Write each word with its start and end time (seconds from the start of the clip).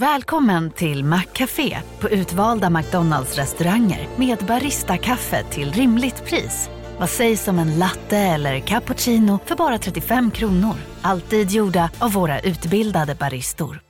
Välkommen 0.00 0.70
till 0.70 1.04
Maccafé 1.04 1.78
på 2.00 2.08
utvalda 2.08 2.70
McDonalds 2.70 3.36
restauranger 3.36 4.08
med 4.16 4.38
Baristakaffe 4.38 5.44
till 5.50 5.72
rimligt 5.72 6.24
pris. 6.24 6.70
Vad 6.98 7.10
sägs 7.10 7.48
om 7.48 7.58
en 7.58 7.78
latte 7.78 8.16
eller 8.16 8.60
cappuccino 8.60 9.38
för 9.44 9.56
bara 9.56 9.78
35 9.78 10.30
kronor? 10.30 10.74
Alltid 11.02 11.50
gjorda 11.50 11.90
av 11.98 12.12
våra 12.12 12.40
utbildade 12.40 13.14
baristor. 13.14 13.80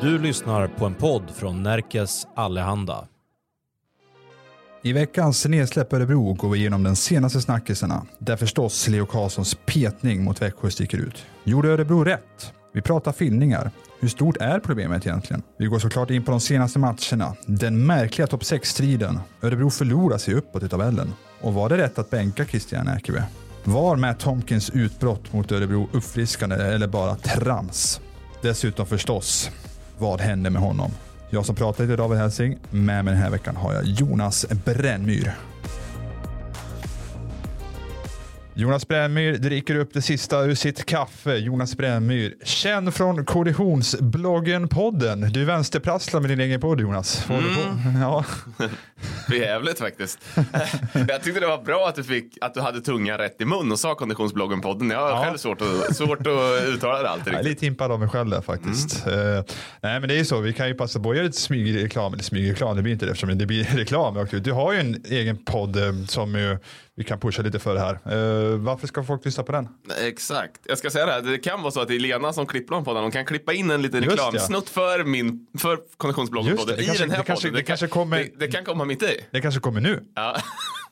Du 0.00 0.18
lyssnar 0.18 0.66
på 0.68 0.86
en 0.86 0.94
podd 0.94 1.30
från 1.30 1.62
Närkes 1.62 2.26
Allehanda. 2.36 3.08
I 4.82 4.92
veckans 4.92 5.46
nedsläpp 5.46 5.92
Örebro 5.92 6.32
går 6.32 6.50
vi 6.50 6.58
igenom 6.58 6.82
den 6.82 6.96
senaste 6.96 7.40
snackisarna, 7.40 8.06
där 8.18 8.36
förstås 8.36 8.88
Leo 8.88 9.06
Karlssons 9.06 9.56
petning 9.66 10.24
mot 10.24 10.42
Växjö 10.42 10.70
sticker 10.70 10.98
ut. 10.98 11.26
Gjorde 11.44 11.68
Örebro 11.68 12.04
rätt? 12.04 12.52
Vi 12.72 12.82
pratar 12.82 13.12
filmningar. 13.12 13.70
Hur 14.00 14.08
stort 14.08 14.36
är 14.36 14.60
problemet 14.60 15.06
egentligen? 15.06 15.42
Vi 15.58 15.66
går 15.66 15.78
såklart 15.78 16.10
in 16.10 16.24
på 16.24 16.30
de 16.30 16.40
senaste 16.40 16.78
matcherna. 16.78 17.36
Den 17.46 17.86
märkliga 17.86 18.26
topp 18.26 18.42
6-striden. 18.42 19.20
Örebro 19.42 19.70
förlorar 19.70 20.18
sig 20.18 20.34
uppåt 20.34 20.62
i 20.62 20.68
tabellen. 20.68 21.12
Och 21.40 21.54
var 21.54 21.68
det 21.68 21.76
rätt 21.76 21.98
att 21.98 22.10
bänka 22.10 22.44
Christian 22.44 22.88
Erkebe? 22.88 23.24
Var 23.64 23.96
Matt 23.96 24.20
Tomkins 24.20 24.70
utbrott 24.70 25.32
mot 25.32 25.52
Örebro 25.52 25.88
uppfriskande 25.92 26.56
eller 26.56 26.86
bara 26.86 27.16
trams? 27.16 28.00
Dessutom 28.42 28.86
förstås, 28.86 29.50
vad 29.98 30.20
hände 30.20 30.50
med 30.50 30.62
honom? 30.62 30.90
Jag 31.32 31.46
som 31.46 31.54
pratar 31.54 31.84
heter 31.84 31.96
David 31.96 32.18
Helsing. 32.18 32.58
Med 32.70 33.04
mig 33.04 33.14
den 33.14 33.22
här 33.22 33.30
veckan 33.30 33.56
har 33.56 33.72
jag 33.74 33.84
Jonas 33.84 34.46
Brännmyr. 34.64 35.34
Jonas 38.60 38.88
Brännmyr 38.88 39.38
dricker 39.38 39.76
upp 39.76 39.92
det 39.92 40.02
sista 40.02 40.44
ur 40.44 40.54
sitt 40.54 40.86
kaffe. 40.86 41.36
Jonas 41.36 41.76
Brännmyr, 41.76 42.34
känd 42.44 42.94
från 42.94 43.26
Kollisionsbloggen-podden. 43.26 45.30
Du 45.30 45.44
vänsterprasslar 45.44 46.20
med 46.20 46.30
din 46.30 46.40
egen 46.40 46.60
podd 46.60 46.80
Jonas. 46.80 47.28
Vad 47.28 47.38
mm. 47.38 48.00
Ja. 48.00 48.24
För 49.26 49.34
jävligt 49.34 49.78
faktiskt. 49.78 50.18
jag 51.08 51.22
tyckte 51.22 51.40
det 51.40 51.46
var 51.46 51.62
bra 51.62 51.88
att 51.88 51.94
du, 51.94 52.04
fick, 52.04 52.38
att 52.40 52.54
du 52.54 52.60
hade 52.60 52.80
tungan 52.80 53.18
rätt 53.18 53.40
i 53.40 53.44
mun 53.44 53.72
och 53.72 53.78
sa 53.78 53.94
Konditionsbloggen-podden. 53.94 54.92
Jag 54.92 55.00
har 55.00 55.10
ja. 55.10 55.24
själv 55.24 55.36
svårt 55.36 55.60
att, 55.60 55.96
svårt 55.96 56.26
att 56.26 56.68
uttala 56.68 57.02
det 57.02 57.10
alltid. 57.10 57.32
Jag 57.32 57.40
är 57.40 57.44
lite 57.44 57.66
impad 57.66 57.92
av 57.92 58.00
mig 58.00 58.08
själv 58.08 58.30
där 58.30 58.40
faktiskt. 58.40 59.06
Mm. 59.06 59.18
Uh, 59.18 59.44
nej 59.80 60.00
men 60.00 60.08
det 60.08 60.14
är 60.14 60.18
ju 60.18 60.24
så, 60.24 60.40
vi 60.40 60.52
kan 60.52 60.68
ju 60.68 60.74
passa 60.74 61.00
på 61.00 61.10
att 61.10 61.16
göra 61.16 61.26
lite 61.26 61.40
smygreklam, 61.40 62.12
eller 62.12 62.24
smygreklam, 62.24 62.76
det 62.76 62.82
blir 62.82 62.92
inte 62.92 63.06
det 63.06 63.10
eftersom 63.10 63.38
det 63.38 63.46
blir 63.46 63.64
reklam. 63.76 64.26
Du 64.30 64.52
har 64.52 64.72
ju 64.72 64.80
en 64.80 65.02
egen 65.04 65.44
podd 65.44 65.76
uh, 65.76 66.04
som 66.06 66.34
ju 66.34 66.58
vi 66.96 67.04
kan 67.04 67.20
pusha 67.20 67.42
lite 67.42 67.58
för 67.58 67.74
det 67.74 67.80
här. 67.80 68.14
Uh, 68.16 68.56
varför 68.56 68.86
ska 68.86 69.04
folk 69.04 69.24
lyssna 69.24 69.42
på 69.42 69.52
den? 69.52 69.68
Exakt. 70.00 70.60
Jag 70.64 70.78
ska 70.78 70.90
säga 70.90 71.06
det 71.06 71.12
här, 71.12 71.22
det 71.22 71.38
kan 71.38 71.62
vara 71.62 71.70
så 71.70 71.80
att 71.80 71.88
det 71.88 71.94
är 71.94 71.98
Lena 71.98 72.32
som 72.32 72.46
klipper 72.46 72.74
dem 72.74 72.84
på 72.84 72.94
den. 72.94 73.02
De 73.02 73.10
kan 73.10 73.26
klippa 73.26 73.52
in 73.52 73.70
en 73.70 73.82
liten 73.82 74.04
reklamsnutt 74.04 74.64
ja. 74.66 74.72
för 74.72 75.04
min, 75.04 75.46
för 75.58 75.78
konditionsbloggen 75.96 76.52
i 76.52 76.56
den 76.56 77.10
här 77.10 77.18
det 77.18 77.24
kanske, 77.24 77.34
podden. 77.34 77.52
Det, 77.52 77.58
det, 77.58 77.62
kanske 77.62 77.86
kommer, 77.86 78.18
det, 78.18 78.30
det, 78.38 78.48
kan 78.48 78.64
komma 78.64 78.84
mitt 78.84 79.02
i. 79.02 79.24
Det 79.30 79.40
kanske 79.40 79.60
kommer 79.60 79.80
nu. 79.80 80.04
Ja. 80.14 80.36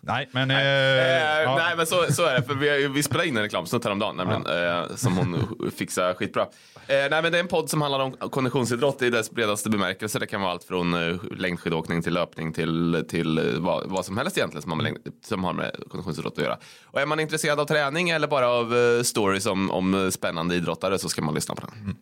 Nej, 0.00 0.28
men... 0.32 0.48
Nej, 0.48 0.56
eh, 0.56 1.42
eh, 1.42 1.56
nej 1.56 1.76
men 1.76 1.86
så, 1.86 2.12
så 2.12 2.24
är 2.24 2.34
det. 2.34 2.42
För 2.42 2.54
vi, 2.54 2.88
vi 2.88 3.02
spelade 3.02 3.28
in 3.28 3.36
en 3.36 3.42
reklamsnutt 3.42 3.84
häromdagen 3.84 4.16
nämligen, 4.16 4.42
ja. 4.46 4.82
eh, 4.82 4.96
som 4.96 5.16
hon 5.16 5.58
fixade 5.76 6.14
skitbra. 6.14 6.42
Eh, 6.42 6.96
nej, 7.10 7.22
men 7.22 7.32
det 7.32 7.38
är 7.38 7.40
en 7.40 7.48
podd 7.48 7.70
som 7.70 7.82
handlar 7.82 8.00
om 8.00 8.12
konditionsidrott 8.12 9.02
i 9.02 9.10
dess 9.10 9.30
bredaste 9.30 9.70
bemärkelse. 9.70 10.18
Det 10.18 10.26
kan 10.26 10.40
vara 10.40 10.52
allt 10.52 10.64
från 10.64 10.94
eh, 10.94 11.16
längdskidåkning 11.36 12.02
till 12.02 12.14
löpning 12.14 12.52
till, 12.52 13.04
till 13.08 13.38
eh, 13.38 13.44
vad, 13.44 13.90
vad 13.90 14.04
som 14.04 14.18
helst 14.18 14.38
egentligen 14.38 14.62
som 14.62 14.70
har, 14.70 14.76
med, 14.76 14.84
längd, 14.84 14.98
som 15.24 15.44
har 15.44 15.52
med 15.52 15.76
konditionsidrott 15.90 16.38
att 16.38 16.44
göra. 16.44 16.58
Och 16.84 17.00
är 17.00 17.06
man 17.06 17.20
intresserad 17.20 17.60
av 17.60 17.64
träning 17.64 18.10
eller 18.10 18.26
bara 18.28 18.48
av 18.48 18.76
eh, 18.76 19.02
stories 19.02 19.46
om, 19.46 19.70
om 19.70 20.10
spännande 20.12 20.54
idrottare 20.54 20.98
så 20.98 21.08
ska 21.08 21.22
man 21.22 21.34
lyssna 21.34 21.54
på 21.54 21.66
den. 21.66 21.80
Mm. 21.80 21.96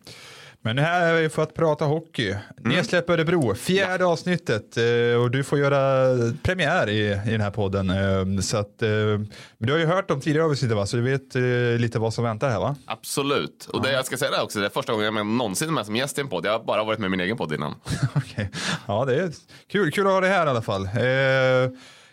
Men 0.67 0.77
här 0.77 1.13
är 1.13 1.21
vi 1.21 1.29
för 1.29 1.43
att 1.43 1.53
prata 1.53 1.85
hockey. 1.85 2.29
Mm. 2.29 2.41
Nedsläpp 2.57 3.09
Örebro, 3.09 3.55
fjärde 3.55 4.03
ja. 4.03 4.11
avsnittet 4.11 4.77
eh, 4.77 5.21
och 5.21 5.31
du 5.31 5.43
får 5.43 5.59
göra 5.59 6.15
premiär 6.43 6.89
i, 6.89 7.21
i 7.27 7.31
den 7.31 7.41
här 7.41 7.51
podden. 7.51 7.89
Eh, 7.89 8.41
så 8.41 8.57
att, 8.57 8.81
eh, 8.81 8.89
du 9.57 9.71
har 9.71 9.79
ju 9.79 9.85
hört 9.85 10.11
om 10.11 10.21
tidigare 10.21 10.47
avsnitt 10.47 10.71
va, 10.71 10.85
så 10.85 10.97
du 10.97 11.03
vet 11.03 11.35
lite 11.81 11.99
vad 11.99 12.13
som 12.13 12.23
väntar 12.23 12.49
här 12.49 12.59
va? 12.59 12.75
Absolut, 12.85 13.69
och 13.73 13.81
det 13.81 13.91
jag 13.91 14.05
ska 14.05 14.17
säga 14.17 14.31
det 14.31 14.41
också, 14.41 14.59
det 14.59 14.65
är 14.65 14.69
första 14.69 14.93
gången 14.93 15.15
jag 15.15 15.25
någonsin 15.25 15.67
är 15.67 15.73
med 15.73 15.85
som 15.85 15.95
gäst 15.95 16.17
i 16.17 16.21
en 16.21 16.27
podd. 16.27 16.45
Jag 16.45 16.51
har 16.51 16.63
bara 16.63 16.83
varit 16.83 16.99
med 16.99 17.11
min 17.11 17.19
egen 17.19 17.37
podd 17.37 17.53
innan. 17.53 17.75
okay. 18.15 18.47
Ja, 18.87 19.05
det 19.05 19.15
är 19.15 19.31
kul, 19.71 19.91
kul 19.91 20.07
att 20.07 20.13
ha 20.13 20.21
dig 20.21 20.29
här 20.29 20.45
i 20.45 20.49
alla 20.49 20.61
fall. 20.61 20.89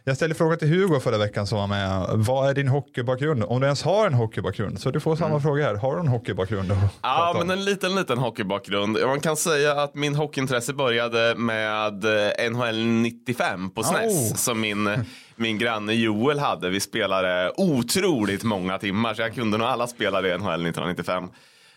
Jag 0.06 0.16
ställde 0.16 0.34
frågan 0.34 0.58
till 0.58 0.68
Hugo 0.68 1.00
förra 1.00 1.18
veckan 1.18 1.46
som 1.46 1.58
var 1.58 1.66
med. 1.66 2.06
Vad 2.10 2.50
är 2.50 2.54
din 2.54 2.68
hockeybakgrund? 2.68 3.44
Om 3.44 3.60
du 3.60 3.66
ens 3.66 3.82
har 3.82 4.06
en 4.06 4.14
hockeybakgrund. 4.14 4.80
Så 4.80 4.90
du 4.90 5.00
får 5.00 5.16
samma 5.16 5.30
mm. 5.30 5.42
fråga 5.42 5.64
här. 5.64 5.74
Har 5.74 5.94
du 5.94 6.00
en 6.00 6.08
hockeybakgrund? 6.08 6.72
Ja, 7.02 7.34
men 7.38 7.50
en 7.50 7.64
liten, 7.64 7.94
liten 7.94 8.18
hockeybakgrund. 8.18 8.98
Man 9.06 9.20
kan 9.20 9.36
säga 9.36 9.72
att 9.72 9.94
min 9.94 10.14
hockeyintresse 10.14 10.72
började 10.72 11.34
med 11.36 12.04
eh, 12.04 12.50
NHL 12.50 12.86
95 12.86 13.70
på 13.70 13.82
SNES. 13.82 14.32
Oh. 14.32 14.36
Som 14.36 14.60
min, 14.60 15.04
min 15.36 15.58
granne 15.58 15.92
Joel 15.92 16.38
hade. 16.38 16.70
Vi 16.70 16.80
spelade 16.80 17.52
otroligt 17.56 18.42
många 18.42 18.78
timmar. 18.78 19.14
Så 19.14 19.22
jag 19.22 19.34
kunde 19.34 19.58
nog 19.58 19.66
alla 19.66 19.86
spelare 19.86 20.28
i 20.28 20.38
NHL 20.38 20.66
1995. 20.66 21.28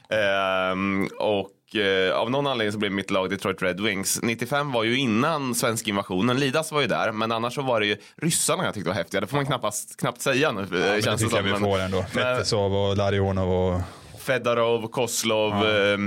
Ehm, 0.09 1.07
och 1.19 1.49
eh, 1.75 2.15
av 2.15 2.31
någon 2.31 2.47
anledning 2.47 2.71
så 2.71 2.77
blev 2.77 2.91
mitt 2.91 3.11
lag 3.11 3.29
Detroit 3.29 3.61
Red 3.61 3.81
Wings. 3.81 4.19
95 4.23 4.71
var 4.71 4.83
ju 4.83 4.97
innan 4.97 5.55
svensk 5.55 5.87
invasionen. 5.87 6.39
Lidas 6.39 6.71
var 6.71 6.81
ju 6.81 6.87
där, 6.87 7.11
men 7.11 7.31
annars 7.31 7.55
så 7.55 7.61
var 7.61 7.79
det 7.79 7.85
ju 7.85 7.97
ryssarna 8.21 8.65
jag 8.65 8.73
tyckte 8.73 8.89
var 8.89 8.95
häftiga. 8.95 9.21
Det 9.21 9.27
får 9.27 9.37
man 9.37 9.45
knappast, 9.45 9.97
knappt 9.99 10.21
säga 10.21 10.51
nu. 10.51 10.61
Ja, 10.71 11.01
känns 11.01 11.03
det 11.03 11.17
tycker 11.17 11.35
jag 11.35 11.43
vi 11.43 11.59
får 11.59 11.79
ändå. 11.79 12.03
Fetisov 12.03 12.75
och 12.75 12.97
Larionov 12.97 13.51
och... 13.51 13.81
Fedorov, 14.19 14.87
Koslov, 14.87 15.53
ja. 15.53 15.93
eh, 15.93 15.97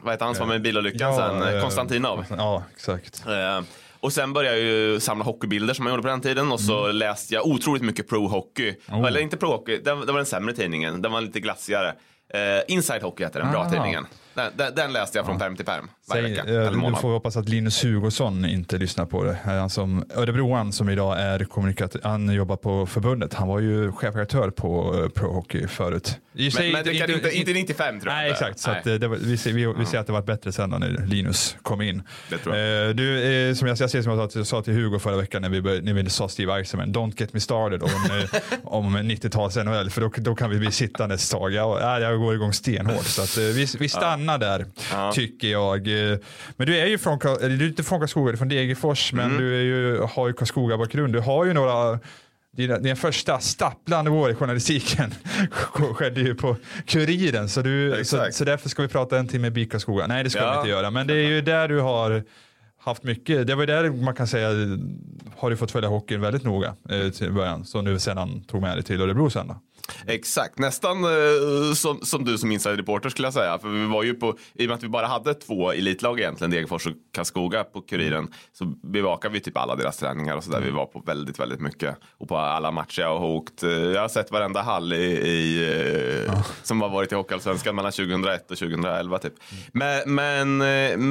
vad 0.00 0.12
heter 0.14 0.24
han 0.24 0.34
som 0.34 0.48
var 0.48 0.54
med 0.54 0.56
i 0.56 0.62
bilolyckan 0.62 1.14
ja, 1.14 1.16
sen? 1.16 1.54
Eh, 1.54 1.62
Konstantinov. 1.62 2.24
Ja, 2.30 2.62
exakt. 2.74 3.26
Eh, 3.26 3.60
och 4.00 4.12
sen 4.12 4.32
började 4.32 4.58
jag 4.58 4.66
ju 4.66 5.00
samla 5.00 5.24
hockeybilder 5.24 5.74
som 5.74 5.86
jag 5.86 5.92
gjorde 5.92 6.02
på 6.02 6.08
den 6.08 6.20
tiden 6.20 6.52
och 6.52 6.60
så 6.60 6.84
mm. 6.84 6.96
läste 6.96 7.34
jag 7.34 7.46
otroligt 7.46 7.82
mycket 7.82 8.10
pro-hockey. 8.10 8.74
Oh. 8.88 9.06
Eller 9.06 9.20
inte 9.20 9.36
pro-hockey, 9.36 9.76
det, 9.84 9.90
det 9.90 10.12
var 10.12 10.16
den 10.16 10.26
sämre 10.26 10.54
tidningen. 10.54 11.02
Den 11.02 11.12
var 11.12 11.20
lite 11.20 11.40
glassigare. 11.40 11.88
Uh, 12.34 12.74
Inside 12.74 13.02
Hockey 13.02 13.24
heter 13.24 13.40
den, 13.40 13.52
bra 13.52 13.70
tidningen. 13.70 14.06
Den, 14.34 14.74
den, 14.74 14.92
läste 14.92 15.18
jag 15.18 15.26
från 15.26 15.38
perm 15.38 15.56
till 15.56 15.64
perm 15.64 15.88
varje 16.08 16.22
vecka. 16.22 16.44
Nu 16.44 16.94
får 17.00 17.08
vi 17.08 17.14
hoppas 17.14 17.36
att 17.36 17.48
Linus 17.48 17.84
Hugosson 17.84 18.44
inte 18.44 18.78
lyssnar 18.78 19.06
på 19.06 19.24
det. 19.24 19.38
Han 19.44 19.70
som, 19.70 20.04
Örebroan 20.14 20.72
som 20.72 20.88
idag 20.88 21.20
är 21.20 21.44
kommunikatör, 21.44 22.00
han 22.04 22.28
jobbar 22.34 22.56
på 22.56 22.86
förbundet. 22.86 23.34
Han 23.34 23.48
var 23.48 23.60
ju 23.60 23.92
chefredaktör 23.92 24.50
på 24.50 24.94
uh, 24.94 25.08
Pro 25.08 25.32
Hockey 25.32 25.66
förut. 25.66 26.18
Men, 26.32 26.72
men, 26.72 26.84
det 26.84 26.94
kan 26.94 27.10
inte, 27.10 27.30
inte, 27.30 27.52
95 27.52 28.00
tror 28.00 28.12
jag. 28.12 28.20
Nej 28.20 28.30
exakt, 28.30 28.58
så 28.58 28.70
att, 28.70 28.84
det 28.84 29.08
var, 29.08 29.16
vi, 29.16 29.36
ser, 29.36 29.52
vi, 29.52 29.74
vi 29.78 29.86
ser 29.86 29.98
att 29.98 30.06
det 30.06 30.12
var 30.12 30.22
bättre 30.22 30.52
sen 30.52 30.70
när 30.70 31.06
Linus 31.06 31.56
kom 31.62 31.82
in. 31.82 32.02
Det 32.30 32.38
tror 32.38 32.56
jag. 32.56 32.96
du, 32.96 33.54
som 33.56 33.68
jag, 33.68 33.80
jag 33.80 33.90
ser 33.90 34.02
som 34.02 34.18
jag 34.18 34.32
sa, 34.32 34.44
sa 34.44 34.62
till 34.62 34.74
Hugo 34.74 34.98
förra 34.98 35.16
veckan 35.16 35.42
när 35.42 35.48
vi, 35.48 35.80
när 35.80 35.92
vi 35.92 36.10
sa 36.10 36.28
Steve 36.28 36.52
Eisenman, 36.52 36.94
don't 36.94 37.20
get 37.20 37.32
me 37.32 37.40
started 37.40 37.82
om, 37.82 37.90
om 38.64 38.96
90-tals 38.96 39.56
NHL 39.56 39.90
för 39.90 40.00
då, 40.00 40.10
då 40.16 40.34
kan 40.34 40.50
vi 40.50 40.58
bli 40.58 40.70
sittande 40.70 41.14
ett 41.14 41.30
tag. 41.30 41.52
Jag, 41.52 42.02
jag 42.02 42.18
går 42.18 42.34
igång 42.34 42.52
stenhårt. 42.52 43.04
Så 43.06 43.22
att, 43.22 43.38
eh, 43.38 43.44
vi, 43.44 43.66
vi 43.78 43.88
stannar 43.88 44.23
där, 44.26 44.66
ja. 44.92 45.12
tycker 45.12 45.48
jag. 45.48 46.10
Eh, 46.12 46.18
men 46.56 46.66
du 46.66 46.78
är 46.78 46.86
ju 46.86 46.98
från, 46.98 47.18
du 47.18 47.44
är 47.44 47.68
inte 47.68 47.82
från 47.82 47.98
Karlskoga, 48.00 48.26
du 48.26 48.32
är 48.32 48.36
från 48.36 48.48
Degerfors, 48.48 49.12
men 49.12 49.24
mm. 49.24 49.38
du 49.38 49.56
är 49.56 49.62
ju, 49.62 49.98
har 50.00 50.26
ju 50.26 50.32
Karlskoga-bakgrund. 50.32 51.12
Du 51.12 51.20
har 51.20 51.44
ju 51.44 51.52
några 51.52 51.98
din, 52.56 52.82
din 52.82 52.96
första 52.96 53.38
stapplande 53.38 54.10
år 54.10 54.30
i 54.30 54.34
journalistiken 54.34 55.14
skedde 55.72 56.20
ju 56.20 56.34
på 56.34 56.56
Kuriren. 56.86 57.48
Så, 57.48 57.62
du, 57.62 58.04
så, 58.04 58.26
så, 58.30 58.44
därför 58.44 58.68
ska 58.68 58.82
vi 58.82 58.88
prata 58.88 59.18
en 59.18 59.28
timme 59.28 59.50
BIK 59.50 59.70
Karlskoga. 59.70 60.06
Nej, 60.06 60.24
det 60.24 60.30
ska 60.30 60.40
ja. 60.40 60.50
vi 60.52 60.56
inte 60.56 60.68
göra. 60.68 60.90
Men 60.90 61.06
det 61.06 61.14
är 61.14 61.28
ju 61.28 61.40
där 61.40 61.68
du 61.68 61.80
har 61.80 62.24
haft 62.78 63.02
mycket. 63.02 63.46
Det 63.46 63.54
var 63.54 63.66
där 63.66 63.90
man 63.90 64.14
kan 64.14 64.26
säga 64.26 64.48
har 65.36 65.50
du 65.50 65.56
fått 65.56 65.70
följa 65.70 65.88
hockeyn 65.88 66.20
väldigt 66.20 66.44
noga 66.44 66.74
eh, 66.88 67.10
till 67.10 67.32
början. 67.32 67.64
Som 67.64 67.84
du 67.84 67.98
sedan 67.98 68.44
tog 68.44 68.60
med 68.62 68.76
dig 68.76 68.82
till 68.82 69.00
Örebro 69.00 69.30
sen 69.30 69.48
då. 69.48 69.60
Exakt, 70.06 70.58
nästan 70.58 71.04
uh, 71.04 71.72
som, 71.74 72.00
som, 72.00 72.24
du 72.24 72.38
som 72.38 72.52
inside 72.52 72.76
reporter 72.76 73.08
skulle 73.08 73.26
jag 73.26 73.34
säga. 73.34 73.58
För 73.58 73.68
vi 73.68 73.86
var 73.86 74.02
ju 74.02 74.14
på, 74.14 74.36
i 74.54 74.64
och 74.64 74.68
med 74.68 74.74
att 74.74 74.82
vi 74.82 74.88
bara 74.88 75.06
hade 75.06 75.34
två 75.34 75.72
elitlag 75.72 76.20
egentligen, 76.20 76.50
Degerfors 76.50 76.86
och 76.86 76.92
Karlskoga 77.14 77.64
på 77.64 77.80
Kuriren, 77.80 78.28
så 78.52 78.64
bevakade 78.64 79.34
vi 79.34 79.40
typ 79.40 79.56
alla 79.56 79.76
deras 79.76 79.96
träningar 79.96 80.36
och 80.36 80.44
så 80.44 80.50
där. 80.50 80.60
Vi 80.60 80.70
var 80.70 80.86
på 80.86 81.02
väldigt, 81.06 81.40
väldigt 81.40 81.60
mycket. 81.60 81.96
Och 82.18 82.28
på 82.28 82.36
alla 82.36 82.70
matcher 82.70 83.00
jag 83.02 83.18
har 83.18 83.26
åkt, 83.26 83.64
uh, 83.64 83.70
jag 83.70 84.00
har 84.00 84.08
sett 84.08 84.30
varenda 84.30 84.62
hall 84.62 84.92
i, 84.92 84.96
i 85.28 85.58
uh, 85.58 86.24
ja. 86.26 86.44
som 86.62 86.82
har 86.82 86.88
varit 86.88 87.12
i 87.12 87.14
Hockeyallsvenskan 87.14 87.74
mellan 87.74 87.92
2001 87.92 88.50
och 88.50 88.58
2011 88.58 89.18
typ. 89.18 89.34
Men, 89.72 90.14
men, 90.14 90.58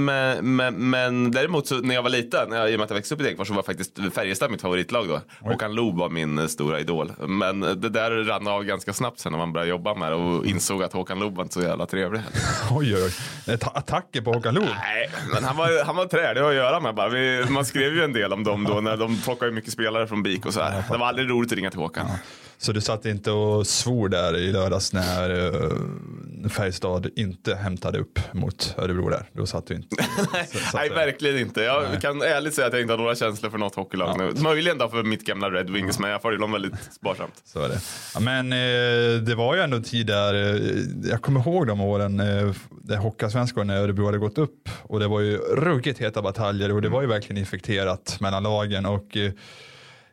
men, 0.06 0.56
men, 0.56 0.90
men 0.90 1.32
däremot 1.32 1.68
så 1.68 1.76
när 1.76 1.96
jag 1.96 2.04
var 2.04 2.10
liten, 2.10 2.54
i 2.54 2.56
och 2.56 2.80
med 2.80 2.82
att 2.82 2.90
jag 2.90 2.96
växte 2.96 3.16
upp 3.16 3.22
i 3.22 3.24
Degerfors 3.24 3.48
så 3.48 3.54
var 3.54 3.64
faktiskt 3.64 4.00
Färjestad 4.14 4.52
mitt 4.52 4.62
favoritlag 4.62 5.08
då. 5.08 5.22
Håkan 5.40 5.76
Loob 5.76 5.98
var 5.98 6.10
min 6.10 6.50
stora 6.50 6.80
idol. 6.80 7.12
Men 7.28 7.60
det 7.60 7.90
där 7.90 8.12
rann 8.12 8.48
av 8.48 8.63
ganska 8.64 8.94
snabbt 8.94 9.20
sen 9.20 9.32
när 9.32 9.40
man 9.40 9.54
började 9.54 9.70
jobba 9.70 9.96
med 9.96 10.12
det 10.12 10.16
och 10.16 10.46
insåg 10.46 10.84
att 10.84 10.94
Håkan 10.94 11.20
Loob 11.20 11.36
var 11.36 11.44
inte 11.44 11.54
så 11.54 11.62
jävla 11.62 11.86
trevlig. 11.86 12.22
oj, 12.72 12.96
oj, 12.96 13.04
oj. 13.48 13.58
Attacker 13.74 14.22
på 14.22 14.34
Håkan 14.34 14.54
Loob? 14.54 14.66
Nej, 14.66 15.10
men 15.34 15.44
han 15.44 15.58
var, 15.58 15.86
han 15.86 15.96
var 15.96 16.06
trälig 16.06 16.42
att 16.42 16.54
göra 16.54 16.80
med 16.80 16.96
bara. 16.96 17.10
Vi, 17.10 17.46
man 17.50 17.66
skrev 17.66 17.94
ju 17.94 18.04
en 18.04 18.14
del 18.14 18.34
om 18.34 18.44
dem 18.44 18.64
då 18.64 18.82
när 18.82 18.98
de 18.98 19.22
plockade 19.22 19.52
mycket 19.52 19.74
spelare 19.74 20.08
från 20.08 20.24
BIK 20.24 20.46
och 20.46 20.54
så 20.54 20.62
här. 20.62 20.84
Det 20.92 20.98
var 20.98 21.08
aldrig 21.08 21.30
roligt 21.30 21.52
att 21.52 21.56
ringa 21.58 21.70
till 21.72 21.80
Håkan. 21.80 22.06
Ja. 22.10 22.16
Så 22.64 22.72
du 22.72 22.82
satt 22.82 23.06
inte 23.06 23.32
och 23.32 23.68
svor 23.68 24.10
där 24.10 24.38
i 24.38 24.52
lördags 24.52 24.94
när 24.94 25.32
uh, 25.32 26.50
Färjestad 26.50 27.10
inte 27.16 27.56
hämtade 27.56 28.00
upp 28.00 28.20
mot 28.32 28.76
Örebro 28.78 29.10
där? 29.10 29.30
Då 29.34 29.46
satt 29.46 29.68
du 29.68 29.76
inte. 29.76 29.96
nej, 30.34 30.48
nej 30.74 30.90
verkligen 30.90 31.38
inte. 31.38 31.62
Jag 31.62 31.84
nej. 31.90 32.02
kan 32.02 32.22
ärligt 32.22 32.54
säga 32.54 32.68
att 32.68 32.74
jag 32.74 32.82
inte 32.82 32.94
har 32.94 32.98
några 32.98 33.16
känslor 33.16 33.50
för 33.50 33.58
något 33.58 33.76
hockeylag 33.76 34.10
ja. 34.10 34.18
nu. 34.18 34.42
Möjligen 34.42 34.78
då 34.78 34.90
för 34.90 35.04
mitt 35.04 35.26
gamla 35.26 35.50
Red 35.50 35.70
Wings, 35.70 35.96
ja. 35.96 36.02
men 36.02 36.12
jag 36.12 36.22
följer 36.22 36.40
dem 36.40 36.52
väldigt 36.52 36.74
sparsamt. 36.92 37.42
Så 37.46 37.62
är 37.62 37.70
det. 37.70 37.80
Ja, 38.14 38.20
men 38.20 38.54
uh, 38.54 39.22
det 39.22 39.36
var 39.36 39.56
ju 39.56 39.62
ändå 39.62 39.78
en 39.78 39.84
tid 39.84 40.08
där, 40.08 40.34
uh, 40.34 40.82
jag 41.10 41.22
kommer 41.22 41.40
ihåg 41.40 41.68
de 41.68 41.82
åren 41.82 42.20
uh, 42.20 42.56
där 42.84 42.98
Hockeyallsvenskan 42.98 43.68
när 43.68 43.78
Örebro 43.78 44.06
hade 44.06 44.18
gått 44.18 44.38
upp 44.38 44.70
och 44.84 45.00
det 45.00 45.08
var 45.08 45.20
ju 45.20 45.38
ruggigt 45.38 46.00
heta 46.00 46.22
bataljer 46.22 46.72
och 46.72 46.82
det 46.82 46.90
var 46.90 47.02
ju 47.02 47.08
verkligen 47.08 47.38
infekterat 47.38 48.18
mellan 48.20 48.44
lagen 48.44 48.86
och 48.86 49.18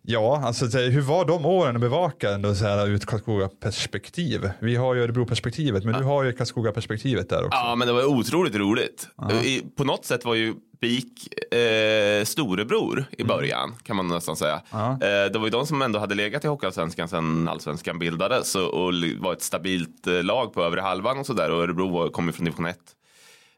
Ja, 0.02 0.42
alltså 0.44 0.78
hur 0.78 1.00
var 1.00 1.24
de 1.24 1.46
åren 1.46 1.76
att 1.76 1.80
bevaka 1.80 2.30
ändå 2.30 2.54
så 2.54 2.64
här 2.64 2.94
ett 2.94 3.06
Karlskoga-perspektiv? 3.06 4.50
Vi 4.58 4.76
har 4.76 4.94
ju 4.94 5.02
Örebro-perspektivet, 5.02 5.84
men 5.84 5.94
ja. 5.94 6.00
du 6.00 6.06
har 6.06 6.24
ju 6.24 6.32
Karlskoga-perspektivet 6.32 7.28
där 7.28 7.44
också. 7.44 7.58
Ja, 7.58 7.74
men 7.74 7.88
det 7.88 7.92
var 7.94 8.04
otroligt 8.04 8.54
roligt. 8.54 9.08
I, 9.44 9.62
på 9.76 9.84
något 9.84 10.04
sätt 10.04 10.24
var 10.24 10.34
ju 10.34 10.54
BIK 10.80 11.28
eh, 11.54 12.24
storebror 12.24 13.04
i 13.10 13.22
mm. 13.22 13.36
början, 13.36 13.64
mm. 13.64 13.76
kan 13.82 13.96
man 13.96 14.08
nästan 14.08 14.36
säga. 14.36 14.60
Ja. 14.70 14.90
Eh, 14.92 15.32
det 15.32 15.38
var 15.38 15.44
ju 15.44 15.50
de 15.50 15.66
som 15.66 15.82
ändå 15.82 15.98
hade 15.98 16.14
legat 16.14 16.44
i 16.44 16.48
Hockeyallsvenskan 16.48 17.08
sedan 17.08 17.48
allsvenskan 17.48 17.98
bildades 17.98 18.54
och, 18.54 18.74
och 18.74 18.92
var 19.18 19.32
ett 19.32 19.42
stabilt 19.42 20.06
eh, 20.06 20.22
lag 20.22 20.52
på 20.52 20.62
övre 20.62 20.80
halvan 20.80 21.18
och 21.18 21.26
sådär 21.26 21.50
och 21.50 21.62
Örebro 21.62 22.10
kom 22.10 22.26
ju 22.26 22.32
från 22.32 22.44
division 22.44 22.66
1. 22.66 22.78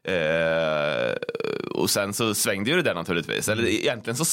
Eh, 0.03 1.15
och 1.71 1.89
sen 1.89 2.13
så 2.13 2.35
svängde 2.35 2.69
ju 2.69 2.75
det 2.75 2.81
där 2.81 2.95
naturligtvis. 2.95 3.49
Eller 3.49 3.67
egentligen 3.67 4.17
så, 4.17 4.25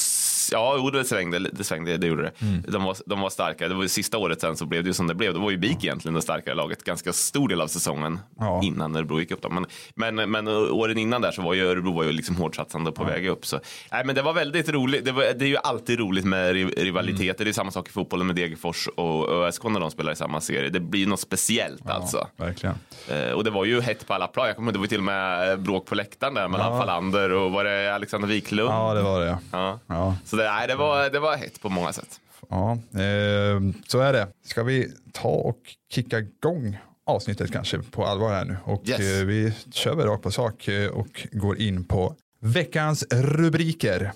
ja, 0.55 0.75
jo, 0.77 0.89
det 0.89 1.05
svängde, 1.05 1.39
det 1.39 1.63
svängde, 1.63 1.97
det 1.97 2.07
gjorde 2.07 2.21
det. 2.21 2.31
Mm. 2.41 2.63
De, 2.67 2.83
var, 2.83 2.97
de 3.05 3.19
var 3.19 3.29
starka. 3.29 3.67
Det 3.67 3.73
var 3.73 3.83
ju 3.83 3.89
sista 3.89 4.17
året 4.17 4.41
sen 4.41 4.57
så 4.57 4.65
blev 4.65 4.83
det 4.83 4.87
ju 4.87 4.93
som 4.93 5.07
det 5.07 5.15
blev. 5.15 5.33
Då 5.33 5.39
var 5.39 5.51
ju 5.51 5.57
BIK 5.57 5.83
egentligen 5.83 6.15
det 6.15 6.21
starkare 6.21 6.55
laget 6.55 6.83
ganska 6.83 7.13
stor 7.13 7.49
del 7.49 7.61
av 7.61 7.67
säsongen 7.67 8.19
ja. 8.39 8.61
innan 8.63 8.95
Örebro 8.95 9.19
gick 9.19 9.31
upp. 9.31 9.41
Då. 9.41 9.49
Men, 9.49 9.65
men, 9.95 10.31
men 10.31 10.47
åren 10.47 10.97
innan 10.97 11.21
där 11.21 11.31
så 11.31 11.41
var 11.41 11.53
ju 11.53 11.67
Örebro 11.67 11.93
var 11.93 12.03
ju 12.03 12.11
liksom 12.11 12.35
hårdsatsande 12.35 12.91
på 12.91 13.03
ja. 13.03 13.07
väg 13.07 13.27
upp. 13.27 13.45
Så, 13.45 13.59
nej, 13.91 14.05
men 14.05 14.15
det 14.15 14.21
var 14.21 14.33
väldigt 14.33 14.69
roligt. 14.69 15.05
Det, 15.05 15.11
var, 15.11 15.23
det 15.23 15.45
är 15.45 15.49
ju 15.49 15.57
alltid 15.57 15.99
roligt 15.99 16.25
med 16.25 16.53
rivaliteter. 16.77 17.23
Mm. 17.23 17.35
Det 17.37 17.49
är 17.49 17.53
samma 17.53 17.71
sak 17.71 17.87
i 17.89 17.91
fotbollen 17.91 18.27
med 18.27 18.35
Degerfors 18.35 18.87
och 18.87 19.29
ÖSK 19.29 19.63
när 19.63 19.79
de 19.79 19.91
spelar 19.91 20.11
i 20.11 20.15
samma 20.15 20.41
serie. 20.41 20.69
Det 20.69 20.79
blir 20.79 21.07
något 21.07 21.19
speciellt 21.19 21.81
ja, 21.85 21.93
alltså. 21.93 22.27
Verkligen. 22.37 22.75
Eh, 23.09 23.31
och 23.31 23.43
det 23.43 23.49
var 23.49 23.65
ju 23.65 23.81
hett 23.81 24.07
på 24.07 24.13
alla 24.13 24.27
plan. 24.27 24.47
Jag 24.47 24.55
kommer 24.55 24.71
det 24.71 24.79
var 24.79 24.87
till 24.87 24.97
och 24.97 25.03
med 25.03 25.60
bråk 25.61 25.85
på 25.85 25.95
läktaren 25.95 26.33
där 26.33 26.47
mellan 26.47 26.73
ja. 26.73 26.79
Falander 26.79 27.31
och 27.31 27.51
var 27.51 27.63
det 27.63 27.95
Alexander 27.95 28.27
Wiklund? 28.27 28.69
Ja, 28.69 28.93
det 28.93 29.01
var 29.01 29.19
det. 29.19 29.37
Ja. 29.51 29.79
ja. 29.87 30.15
Så 30.25 30.35
det, 30.35 30.43
nej, 30.43 30.67
det, 30.67 30.75
var, 30.75 31.09
det 31.09 31.19
var 31.19 31.35
hett 31.35 31.61
på 31.61 31.69
många 31.69 31.93
sätt. 31.93 32.19
Ja, 32.49 32.71
eh, 32.71 33.61
så 33.87 33.99
är 33.99 34.13
det. 34.13 34.27
Ska 34.45 34.63
vi 34.63 34.93
ta 35.11 35.29
och 35.29 35.59
kicka 35.93 36.19
igång 36.19 36.77
avsnittet 37.05 37.51
kanske 37.51 37.77
på 37.77 38.05
allvar 38.05 38.29
här 38.29 38.45
nu 38.45 38.57
och 38.63 38.89
yes. 38.89 38.99
eh, 38.99 39.25
vi 39.25 39.53
kör 39.71 39.95
väl 39.95 40.07
rakt 40.07 40.23
på 40.23 40.31
sak 40.31 40.67
eh, 40.67 40.89
och 40.89 41.27
går 41.31 41.57
in 41.57 41.83
på 41.83 42.15
veckans 42.39 43.05
rubriker. 43.11 44.11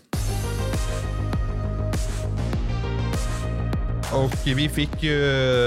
Och 4.13 4.31
vi 4.45 4.69
fick 4.69 5.03
ju 5.03 5.19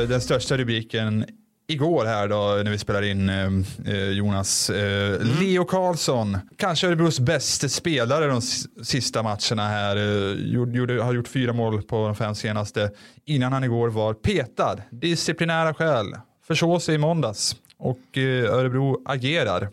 den 0.06 0.20
största 0.20 0.56
rubriken 0.56 1.25
igår 1.70 2.04
här 2.04 2.28
då 2.28 2.62
när 2.64 2.70
vi 2.70 2.78
spelar 2.78 3.02
in 3.02 3.28
eh, 3.28 3.46
eh 3.94 4.10
Jonas. 4.10 4.70
Eh, 4.70 5.14
mm. 5.14 5.28
Leo 5.40 5.64
Karlsson, 5.64 6.38
kanske 6.56 6.86
Örebros 6.86 7.20
bästa 7.20 7.68
spelare 7.68 8.26
de 8.26 8.42
sista 8.84 9.22
matcherna 9.22 9.68
här. 9.68 9.96
Eh, 9.96 10.32
gjorde, 10.32 11.02
har 11.02 11.12
gjort 11.12 11.28
fyra 11.28 11.52
mål 11.52 11.82
på 11.82 12.06
de 12.06 12.14
fem 12.14 12.34
senaste 12.34 12.90
innan 13.24 13.52
han 13.52 13.64
igår 13.64 13.88
var 13.88 14.14
petad. 14.14 14.76
Disciplinära 14.90 15.74
skäl. 15.74 16.06
Försåg 16.46 16.82
sig 16.82 16.94
i 16.94 16.98
måndags 16.98 17.56
och 17.76 18.18
eh, 18.18 18.54
Örebro 18.54 19.02
agerar. 19.04 19.68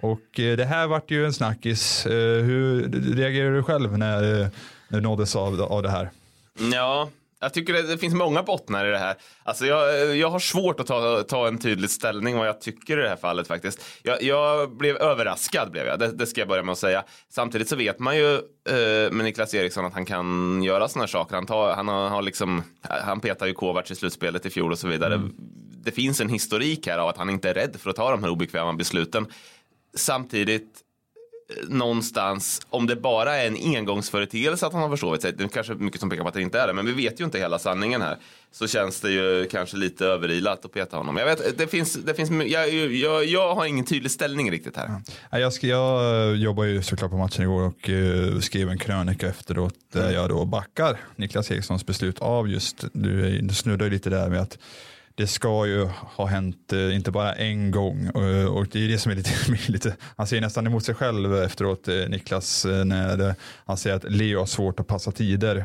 Och 0.00 0.40
eh, 0.40 0.56
det 0.56 0.64
här 0.64 0.86
vart 0.86 1.10
ju 1.10 1.26
en 1.26 1.32
snackis. 1.32 2.06
hur 2.06 2.88
reagerar 3.16 3.52
du 3.52 3.62
själv 3.62 3.98
när, 3.98 4.20
när 4.88 4.98
du 4.98 5.00
nåddes 5.00 5.36
av, 5.36 5.62
av 5.62 5.82
det 5.82 5.90
här? 5.90 6.10
Ja, 6.72 7.08
jag 7.46 7.52
tycker 7.52 7.72
det, 7.72 7.82
det, 7.82 7.98
finns 7.98 8.14
många 8.14 8.42
bottnar 8.42 8.86
i 8.86 8.90
det 8.90 8.98
här. 8.98 9.16
Alltså 9.42 9.66
jag, 9.66 10.16
jag 10.16 10.30
har 10.30 10.38
svårt 10.38 10.80
att 10.80 10.86
ta, 10.86 11.22
ta 11.22 11.48
en 11.48 11.58
tydlig 11.58 11.90
ställning 11.90 12.36
vad 12.36 12.48
jag 12.48 12.60
tycker 12.60 12.98
i 12.98 13.02
det 13.02 13.08
här 13.08 13.16
fallet 13.16 13.46
faktiskt. 13.46 13.84
Jag, 14.02 14.22
jag 14.22 14.76
blev 14.76 14.96
överraskad, 14.96 15.70
blev 15.70 15.86
jag. 15.86 15.98
Det, 15.98 16.12
det, 16.12 16.26
ska 16.26 16.40
jag 16.40 16.48
börja 16.48 16.62
med 16.62 16.72
att 16.72 16.78
säga. 16.78 17.04
Samtidigt 17.28 17.68
så 17.68 17.76
vet 17.76 17.98
man 17.98 18.16
ju 18.16 18.34
eh, 18.34 19.12
med 19.12 19.24
Niklas 19.24 19.54
Eriksson 19.54 19.84
att 19.84 19.92
han 19.92 20.04
kan 20.04 20.62
göra 20.62 20.88
sådana 20.88 21.06
saker. 21.06 21.34
Han, 21.34 21.46
tar, 21.46 21.74
han, 21.74 21.88
har, 21.88 22.08
har 22.08 22.22
liksom, 22.22 22.62
han 22.80 23.20
petar 23.20 23.46
ju 23.46 23.54
Kovacs 23.54 23.90
i 23.90 23.94
slutspelet 23.94 24.46
i 24.46 24.50
fjol 24.50 24.72
och 24.72 24.78
så 24.78 24.88
vidare. 24.88 25.14
Mm. 25.14 25.34
Det 25.84 25.90
finns 25.90 26.20
en 26.20 26.28
historik 26.28 26.86
här 26.86 26.98
av 26.98 27.08
att 27.08 27.16
han 27.16 27.30
inte 27.30 27.50
är 27.50 27.54
rädd 27.54 27.76
för 27.78 27.90
att 27.90 27.96
ta 27.96 28.10
de 28.10 28.22
här 28.22 28.30
obekväma 28.30 28.72
besluten. 28.72 29.26
Samtidigt 29.94 30.82
någonstans, 31.68 32.60
om 32.70 32.86
det 32.86 32.96
bara 32.96 33.36
är 33.36 33.46
en 33.46 33.76
engångsföreteelse 33.76 34.66
att 34.66 34.72
han 34.72 34.82
har 34.82 34.90
försovit 34.90 35.22
sig, 35.22 35.32
det 35.32 35.44
är 35.44 35.48
kanske 35.48 35.74
mycket 35.74 36.00
som 36.00 36.10
pekar 36.10 36.22
på 36.22 36.28
att 36.28 36.34
det 36.34 36.42
inte 36.42 36.60
är 36.60 36.66
det, 36.66 36.72
men 36.72 36.86
vi 36.86 36.92
vet 36.92 37.20
ju 37.20 37.24
inte 37.24 37.38
hela 37.38 37.58
sanningen 37.58 38.02
här, 38.02 38.16
så 38.52 38.66
känns 38.66 39.00
det 39.00 39.10
ju 39.10 39.48
kanske 39.50 39.76
lite 39.76 40.06
överilat 40.06 40.64
att 40.64 40.72
peta 40.72 40.96
honom. 40.96 41.16
Jag, 41.16 41.26
vet, 41.26 41.58
det 41.58 41.66
finns, 41.66 41.94
det 41.94 42.14
finns, 42.14 42.30
jag, 42.30 42.74
jag, 42.74 43.24
jag 43.24 43.54
har 43.54 43.66
ingen 43.66 43.84
tydlig 43.84 44.10
ställning 44.10 44.50
riktigt 44.50 44.76
här. 44.76 45.00
Ja. 45.30 45.38
Jag, 45.38 45.52
ska, 45.52 45.66
jag 45.66 46.36
jobbar 46.36 46.64
ju 46.64 46.82
såklart 46.82 47.10
på 47.10 47.16
matchen 47.16 47.42
igår 47.42 47.62
och 47.62 47.88
uh, 47.88 48.40
skrev 48.40 48.68
en 48.70 48.78
krönika 48.78 49.28
efteråt 49.28 49.74
där 49.92 50.00
mm. 50.00 50.14
jag 50.14 50.28
då 50.28 50.44
backar 50.44 51.00
Niklas 51.16 51.50
Erikssons 51.50 51.86
beslut 51.86 52.18
av 52.18 52.48
just, 52.48 52.84
du 52.92 53.48
snuddar 53.54 53.86
ju 53.86 53.92
lite 53.92 54.10
där 54.10 54.28
med 54.28 54.40
att 54.40 54.58
det 55.16 55.26
ska 55.26 55.66
ju 55.66 55.84
ha 56.16 56.26
hänt 56.26 56.72
eh, 56.72 56.96
inte 56.96 57.10
bara 57.10 57.32
en 57.32 57.70
gång 57.70 58.08
och, 58.08 58.56
och 58.56 58.66
det 58.72 58.84
är 58.84 58.88
det 58.88 58.98
som 58.98 59.12
är 59.12 59.16
lite, 59.16 59.32
lite, 59.72 59.96
han 60.16 60.26
säger 60.26 60.42
nästan 60.42 60.66
emot 60.66 60.84
sig 60.84 60.94
själv 60.94 61.34
efteråt 61.34 61.88
eh, 61.88 61.94
Niklas 61.94 62.64
eh, 62.64 62.84
när 62.84 63.34
han 63.66 63.76
säger 63.76 63.96
att 63.96 64.04
Leo 64.04 64.38
har 64.38 64.46
svårt 64.46 64.80
att 64.80 64.86
passa 64.86 65.12
tider 65.12 65.64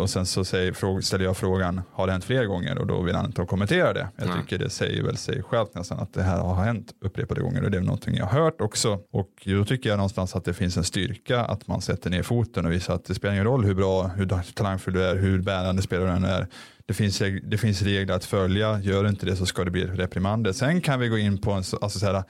och 0.00 0.10
sen 0.10 0.26
så 0.26 0.44
säger, 0.44 1.00
ställer 1.00 1.24
jag 1.24 1.36
frågan, 1.36 1.80
har 1.92 2.06
det 2.06 2.12
hänt 2.12 2.24
fler 2.24 2.44
gånger? 2.44 2.78
Och 2.78 2.86
då 2.86 3.02
vill 3.02 3.14
han 3.14 3.26
inte 3.26 3.44
kommentera 3.44 3.92
det. 3.92 4.08
Jag 4.16 4.28
Nej. 4.28 4.36
tycker 4.40 4.58
det 4.58 4.70
säger 4.70 5.02
väl 5.02 5.16
sig 5.16 5.42
självt 5.42 5.74
nästan 5.74 5.98
att 5.98 6.14
det 6.14 6.22
här 6.22 6.40
har 6.40 6.64
hänt 6.64 6.94
upprepade 7.00 7.40
gånger 7.40 7.64
och 7.64 7.70
det 7.70 7.78
är 7.78 7.82
någonting 7.82 8.16
jag 8.16 8.26
har 8.26 8.40
hört 8.40 8.60
också. 8.60 9.00
Och 9.10 9.30
då 9.44 9.64
tycker 9.64 9.88
jag 9.88 9.96
någonstans 9.96 10.36
att 10.36 10.44
det 10.44 10.54
finns 10.54 10.76
en 10.76 10.84
styrka 10.84 11.40
att 11.40 11.66
man 11.66 11.80
sätter 11.80 12.10
ner 12.10 12.22
foten 12.22 12.66
och 12.66 12.72
visar 12.72 12.94
att 12.94 13.04
det 13.04 13.14
spelar 13.14 13.34
ingen 13.34 13.44
roll 13.44 13.64
hur 13.64 13.74
bra, 13.74 14.06
hur 14.06 14.52
talangfull 14.54 14.94
du 14.94 15.04
är, 15.04 15.16
hur 15.16 15.40
bärande 15.40 15.82
spelaren 15.82 16.24
är 16.24 16.46
det 16.88 16.94
finns, 16.94 17.22
det 17.42 17.58
finns 17.58 17.82
regler 17.82 18.14
att 18.14 18.24
följa, 18.24 18.80
gör 18.80 19.02
du 19.02 19.08
inte 19.08 19.26
det 19.26 19.36
så 19.36 19.46
ska 19.46 19.64
det 19.64 19.70
bli 19.70 19.84
reprimander. 19.86 20.52
Sen 20.52 20.80
kan 20.80 21.00
vi 21.00 21.08
gå 21.08 21.18
in 21.18 21.38
på 21.38 21.50
en, 21.50 21.56
alltså 21.56 21.98
så 21.98 22.06
här, 22.06 22.24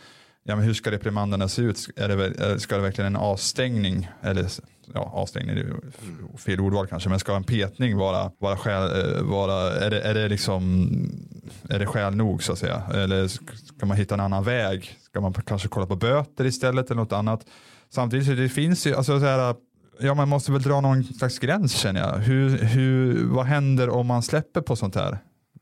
ja, 0.44 0.56
men 0.56 0.64
hur 0.64 0.74
ska 0.74 0.90
reprimanderna 0.90 1.48
se 1.48 1.62
ut? 1.62 1.88
Är 1.96 2.08
det, 2.08 2.50
eh, 2.50 2.56
ska 2.56 2.76
det 2.76 2.82
verkligen 2.82 3.06
en 3.06 3.16
avstängning, 3.16 4.08
eller 4.22 4.46
ja, 4.94 5.00
avstängning 5.00 5.56
är 5.58 5.74
fel 6.38 6.60
ordval 6.60 6.86
kanske, 6.86 7.08
men 7.08 7.18
ska 7.18 7.36
en 7.36 7.44
petning 7.44 7.96
vara, 7.96 8.30
vara, 8.38 8.56
skäl, 8.56 9.16
eh, 9.16 9.22
vara 9.22 9.72
är, 9.72 9.90
det, 9.90 10.00
är 10.00 10.14
det 10.14 10.28
liksom, 10.28 10.90
är 11.68 11.78
det 11.78 11.86
skäl 11.86 12.14
nog 12.14 12.42
så 12.42 12.52
att 12.52 12.58
säga? 12.58 12.82
Eller 12.94 13.28
ska 13.28 13.86
man 13.86 13.96
hitta 13.96 14.14
en 14.14 14.20
annan 14.20 14.44
väg? 14.44 14.96
Ska 15.00 15.20
man 15.20 15.34
kanske 15.34 15.68
kolla 15.68 15.86
på 15.86 15.96
böter 15.96 16.44
istället 16.44 16.90
eller 16.90 17.00
något 17.00 17.12
annat? 17.12 17.46
Samtidigt, 17.90 18.36
det 18.36 18.48
finns 18.48 18.86
ju, 18.86 18.94
alltså 18.94 19.20
så 19.20 19.26
här, 19.26 19.54
Ja, 20.00 20.14
man 20.14 20.28
måste 20.28 20.52
väl 20.52 20.62
dra 20.62 20.80
någon 20.80 21.04
slags 21.04 21.38
gräns 21.38 21.76
känner 21.76 22.00
jag. 22.00 22.18
Hur, 22.18 22.58
hur, 22.58 23.24
vad 23.24 23.46
händer 23.46 23.90
om 23.90 24.06
man 24.06 24.22
släpper 24.22 24.60
på 24.60 24.76
sånt 24.76 24.94
här? 24.94 25.18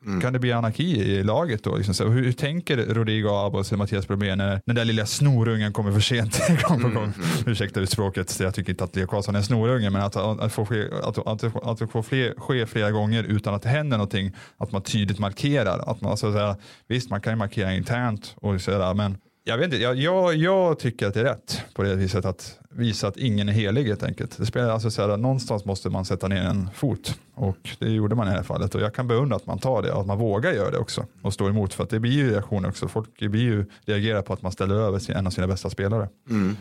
Mm. 0.06 0.20
Kan 0.20 0.32
det 0.32 0.38
bli 0.38 0.52
anarki 0.52 1.00
i 1.00 1.22
laget 1.22 1.64
då? 1.64 1.76
Liksom 1.76 1.94
så, 1.94 2.08
hur, 2.08 2.24
hur 2.24 2.32
tänker 2.32 2.76
Rodrigo 2.76 3.28
Abos 3.28 3.72
och 3.72 3.78
Mattias 3.78 4.08
Bromé 4.08 4.36
när, 4.36 4.60
den 4.66 4.76
där 4.76 4.84
lilla 4.84 5.06
snorungen 5.06 5.72
kommer 5.72 5.92
för 5.92 6.00
sent 6.00 6.40
gång 6.68 6.82
på 6.82 6.88
gång? 6.88 7.04
Mm. 7.04 7.12
Ursäkta 7.46 7.80
utspråket, 7.80 8.40
jag 8.40 8.54
tycker 8.54 8.70
inte 8.70 8.84
att 8.84 8.96
Leo 8.96 9.06
Karlsson 9.06 9.34
är 9.34 9.38
en 9.38 9.44
snorunge, 9.44 9.90
men 9.90 10.02
att, 10.02 10.16
att, 10.16 10.52
få 10.52 10.66
ske, 10.66 10.84
att, 11.02 11.18
att, 11.18 11.44
att, 11.44 11.82
att 11.82 11.90
få 11.90 12.02
fler, 12.02 12.34
ske 12.36 12.66
flera 12.66 12.90
gånger 12.90 13.24
utan 13.24 13.54
att 13.54 13.62
det 13.62 13.68
händer 13.68 13.96
någonting, 13.96 14.32
att 14.56 14.72
man 14.72 14.82
tydligt 14.82 15.18
markerar. 15.18 15.78
Att 15.78 16.00
man, 16.00 16.10
alltså, 16.10 16.32
så 16.32 16.38
här, 16.38 16.56
visst, 16.88 17.10
man 17.10 17.20
kan 17.20 17.32
ju 17.32 17.36
markera 17.36 17.74
internt, 17.74 18.34
och 18.36 18.60
så 18.60 18.70
där, 18.70 18.94
men 18.94 19.18
jag, 19.48 19.58
vet 19.58 19.64
inte, 19.64 19.76
jag, 19.76 19.96
jag, 19.96 20.34
jag, 20.34 20.78
tycker 20.78 21.06
att 21.06 21.14
det 21.14 21.20
är 21.20 21.24
rätt 21.24 21.62
på 21.74 21.82
det 21.82 21.94
viset 21.94 22.24
att 22.24 22.58
visa 22.70 23.08
att 23.08 23.16
ingen 23.16 23.48
är 23.48 23.52
helig 23.52 23.84
helt 23.84 24.02
enkelt. 24.02 24.38
Det 24.38 24.46
spelar 24.46 24.70
alltså 24.70 24.90
så 24.90 25.08
här, 25.08 25.16
någonstans 25.16 25.64
måste 25.64 25.90
man 25.90 26.04
sätta 26.04 26.28
ner 26.28 26.42
en 26.42 26.68
fot 26.74 27.18
och 27.34 27.76
det 27.78 27.88
gjorde 27.88 28.14
man 28.14 28.26
i 28.26 28.30
det 28.30 28.36
här 28.36 28.42
fallet 28.42 28.74
och 28.74 28.80
jag 28.80 28.94
kan 28.94 29.08
beundra 29.08 29.36
att 29.36 29.46
man 29.46 29.58
tar 29.58 29.82
det 29.82 29.92
och 29.92 30.00
att 30.00 30.06
man 30.06 30.18
vågar 30.18 30.52
göra 30.52 30.70
det 30.70 30.78
också 30.78 31.06
och 31.22 31.34
stå 31.34 31.48
emot 31.48 31.74
för 31.74 31.84
att 31.84 31.90
det 31.90 32.00
blir 32.00 32.12
ju 32.12 32.30
reaktioner 32.30 32.68
också. 32.68 32.88
Folk 32.88 33.18
blir 33.18 33.40
ju 33.42 33.64
reagerar 33.84 34.22
på 34.22 34.32
att 34.32 34.42
man 34.42 34.52
ställer 34.52 34.74
över 34.74 35.10
en 35.10 35.26
av 35.26 35.30
sina 35.30 35.46
bästa 35.46 35.70
spelare. 35.70 36.08
Mm. 36.30 36.56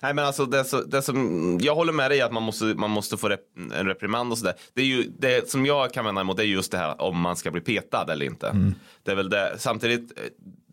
Nej 0.00 0.14
men 0.14 0.24
alltså 0.24 0.46
det, 0.46 0.64
så, 0.64 0.82
det 0.82 1.02
som, 1.02 1.58
jag 1.62 1.74
håller 1.74 1.92
med 1.92 2.10
dig 2.10 2.20
att 2.20 2.32
man 2.32 2.42
måste, 2.42 2.64
man 2.64 2.90
måste 2.90 3.16
få 3.16 3.28
rep, 3.28 3.40
en 3.78 3.86
reprimand 3.86 4.32
och 4.32 4.38
sådär. 4.38 4.54
Det, 4.74 4.80
är 4.80 4.86
ju, 4.86 5.12
det 5.18 5.50
som 5.50 5.66
jag 5.66 5.92
kan 5.92 6.04
vända 6.04 6.20
emot 6.20 6.38
är 6.38 6.42
just 6.42 6.72
det 6.72 6.78
här 6.78 7.02
om 7.02 7.20
man 7.20 7.36
ska 7.36 7.50
bli 7.50 7.60
petad 7.60 8.12
eller 8.12 8.26
inte. 8.26 8.48
Mm. 8.48 8.74
Det 9.02 9.10
är 9.10 9.16
väl 9.16 9.30
det. 9.30 9.54
Samtidigt 9.58 10.12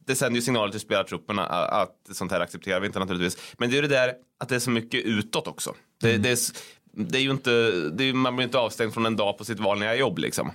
det 0.06 0.16
sänder 0.16 0.36
ju 0.36 0.42
signaler 0.42 0.72
till 0.72 0.80
spelartrupperna 0.80 1.46
att 1.46 1.96
sånt 2.12 2.32
här 2.32 2.40
accepterar 2.40 2.80
vi 2.80 2.88
inte 2.88 3.00
naturligtvis. 3.00 3.38
Men 3.58 3.70
det 3.70 3.74
är 3.74 3.82
ju 3.82 3.88
det 3.88 3.96
där 3.96 4.14
att 4.40 4.50
det 4.50 4.56
är 4.56 4.60
så 4.60 4.70
mycket 4.70 5.06
utåt 5.06 5.48
också. 5.48 5.76
Det, 6.02 6.10
mm. 6.10 6.22
det, 6.22 6.30
är, 6.30 6.38
det 6.92 7.18
är 7.18 7.22
ju 7.22 7.32
inte, 7.32 7.52
är, 7.52 8.14
man 8.14 8.36
blir 8.36 8.46
inte 8.46 8.58
avstängd 8.58 8.94
från 8.94 9.06
en 9.06 9.16
dag 9.16 9.38
på 9.38 9.46
sitt 9.46 9.60
vanliga 9.60 9.96
jobb 9.96 10.18
liksom. 10.18 10.52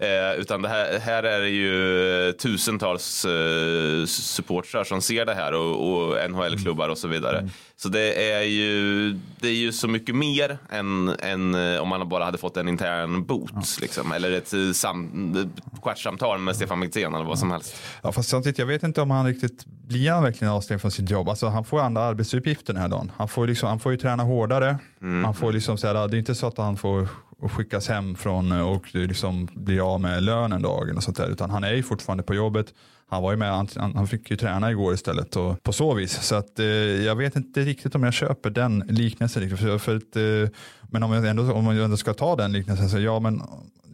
Eh, 0.00 0.40
utan 0.40 0.62
det 0.62 0.68
här, 0.68 0.98
här 0.98 1.22
är 1.22 1.40
det 1.40 1.48
ju 1.48 2.32
tusentals 2.32 3.24
eh, 3.24 4.06
supportrar 4.06 4.84
som 4.84 5.02
ser 5.02 5.26
det 5.26 5.34
här 5.34 5.54
och, 5.54 5.92
och 5.92 6.30
NHL-klubbar 6.30 6.88
och 6.88 6.98
så 6.98 7.08
vidare. 7.08 7.38
Mm. 7.38 7.50
Så 7.76 7.88
det 7.88 8.32
är, 8.32 8.42
ju, 8.42 9.12
det 9.40 9.48
är 9.48 9.54
ju 9.54 9.72
så 9.72 9.88
mycket 9.88 10.14
mer 10.14 10.58
än, 10.70 11.08
än 11.08 11.54
eh, 11.54 11.80
om 11.80 11.88
man 11.88 12.08
bara 12.08 12.24
hade 12.24 12.38
fått 12.38 12.56
en 12.56 12.68
intern 12.68 13.24
bot. 13.24 13.50
Ja. 13.54 13.62
Liksom, 13.80 14.12
eller 14.12 14.32
ett 14.32 14.76
sam, 14.76 15.50
kvartssamtal 15.82 16.38
med 16.38 16.56
Stefan 16.56 16.78
Mixén 16.78 17.14
eller 17.14 17.24
vad 17.24 17.38
som 17.38 17.50
helst. 17.50 17.76
Ja, 18.02 18.12
fast 18.12 18.28
samtidigt, 18.28 18.58
jag 18.58 18.66
vet 18.66 18.82
inte 18.82 19.00
om 19.00 19.10
han 19.10 19.26
riktigt 19.26 19.64
blir 19.66 20.10
han 20.10 20.22
verkligen 20.22 20.52
avstängd 20.52 20.80
från 20.80 20.90
sitt 20.90 21.10
jobb. 21.10 21.28
Alltså, 21.28 21.46
han 21.46 21.64
får 21.64 21.80
andra 21.80 22.02
arbetsuppgifter 22.02 22.72
den 22.72 22.82
här 22.82 22.88
dagen. 22.88 23.12
Han 23.16 23.28
får, 23.28 23.46
liksom, 23.46 23.68
han 23.68 23.80
får 23.80 23.92
ju 23.92 23.98
träna 23.98 24.22
hårdare. 24.22 24.78
Mm. 25.02 25.24
Han 25.24 25.34
får 25.34 25.52
liksom, 25.52 25.78
så 25.78 25.86
här, 25.86 26.08
det 26.08 26.16
är 26.16 26.18
inte 26.18 26.34
så 26.34 26.46
att 26.46 26.58
han 26.58 26.76
får 26.76 27.08
och 27.40 27.52
skickas 27.52 27.88
hem 27.88 28.14
från 28.14 28.52
eh, 28.52 28.68
och 28.68 28.94
liksom 28.94 29.48
blir 29.52 29.94
av 29.94 30.00
med 30.00 30.22
lönen 30.22 30.62
dagen 30.62 30.96
och 30.96 31.02
sånt 31.02 31.16
där. 31.16 31.28
Utan 31.28 31.50
han 31.50 31.64
är 31.64 31.72
ju 31.72 31.82
fortfarande 31.82 32.22
på 32.22 32.34
jobbet. 32.34 32.74
Han 33.08 33.22
var 33.22 33.30
ju 33.30 33.36
med, 33.36 33.52
han, 33.52 33.68
han 33.76 34.06
fick 34.06 34.30
ju 34.30 34.36
träna 34.36 34.70
igår 34.70 34.94
istället 34.94 35.36
och 35.36 35.62
på 35.62 35.72
så 35.72 35.94
vis. 35.94 36.22
Så 36.22 36.34
att 36.34 36.58
eh, 36.58 36.66
jag 36.66 37.16
vet 37.16 37.36
inte 37.36 37.60
riktigt 37.60 37.94
om 37.94 38.02
jag 38.02 38.14
köper 38.14 38.50
den 38.50 38.78
liknelsen. 38.88 39.56
För, 39.56 39.78
för 39.78 39.96
att, 39.96 40.16
eh, 40.16 40.56
men 40.90 41.02
om 41.02 41.12
jag, 41.12 41.26
ändå, 41.26 41.52
om 41.52 41.76
jag 41.76 41.84
ändå 41.84 41.96
ska 41.96 42.14
ta 42.14 42.36
den 42.36 42.52
liknelsen 42.52 42.88
så 42.88 42.98
ja 42.98 43.20
men 43.20 43.42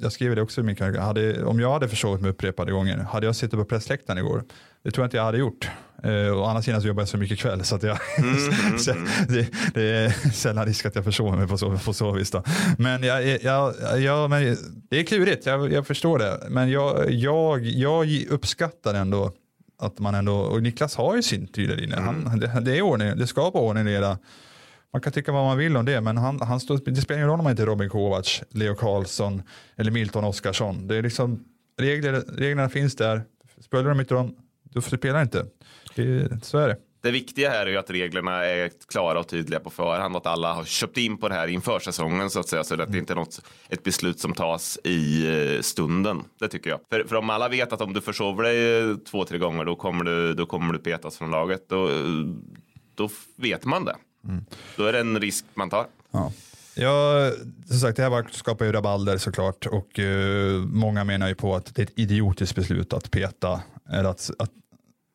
jag 0.00 0.12
skriver 0.12 0.36
det 0.36 0.42
också 0.42 0.60
i 0.60 0.64
min 0.64 0.76
karriär. 0.76 1.44
Om 1.44 1.60
jag 1.60 1.72
hade 1.72 1.88
försovit 1.88 2.20
mig 2.20 2.30
upprepade 2.30 2.72
gånger, 2.72 2.98
hade 2.98 3.26
jag 3.26 3.36
suttit 3.36 3.58
på 3.58 3.64
pressläktaren 3.64 4.18
igår, 4.18 4.44
det 4.82 4.90
tror 4.90 5.02
jag 5.02 5.06
inte 5.06 5.16
jag 5.16 5.24
hade 5.24 5.38
gjort. 5.38 5.68
Uh, 6.06 6.38
å 6.38 6.44
andra 6.44 6.62
sidan 6.62 6.80
så 6.80 6.86
jobbar 6.86 7.02
jag 7.02 7.08
så 7.08 7.18
mycket 7.18 7.38
kväll 7.38 7.64
så 7.64 7.76
att 7.76 7.82
jag, 7.82 7.98
mm, 8.18 8.36
mm, 8.36 8.78
så, 8.78 8.90
mm. 8.90 9.08
det, 9.28 9.48
det, 9.74 9.82
är 9.82 10.30
sällan 10.30 10.66
risk 10.66 10.86
att 10.86 10.94
jag 10.94 11.04
försover 11.04 11.38
mig 11.38 11.48
på 11.48 11.58
så, 11.58 11.78
på 11.78 11.92
så 11.92 12.12
vis. 12.12 12.30
Då. 12.30 12.42
Men, 12.78 13.02
jag, 13.02 13.42
jag, 13.42 13.74
jag, 14.00 14.30
men 14.30 14.56
det 14.90 14.98
är 15.00 15.04
klurigt, 15.04 15.46
jag, 15.46 15.72
jag 15.72 15.86
förstår 15.86 16.18
det. 16.18 16.38
Men 16.48 16.70
jag, 16.70 17.10
jag, 17.10 17.64
jag 17.64 18.26
uppskattar 18.28 18.94
ändå 18.94 19.32
att 19.78 19.98
man 19.98 20.14
ändå, 20.14 20.36
och 20.36 20.62
Niklas 20.62 20.96
har 20.96 21.16
ju 21.16 21.22
sin 21.22 21.46
tydliga 21.46 21.78
linje. 21.78 21.96
Han, 21.96 22.40
det, 22.40 22.60
det, 22.60 22.78
är 22.78 22.82
ordning, 22.82 23.16
det 23.16 23.26
ska 23.26 23.50
vara 23.50 23.64
ordning 23.64 23.84
leda. 23.84 24.18
Man 24.92 25.02
kan 25.02 25.12
tycka 25.12 25.32
vad 25.32 25.44
man 25.44 25.58
vill 25.58 25.76
om 25.76 25.84
det, 25.84 26.00
men 26.00 26.16
han, 26.16 26.40
han 26.40 26.60
stod, 26.60 26.94
det 26.94 27.00
spelar 27.00 27.18
ingen 27.18 27.28
roll 27.28 27.38
om 27.38 27.44
man 27.44 27.50
inte 27.50 27.62
är 27.62 27.66
Robin 27.66 27.88
Kovacs, 27.88 28.42
Leo 28.50 28.74
Karlsson 28.74 29.42
eller 29.76 29.90
Milton 29.90 30.24
Oskarsson. 30.24 30.88
Det 30.88 30.96
är 30.96 31.02
liksom, 31.02 31.44
regler, 31.78 32.24
reglerna 32.36 32.68
finns 32.68 32.96
där, 32.96 33.22
spelar 33.60 33.88
de 33.88 34.00
inte 34.00 34.14
dem, 34.14 34.36
då 34.62 34.80
spelar 34.80 35.22
inte. 35.22 35.46
Det, 35.96 36.44
så 36.44 36.58
är 36.58 36.68
det. 36.68 36.76
Det 37.00 37.10
viktiga 37.10 37.50
här 37.50 37.66
är 37.66 37.70
ju 37.70 37.76
att 37.76 37.90
reglerna 37.90 38.44
är 38.44 38.70
klara 38.88 39.20
och 39.20 39.28
tydliga 39.28 39.60
på 39.60 39.70
förhand 39.70 40.16
och 40.16 40.20
att 40.20 40.26
alla 40.26 40.52
har 40.52 40.64
köpt 40.64 40.96
in 40.96 41.16
på 41.18 41.28
det 41.28 41.34
här 41.34 41.48
inför 41.48 41.78
säsongen 41.78 42.30
så 42.30 42.40
att 42.40 42.48
säga. 42.48 42.64
Så 42.64 42.82
att 42.82 42.92
det 42.92 42.98
inte 42.98 43.12
är 43.12 43.14
något, 43.14 43.42
ett 43.68 43.82
beslut 43.82 44.20
som 44.20 44.34
tas 44.34 44.78
i 44.84 45.26
eh, 45.26 45.60
stunden. 45.60 46.24
Det 46.40 46.48
tycker 46.48 46.70
jag. 46.70 46.80
För, 46.90 47.04
för 47.04 47.16
om 47.16 47.30
alla 47.30 47.48
vet 47.48 47.72
att 47.72 47.80
om 47.80 47.92
du 47.92 48.00
försover 48.00 48.42
dig 48.42 48.96
två, 49.04 49.24
tre 49.24 49.38
gånger 49.38 49.64
då 49.64 49.76
kommer 49.76 50.04
du, 50.04 50.34
då 50.34 50.46
kommer 50.46 50.72
du 50.72 50.78
petas 50.78 51.18
från 51.18 51.30
laget. 51.30 51.68
Då, 51.68 51.88
då 52.94 53.08
vet 53.36 53.64
man 53.64 53.84
det. 53.84 53.96
Mm. 54.24 54.44
Då 54.76 54.84
är 54.84 54.92
det 54.92 55.00
en 55.00 55.20
risk 55.20 55.44
man 55.54 55.70
tar. 55.70 55.86
Ja. 56.10 56.32
Ja, 56.78 57.30
som 57.68 57.78
sagt, 57.78 57.96
det 57.96 58.02
här 58.02 58.26
skapar 58.30 58.64
ju 58.64 58.72
rabalder 58.72 59.18
såklart 59.18 59.66
och 59.66 59.98
uh, 59.98 60.64
många 60.66 61.04
menar 61.04 61.28
ju 61.28 61.34
på 61.34 61.54
att 61.54 61.74
det 61.74 61.82
är 61.82 61.86
ett 61.86 61.98
idiotiskt 61.98 62.54
beslut 62.54 62.92
att 62.92 63.10
peta 63.10 63.60
eller 63.90 64.10
att, 64.10 64.30
att 64.38 64.50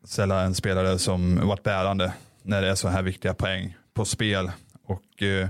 sälja 0.03 0.39
en 0.39 0.55
spelare 0.55 1.00
som 1.00 1.48
varit 1.48 1.63
bärande 1.63 2.13
när 2.43 2.62
det 2.62 2.70
är 2.70 2.75
så 2.75 2.88
här 2.88 3.01
viktiga 3.01 3.34
poäng 3.34 3.75
på 3.93 4.05
spel. 4.05 4.51
Och 4.86 5.22
uh, 5.22 5.48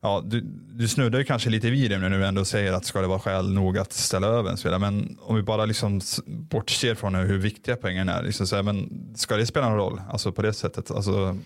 ja, 0.00 0.22
du, 0.24 0.40
du 0.72 0.88
snuddar 0.88 1.18
ju 1.18 1.24
kanske 1.24 1.50
lite 1.50 1.70
vid 1.70 1.90
det 1.90 1.98
när 1.98 2.10
du 2.10 2.26
ändå 2.26 2.44
säger 2.44 2.72
att 2.72 2.84
ska 2.84 3.00
det 3.00 3.06
vara 3.06 3.18
skäl 3.18 3.52
nog 3.52 3.78
att 3.78 3.92
ställa 3.92 4.26
över 4.26 4.50
en 4.50 4.56
spelare. 4.56 4.80
Men 4.80 5.18
om 5.22 5.36
vi 5.36 5.42
bara 5.42 5.64
liksom 5.64 6.00
bortser 6.26 6.94
från 6.94 7.14
hur 7.14 7.38
viktiga 7.38 7.76
poängen 7.76 8.08
är, 8.08 8.22
liksom 8.22 8.46
så 8.46 8.56
här, 8.56 8.62
men 8.62 9.08
ska 9.16 9.36
det 9.36 9.46
spela 9.46 9.68
någon 9.68 9.78
roll? 9.78 10.00
Alltså 10.10 10.32
på 10.32 10.42
det 10.42 10.52
sättet, 10.52 10.90
alltså 10.90 11.36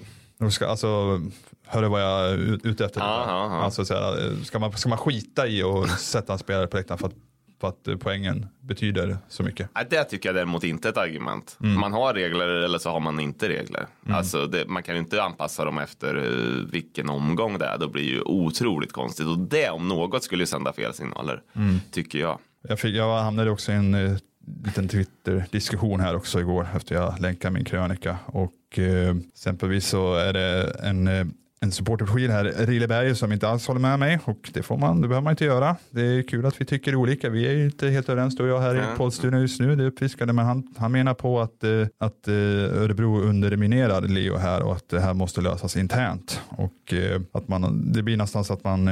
Ska, 0.49 0.66
alltså, 0.66 1.20
hör 1.66 1.82
du 1.82 1.88
vad 1.88 2.02
jag 2.02 2.30
är 2.30 2.37
ute 2.66 2.85
efter? 2.85 3.00
Aha, 3.00 3.32
aha. 3.32 3.62
Alltså, 3.62 3.85
så 3.85 3.94
här, 3.94 4.44
ska, 4.44 4.59
man, 4.59 4.73
ska 4.73 4.88
man 4.88 4.99
skita 4.99 5.47
i 5.47 5.62
att 5.62 5.90
sätta 6.00 6.32
en 6.32 6.38
spelare 6.38 6.66
på 6.66 6.76
läktaren 6.76 6.99
för 6.99 7.06
att, 7.06 7.14
för 7.61 7.69
att 7.69 8.00
poängen 8.00 8.47
betyder 8.61 9.17
så 9.29 9.43
mycket? 9.43 9.69
Det 9.90 10.05
tycker 10.05 10.29
jag 10.29 10.37
däremot 10.37 10.64
inte 10.64 10.88
är 10.88 10.93
ett 10.93 10.99
argument. 10.99 11.59
Mm. 11.62 11.81
Man 11.81 11.93
har 11.93 12.14
regler 12.14 12.49
eller 12.49 12.79
så 12.79 12.90
har 12.90 13.00
man 13.00 13.21
inte 13.21 13.49
regler. 13.49 13.87
Mm. 14.05 14.17
Alltså, 14.17 14.47
det, 14.47 14.67
man 14.67 14.83
kan 14.83 14.95
ju 14.95 15.00
inte 15.00 15.23
anpassa 15.23 15.64
dem 15.64 15.79
efter 15.79 16.17
uh, 16.17 16.67
vilken 16.73 17.09
omgång 17.09 17.59
det 17.59 17.67
är. 17.67 17.79
Då 17.79 17.88
blir 17.88 18.02
det 18.02 18.09
ju 18.09 18.23
otroligt 18.23 18.93
konstigt. 18.93 19.26
Och 19.26 19.38
det 19.38 19.71
om 19.71 19.88
något 19.88 20.25
skulle 20.25 20.43
ju 20.43 20.47
sända 20.47 20.73
fel 20.73 20.95
signaler, 20.95 21.43
mm. 21.57 21.81
tycker 21.93 22.19
jag. 22.19 22.38
Jag, 22.69 22.81
fick, 22.81 22.97
jag 22.97 23.23
hamnade 23.23 23.50
också 23.50 23.73
i 23.73 23.75
en 23.75 23.95
uh, 23.95 24.19
liten 24.64 24.88
Twitter-diskussion 24.88 26.00
här 26.00 26.17
också 26.17 26.40
igår 26.40 26.69
efter 26.76 26.95
jag 26.95 27.21
länkade 27.21 27.55
min 27.55 27.64
krönika. 27.64 28.17
Och 28.26 28.79
eh, 28.79 29.17
exempelvis 29.33 29.87
så 29.87 30.14
är 30.14 30.33
det 30.33 30.76
en, 30.83 31.09
eh, 31.09 31.26
en 31.62 31.73
supporterprofil 31.73 32.31
här, 32.31 32.45
Rilleberg, 32.45 33.17
som 33.17 33.33
inte 33.33 33.49
alls 33.49 33.67
håller 33.67 33.81
med 33.81 33.99
mig 33.99 34.19
och 34.25 34.50
det 34.52 34.62
får 34.62 34.76
man, 34.76 35.00
det 35.00 35.09
behöver 35.09 35.25
man 35.25 35.31
inte 35.31 35.45
göra. 35.45 35.76
Det 35.90 36.02
är 36.02 36.23
kul 36.23 36.47
att 36.47 36.61
vi 36.61 36.64
tycker 36.64 36.95
olika. 36.95 37.31
Vi 37.31 37.47
är 37.47 37.52
ju 37.52 37.64
inte 37.64 37.88
helt 37.88 38.09
överens 38.09 38.37
du 38.37 38.43
och 38.43 38.49
jag 38.49 38.61
här 38.61 38.75
i 38.75 38.97
poddstudion 38.97 39.40
just 39.40 39.61
nu, 39.61 39.76
det 39.76 39.83
är 39.83 39.87
uppfriskande, 39.87 40.33
men 40.33 40.47
han, 40.47 40.75
han 40.76 40.93
menar 40.93 41.14
på 41.14 41.40
att, 41.40 41.64
eh, 41.64 41.87
att 41.99 42.29
eh, 42.29 42.35
Örebro 42.83 43.21
underminerar 43.21 44.00
Leo 44.02 44.37
här 44.37 44.62
och 44.62 44.73
att 44.73 44.88
det 44.88 45.00
här 45.00 45.14
måste 45.14 45.40
lösas 45.40 45.76
internt 45.76 46.40
och 46.49 46.95
att 47.33 47.49
man, 47.49 47.93
det 47.93 48.02
blir 48.02 48.17
nästan 48.17 48.45
så 48.45 48.52
att 48.52 48.64
man 48.64 48.88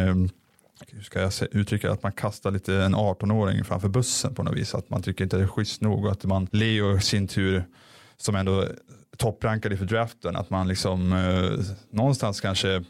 hur 0.92 1.02
ska 1.02 1.20
jag 1.20 1.32
uttrycka 1.52 1.90
att 1.90 2.02
man 2.02 2.12
kastar 2.12 2.50
lite 2.50 2.74
en 2.74 2.94
18-åring 2.94 3.64
framför 3.64 3.88
bussen 3.88 4.34
på 4.34 4.42
något 4.42 4.56
vis. 4.56 4.74
Att 4.74 4.90
man 4.90 5.02
tycker 5.02 5.24
inte 5.24 5.36
det 5.36 5.42
är 5.42 5.46
schysst 5.46 5.80
nog 5.80 6.04
och 6.04 6.12
att 6.12 6.24
man, 6.24 6.48
Leo 6.50 6.96
i 6.96 7.00
sin 7.00 7.28
tur, 7.28 7.64
som 8.16 8.34
ändå 8.34 8.64
topprankade 9.18 9.76
för 9.76 9.84
draften, 9.84 10.36
att 10.36 10.50
man 10.50 10.68
liksom 10.68 11.12
eh, 11.12 11.64
någonstans 11.90 12.40
kanske 12.40 12.84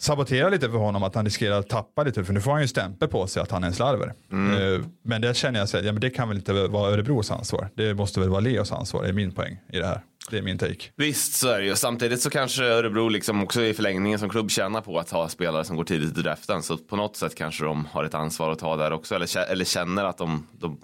saboterar 0.00 0.50
lite 0.50 0.70
för 0.70 0.78
honom 0.78 1.02
att 1.02 1.14
han 1.14 1.24
riskerar 1.24 1.58
att 1.58 1.68
tappa 1.68 2.02
lite 2.02 2.24
för 2.24 2.32
nu 2.32 2.40
får 2.40 2.50
han 2.50 2.60
ju 2.60 2.68
stämpel 2.68 3.08
på 3.08 3.26
sig 3.26 3.42
att 3.42 3.50
han 3.50 3.62
är 3.62 3.66
en 3.66 3.74
slarver. 3.74 4.14
Mm. 4.32 4.74
Eh, 4.74 4.80
men 5.02 5.20
det 5.20 5.36
känner 5.36 5.58
jag, 5.58 5.68
så, 5.68 5.76
ja, 5.76 5.92
men 5.92 6.00
det 6.00 6.10
kan 6.10 6.28
väl 6.28 6.36
inte 6.36 6.52
vara 6.52 6.90
Örebros 6.90 7.30
ansvar. 7.30 7.68
Det 7.74 7.94
måste 7.94 8.20
väl 8.20 8.28
vara 8.28 8.40
Leos 8.40 8.72
ansvar, 8.72 9.02
det 9.02 9.08
är 9.08 9.12
min 9.12 9.32
poäng 9.32 9.60
i 9.72 9.78
det 9.78 9.86
här. 9.86 10.00
Det 10.30 10.38
är 10.38 10.42
min 10.42 10.58
take. 10.58 10.84
Visst 10.96 11.32
så 11.32 11.48
är 11.48 11.58
det 11.58 11.64
ju. 11.64 11.76
Samtidigt 11.76 12.20
så 12.20 12.30
kanske 12.30 12.64
Örebro 12.64 13.08
liksom 13.08 13.42
också 13.42 13.62
i 13.62 13.74
förlängningen 13.74 14.18
som 14.18 14.28
klubb 14.28 14.50
tjänar 14.50 14.80
på 14.80 14.98
att 14.98 15.10
ha 15.10 15.28
spelare 15.28 15.64
som 15.64 15.76
går 15.76 15.84
tidigt 15.84 16.18
i 16.18 16.22
draften. 16.22 16.62
Så 16.62 16.78
på 16.78 16.96
något 16.96 17.16
sätt 17.16 17.34
kanske 17.34 17.64
de 17.64 17.84
har 17.84 18.04
ett 18.04 18.14
ansvar 18.14 18.50
att 18.50 18.58
ta 18.58 18.76
där 18.76 18.92
också. 18.92 19.14
Eller, 19.14 19.50
eller 19.50 19.64
känner 19.64 20.04
att 20.04 20.18
de, 20.18 20.46
de 20.52 20.78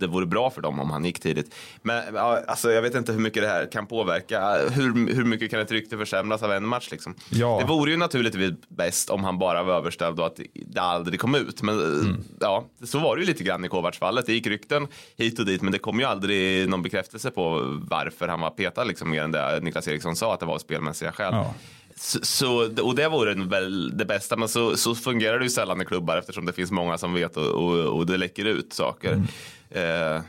det 0.00 0.06
vore 0.06 0.26
bra 0.26 0.50
för 0.50 0.62
dem 0.62 0.80
om 0.80 0.90
han 0.90 1.04
gick 1.04 1.20
tidigt. 1.20 1.54
Men 1.82 2.16
alltså, 2.16 2.72
jag 2.72 2.82
vet 2.82 2.94
inte 2.94 3.12
hur 3.12 3.20
mycket 3.20 3.42
det 3.42 3.48
här 3.48 3.72
kan 3.72 3.86
påverka. 3.86 4.56
Hur, 4.70 5.14
hur 5.14 5.24
mycket 5.24 5.50
kan 5.50 5.60
ett 5.60 5.72
rykte 5.72 5.98
försämras 5.98 6.42
av 6.42 6.52
en 6.52 6.66
match? 6.66 6.88
Liksom? 6.90 7.14
Ja. 7.30 7.58
Det 7.60 7.66
vore 7.66 7.90
ju 7.90 7.96
naturligtvis 7.96 8.52
bäst 8.68 9.10
om 9.10 9.24
han 9.24 9.38
bara 9.38 9.62
var 9.62 9.74
överställd 9.74 10.20
och 10.20 10.26
att 10.26 10.40
det 10.54 10.80
aldrig 10.80 11.20
kom 11.20 11.34
ut. 11.34 11.62
Men 11.62 11.80
mm. 11.80 12.16
ja, 12.40 12.64
så 12.84 12.98
var 12.98 13.16
det 13.16 13.20
ju 13.20 13.26
lite 13.26 13.44
grann 13.44 13.64
i 13.64 13.68
Kovacs 13.68 13.98
fallet. 13.98 14.26
Det 14.26 14.32
gick 14.32 14.46
rykten 14.46 14.86
hit 15.16 15.38
och 15.38 15.46
dit 15.46 15.62
men 15.62 15.72
det 15.72 15.78
kom 15.78 16.00
ju 16.00 16.06
aldrig 16.06 16.68
någon 16.68 16.82
bekräftelse 16.82 17.30
på 17.30 17.62
varför 17.90 18.28
han 18.28 18.40
var 18.40 18.50
petad. 18.50 18.84
Liksom, 18.84 19.10
mer 19.10 19.22
än 19.22 19.32
det 19.32 19.60
Niklas 19.62 19.88
Eriksson 19.88 20.16
sa 20.16 20.34
att 20.34 20.40
det 20.40 20.46
var 20.46 20.58
spelmässiga 20.58 21.12
skäl. 21.12 21.34
Ja. 21.34 21.54
Så, 22.02 22.82
och 22.82 22.94
det 22.94 23.08
vore 23.08 23.34
väl 23.34 23.96
det 23.98 24.04
bästa, 24.04 24.36
men 24.36 24.48
så, 24.48 24.76
så 24.76 24.94
fungerar 24.94 25.38
det 25.38 25.44
ju 25.44 25.50
sällan 25.50 25.82
i 25.82 25.84
klubbar 25.84 26.16
eftersom 26.16 26.46
det 26.46 26.52
finns 26.52 26.70
många 26.70 26.98
som 26.98 27.14
vet 27.14 27.36
och, 27.36 27.46
och, 27.46 27.98
och 27.98 28.06
det 28.06 28.16
läcker 28.16 28.44
ut 28.44 28.72
saker. 28.72 29.12
Mm. 29.12 29.26
Eh, 29.70 30.20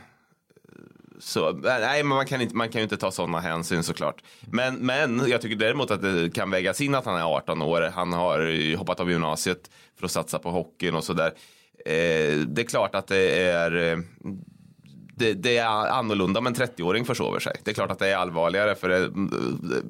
så, 1.18 1.52
nej, 1.52 2.02
men 2.02 2.16
man 2.16 2.26
kan, 2.26 2.40
inte, 2.40 2.56
man 2.56 2.68
kan 2.68 2.78
ju 2.78 2.82
inte 2.82 2.96
ta 2.96 3.10
sådana 3.10 3.40
hänsyn 3.40 3.82
såklart. 3.82 4.22
Men, 4.50 4.74
men 4.74 5.28
jag 5.28 5.40
tycker 5.40 5.56
däremot 5.56 5.90
att 5.90 6.02
det 6.02 6.34
kan 6.34 6.50
vägas 6.50 6.80
in 6.80 6.94
att 6.94 7.04
han 7.04 7.16
är 7.16 7.36
18 7.36 7.62
år. 7.62 7.90
Han 7.94 8.12
har 8.12 8.76
hoppat 8.76 9.00
av 9.00 9.10
gymnasiet 9.10 9.70
för 9.98 10.04
att 10.04 10.12
satsa 10.12 10.38
på 10.38 10.50
hockeyn 10.50 10.94
och 10.94 11.04
sådär. 11.04 11.32
Eh, 11.86 12.38
det 12.46 12.62
är 12.62 12.66
klart 12.66 12.94
att 12.94 13.06
det 13.06 13.42
är 13.42 13.92
eh, 13.92 13.98
det, 15.14 15.34
det, 15.34 15.56
är 15.56 15.66
annorlunda 15.66 16.38
om 16.38 16.46
en 16.46 16.54
30-åring 16.54 17.04
försover 17.04 17.40
sig. 17.40 17.52
Det 17.64 17.70
är 17.70 17.74
klart 17.74 17.90
att 17.90 17.98
det 17.98 18.08
är 18.08 18.16
allvarligare 18.16 18.74
för 18.74 18.88
det, 18.88 19.10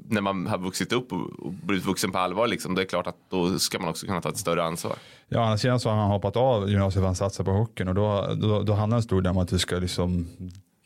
när 0.09 0.21
man 0.21 0.47
har 0.47 0.59
vuxit 0.59 0.93
upp 0.93 1.13
och 1.13 1.53
blivit 1.53 1.87
vuxen 1.87 2.13
på 2.13 2.19
allvar, 2.19 2.47
liksom, 2.47 2.75
det 2.75 2.83
är 2.83 2.87
klart 2.87 3.07
att 3.07 3.17
då 3.31 3.59
ska 3.59 3.79
man 3.79 3.89
också 3.89 4.07
kunna 4.07 4.21
ta 4.21 4.29
ett 4.29 4.39
större 4.39 4.65
ansvar. 4.65 4.97
Ja, 5.29 5.45
annars 5.45 5.63
känns 5.63 5.83
så 5.83 5.89
har 5.89 5.97
han 5.97 6.11
hoppat 6.11 6.37
av 6.37 6.71
gymnasiet 6.71 7.01
för 7.01 7.07
han 7.07 7.15
satsar 7.15 7.45
på 7.45 7.51
hockeyn 7.51 7.89
och 7.89 7.95
då, 7.95 8.35
då, 8.41 8.63
då 8.63 8.73
handlar 8.73 8.97
det 8.97 8.99
en 8.99 9.03
stor 9.03 9.23
del 9.23 9.31
om 9.31 9.39
att 9.39 9.49
du 9.49 9.59
ska 9.59 9.77
liksom, 9.77 10.29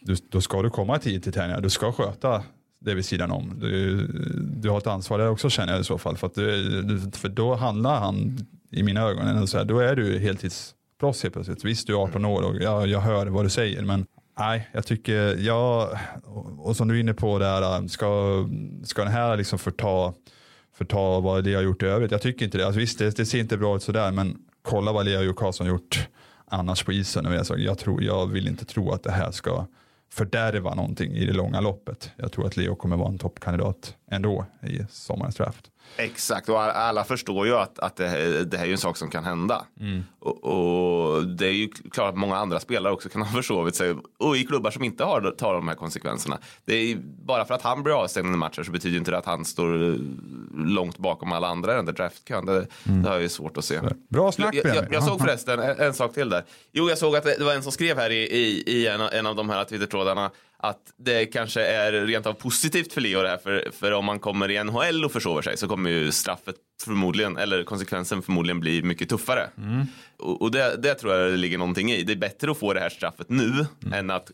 du, 0.01 0.17
då 0.31 0.41
ska 0.41 0.63
du 0.63 0.71
komma 0.71 0.99
tid 0.99 1.23
till 1.23 1.33
träningar, 1.33 1.61
du 1.61 1.71
ska 1.71 1.93
sköta 1.93 2.43
det 2.81 2.95
vid 2.95 3.05
sidan 3.05 3.31
om. 3.31 3.59
Du, 3.61 4.07
du 4.63 4.71
har 4.71 4.79
ett 4.79 4.87
ansvar 4.87 5.19
där 5.19 5.31
också 5.31 5.51
känner 5.51 5.73
jag 5.73 5.81
i 5.81 5.85
så 5.85 5.99
fall, 5.99 6.17
för, 6.17 6.27
att 6.27 6.35
du, 6.35 7.11
för 7.13 7.29
då 7.29 7.55
handlar 7.55 8.01
han 8.01 8.39
i 8.71 8.83
mina 8.83 9.01
ögon, 9.01 9.49
så 9.49 9.59
här, 9.59 9.65
då 9.65 9.79
är 9.79 9.97
du 9.97 10.19
heltidsproffs 10.19 11.23
helt 11.23 11.35
plötsligt. 11.35 11.65
Visst, 11.65 11.87
du 11.87 11.93
är 11.93 12.03
18 12.03 12.25
år 12.25 12.43
och 12.43 12.57
jag, 12.57 12.87
jag 12.87 13.01
hör 13.01 13.27
vad 13.27 13.45
du 13.45 13.51
säger, 13.51 13.83
men 13.83 14.07
Nej, 14.39 14.69
jag 14.73 14.87
tycker, 14.87 15.37
ja, 15.37 15.91
och 16.59 16.77
som 16.77 16.89
du 16.89 16.97
är 16.97 17.01
inne 17.01 17.15
på 17.15 17.39
där, 17.39 17.63
äh, 17.63 17.87
ska, 17.87 18.45
ska 18.85 19.03
den 19.05 19.13
här 19.13 19.37
liksom 19.37 19.59
förta, 19.59 20.13
förta 20.75 21.21
vad 21.21 21.45
Lea 21.45 21.59
har 21.59 21.63
gjort 21.63 21.83
i 21.83 21.87
övrigt? 21.87 22.11
Jag 22.11 22.23
tycker 22.23 22.45
inte 22.45 22.59
det. 22.59 22.67
Alltså 22.67 22.81
visst, 22.81 22.99
det, 22.99 23.17
det 23.17 23.27
ser 23.27 23.39
inte 23.39 23.57
bra 23.57 23.77
ut 23.77 23.83
sådär, 23.83 24.13
men 24.13 24.39
kolla 24.63 24.93
vad 24.93 25.05
Lea 25.05 25.31
och 25.31 25.37
Karlsson 25.37 25.67
gjort 25.67 26.09
annars 26.47 26.85
på 26.85 26.93
isen. 26.93 27.45
Jag, 27.57 27.79
tror, 27.79 28.03
jag 28.03 28.27
vill 28.27 28.49
inte 28.49 28.65
tro 28.65 28.93
att 28.93 29.03
det 29.03 29.13
här 29.13 29.31
ska 29.31 29.67
fördärva 30.13 30.75
någonting 30.75 31.13
i 31.13 31.27
det 31.27 31.33
långa 31.33 31.61
loppet. 31.61 32.11
Jag 32.17 32.33
tror 32.33 32.47
att 32.47 32.57
Leo 32.57 32.75
kommer 32.75 32.97
vara 32.97 33.09
en 33.09 33.19
toppkandidat 33.19 33.97
ändå 34.11 34.47
i 34.63 34.81
sommarens 34.91 35.37
draft. 35.37 35.71
Exakt, 35.97 36.49
och 36.49 36.63
alla 36.63 37.05
förstår 37.05 37.47
ju 37.47 37.57
att, 37.57 37.79
att 37.79 37.97
det, 37.97 38.45
det 38.45 38.59
här 38.59 38.67
är 38.67 38.73
en 38.73 38.79
sak 38.79 38.97
som 38.97 39.11
kan 39.11 39.25
hända. 39.25 39.65
Mm. 39.81 40.05
Och, 40.19 40.45
och, 40.45 41.27
det 41.27 41.47
är 41.47 41.53
ju 41.53 41.69
klart 41.69 42.09
att 42.09 42.19
många 42.19 42.37
andra 42.37 42.61
spelare 42.61 42.93
också 42.93 43.09
kan 43.09 43.23
ha 43.23 43.33
försovit 43.37 43.77
sig. 43.77 43.95
Och 44.19 44.37
i 44.37 44.45
klubbar 44.45 44.71
som 44.71 44.85
inte 44.85 45.05
har, 45.05 45.35
tar 45.39 45.55
de 45.55 45.69
här 45.69 45.75
konsekvenserna. 45.75 46.39
Det 46.65 46.75
är, 46.75 46.97
bara 47.27 47.45
för 47.45 47.55
att 47.55 47.63
han 47.63 47.83
blir 47.83 48.03
avstängd 48.03 48.35
i 48.35 48.37
matcher 48.37 48.63
så 48.63 48.73
betyder 48.73 48.99
inte 48.99 49.11
det 49.11 49.19
att 49.19 49.27
han 49.27 49.45
står 49.45 49.99
långt 50.69 50.99
bakom 50.99 51.33
alla 51.33 51.49
andra 51.49 51.73
i 51.73 51.77
den 51.77 51.85
där 51.85 51.93
draftkön. 51.93 52.47
Det, 52.47 52.67
mm. 52.89 53.03
det 53.03 53.09
har 53.09 53.15
jag 53.15 53.23
ju 53.23 53.29
svårt 53.29 53.57
att 53.57 53.65
se. 53.65 53.81
Bra 54.09 54.33
snack 54.33 54.55
jag, 54.55 54.77
jag, 54.77 54.93
jag 54.93 55.05
såg 55.05 55.21
förresten 55.21 55.59
en, 55.59 55.81
en, 55.81 55.95
sak 55.95 56.15
till 56.15 56.29
där. 56.29 56.45
Jo, 56.73 56.89
jag 56.89 56.99
såg 56.99 57.17
att 57.17 57.25
det 57.25 57.45
var 57.45 57.55
en 57.55 57.63
som 57.63 57.73
skrev 57.73 57.99
här 57.99 58.11
i, 58.11 58.23
i, 58.23 58.63
i 58.67 58.87
en, 58.87 59.01
en 59.01 59.27
av 59.27 59.37
de 59.37 59.51
här 59.51 59.65
Twitter-trådarna 59.65 60.31
att 60.59 60.81
det 60.97 61.27
kanske 61.27 61.67
är 61.67 61.93
rent 61.93 62.27
av 62.27 62.33
positivt 62.33 62.93
för 62.93 63.01
Leo 63.01 63.23
det 63.23 63.29
här. 63.29 63.37
För, 63.37 63.71
för 63.73 63.93
om 63.93 64.05
man 64.05 64.19
kommer 64.19 64.51
i 64.51 64.65
NHL 64.65 65.05
och 65.05 65.13
försover 65.13 65.43
sig 65.43 65.57
så 65.57 65.69
kommer 65.69 65.91
ju 65.91 66.13
straffet 66.13 66.57
förmodligen, 66.85 67.37
eller 67.37 67.65
konsekvensen 67.65 68.23
förmodligen 68.23 68.61
bli 68.61 68.83
mycket 68.83 69.09
tuffare. 69.09 69.51
Mm. 69.59 69.87
Och, 70.19 70.43
och 70.43 70.51
det, 70.51 70.77
det, 70.77 70.95
tror 70.95 71.15
jag 71.15 71.33
det 71.33 71.37
ligger 71.37 71.59
någonting 71.59 71.91
i. 71.91 72.03
Det 72.03 72.13
är 72.13 72.17
bättre 72.17 72.51
att 72.51 72.59
få 72.59 72.73
det 72.73 72.81
här 72.81 72.89
straffet 72.89 73.31
nu 73.31 73.67
mm. 73.83 73.93
än, 73.93 74.11
att, 74.11 74.31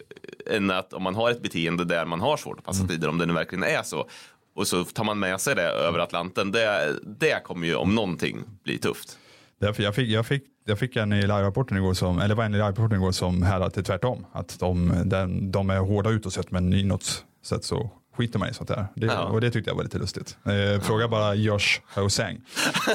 än 0.51 0.71
att 0.71 0.93
om 0.93 1.03
man 1.03 1.15
har 1.15 1.31
ett 1.31 1.43
beteende 1.43 1.85
där 1.85 2.07
man 2.07 2.21
har 2.21 2.37
svårt 2.37 2.59
att 2.59 2.65
passa 2.65 2.81
mm. 2.81 2.89
tider, 2.89 3.09
om 3.09 3.19
det 3.19 3.27
nu 3.27 3.33
verkligen 3.33 3.65
är 3.65 3.83
så. 3.83 4.09
Och 4.55 4.67
så 4.67 4.85
tar 4.85 5.05
man 5.05 5.19
med 5.19 5.41
sig 5.41 5.55
det 5.55 5.63
över 5.63 5.99
Atlanten. 5.99 6.53
Det, 6.53 6.97
det 7.03 7.45
kommer 7.45 7.67
ju 7.67 7.75
om 7.75 7.95
någonting 7.95 8.39
bli 8.65 8.79
tufft. 8.79 9.19
Jag, 9.63 9.77
fick, 9.77 10.09
jag, 10.09 10.27
fick, 10.27 10.43
jag 10.65 10.79
fick 10.79 10.97
en 10.97 11.13
i 11.13 11.23
live-rapporten 11.23 11.77
igår 11.77 11.95
som, 11.95 12.19
eller 12.19 12.35
var 12.35 12.45
en 12.45 12.55
i 12.55 12.57
live-rapporten 12.57 12.99
igår 12.99 13.13
som 13.13 13.43
här 13.43 13.61
att 13.61 13.75
det 13.75 13.81
är 13.81 13.85
tvärtom. 13.85 14.27
Att 14.33 14.59
de, 14.59 15.03
de, 15.05 15.51
de 15.51 15.71
är 15.71 15.79
hårda 15.79 16.11
utåt 16.11 16.33
sett 16.33 16.51
men 16.51 16.73
i 16.73 16.83
något 16.83 17.25
sätt 17.45 17.65
så 17.65 17.91
skiter 18.17 18.39
man 18.39 18.49
i 18.49 18.55
sånt 18.55 18.69
där. 18.69 18.87
Det, 18.95 19.07
ja. 19.07 19.23
Och 19.23 19.41
det 19.41 19.51
tyckte 19.51 19.71
jag 19.71 19.77
var 19.77 19.83
lite 19.83 19.99
lustigt. 19.99 20.37
Eh, 20.45 20.81
fråga 20.83 21.09
bara 21.09 21.35
Josh 21.35 21.81
Hosang. 21.95 22.41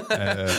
eh, 0.10 0.52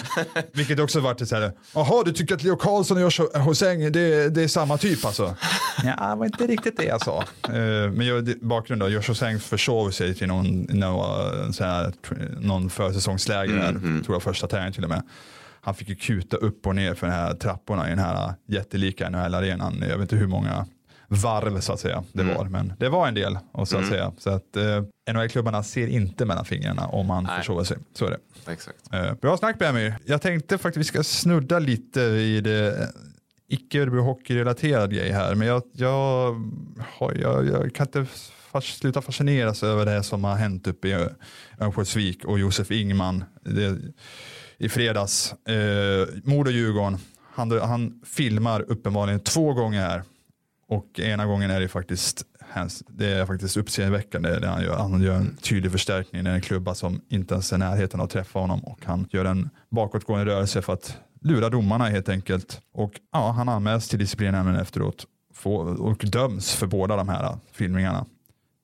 vilket 0.52 0.80
också 0.80 1.00
varit 1.00 1.28
så 1.28 1.36
här, 1.36 1.52
jaha 1.74 2.02
du 2.04 2.12
tycker 2.12 2.34
att 2.34 2.42
Leo 2.42 2.56
Karlsson 2.56 2.96
och 2.96 3.02
Josh 3.02 3.38
Hosang 3.38 3.92
det, 3.92 4.34
det 4.34 4.42
är 4.42 4.48
samma 4.48 4.78
typ 4.78 5.04
alltså? 5.04 5.36
ja, 5.84 6.10
det 6.10 6.16
var 6.16 6.26
inte 6.26 6.46
riktigt 6.46 6.76
det 6.76 6.84
jag 6.84 7.00
sa. 7.00 7.24
Eh, 7.44 7.90
men 7.92 8.06
jag, 8.06 8.34
bakgrund 8.40 8.82
då, 8.82 8.88
Josh 8.88 9.08
Hosang 9.08 9.40
försov 9.40 9.90
sig 9.90 10.14
till 10.14 10.28
någon, 10.28 10.66
någon, 10.68 11.52
här, 11.60 11.92
någon 12.40 12.70
försäsongsläger, 12.70 13.54
mm, 13.54 13.76
mm. 13.76 14.04
tror 14.04 14.14
jag 14.14 14.22
första 14.22 14.46
träningen 14.46 14.72
till 14.72 14.84
och 14.84 14.90
med 14.90 15.02
han 15.68 15.74
fick 15.74 15.88
ju 15.88 15.94
kuta 15.94 16.36
upp 16.36 16.66
och 16.66 16.74
ner 16.74 16.94
för 16.94 17.06
de 17.06 17.12
här 17.12 17.34
trapporna 17.34 17.86
i 17.86 17.90
den 17.90 17.98
här 17.98 18.34
jättelika 18.46 19.10
NHL-arenan. 19.10 19.84
Jag 19.88 19.88
vet 19.88 20.00
inte 20.00 20.16
hur 20.16 20.26
många 20.26 20.66
varv 21.08 21.60
så 21.60 21.72
att 21.72 21.80
säga 21.80 22.04
det 22.12 22.22
mm. 22.22 22.34
var, 22.36 22.44
men 22.44 22.72
det 22.78 22.88
var 22.88 23.08
en 23.08 23.14
del. 23.14 23.38
Och 23.52 23.68
så 23.68 23.76
att 23.76 23.82
mm. 23.82 23.94
säga. 23.94 24.12
Så 24.18 24.30
att 24.30 24.56
eh, 24.56 24.82
NHL-klubbarna 25.12 25.62
ser 25.62 25.86
inte 25.86 26.24
mellan 26.24 26.44
fingrarna 26.44 26.86
om 26.86 27.06
man 27.06 27.24
Nej. 27.24 27.38
försover 27.38 27.64
sig. 27.64 27.78
Så 27.94 28.06
är 28.06 28.10
det. 28.10 28.52
Exakt. 28.52 28.78
Eh, 28.92 29.14
bra 29.14 29.36
snack 29.36 29.58
Bemir. 29.58 29.98
Jag 30.04 30.22
tänkte 30.22 30.58
faktiskt 30.58 30.80
vi 30.80 30.84
ska 30.84 31.02
snudda 31.02 31.58
lite 31.58 32.00
i 32.00 32.40
det 32.40 32.88
icke 33.48 33.82
Örebro 33.82 34.02
Hockey-relaterad 34.02 34.94
grej 34.94 35.12
här, 35.12 35.34
men 35.34 35.48
jag, 35.48 35.62
jag, 35.72 36.36
jag, 37.00 37.46
jag 37.46 37.74
kan 37.74 37.86
inte 37.86 38.06
fast, 38.52 38.78
sluta 38.78 39.02
fascineras 39.02 39.62
över 39.62 39.86
det 39.86 40.02
som 40.02 40.24
har 40.24 40.34
hänt 40.34 40.66
uppe 40.66 40.88
i 40.88 41.08
Örnsköldsvik 41.60 42.24
och 42.24 42.38
Josef 42.38 42.70
Ingman. 42.70 43.24
Det, 43.42 43.78
i 44.58 44.68
fredags. 44.68 45.32
Eh, 45.32 46.08
Modo 46.24 46.50
Djurgården. 46.50 46.98
Han, 47.34 47.60
han 47.60 48.00
filmar 48.06 48.64
uppenbarligen 48.68 49.20
två 49.20 49.52
gånger 49.52 49.80
här. 49.80 50.02
Och 50.68 51.00
ena 51.00 51.26
gången 51.26 51.50
är 51.50 51.60
det 51.60 51.68
faktiskt, 51.68 52.22
det 52.88 53.06
är 53.06 53.26
faktiskt 53.26 53.56
uppseendeväckande. 53.56 54.46
Han 54.46 54.62
gör, 54.62 54.76
han 54.76 55.02
gör 55.02 55.14
en 55.14 55.36
tydlig 55.36 55.72
förstärkning. 55.72 56.24
Det 56.24 56.30
är 56.30 56.34
en 56.34 56.40
klubba 56.40 56.74
som 56.74 57.00
inte 57.08 57.34
ens 57.34 57.52
är 57.52 57.56
i 57.56 57.58
närheten 57.58 58.00
att 58.00 58.10
träffa 58.10 58.38
honom. 58.38 58.64
Och 58.64 58.78
han 58.84 59.08
gör 59.10 59.24
en 59.24 59.50
bakåtgående 59.70 60.32
rörelse 60.32 60.62
för 60.62 60.72
att 60.72 60.96
lura 61.20 61.48
domarna 61.48 61.84
helt 61.84 62.08
enkelt. 62.08 62.60
Och 62.72 62.92
ja, 63.12 63.30
han 63.30 63.48
anmäls 63.48 63.88
till 63.88 63.98
disciplinnämnden 63.98 64.56
efteråt 64.56 65.06
och 65.78 66.04
döms 66.04 66.54
för 66.54 66.66
båda 66.66 66.96
de 66.96 67.08
här 67.08 67.36
filmningarna. 67.52 68.06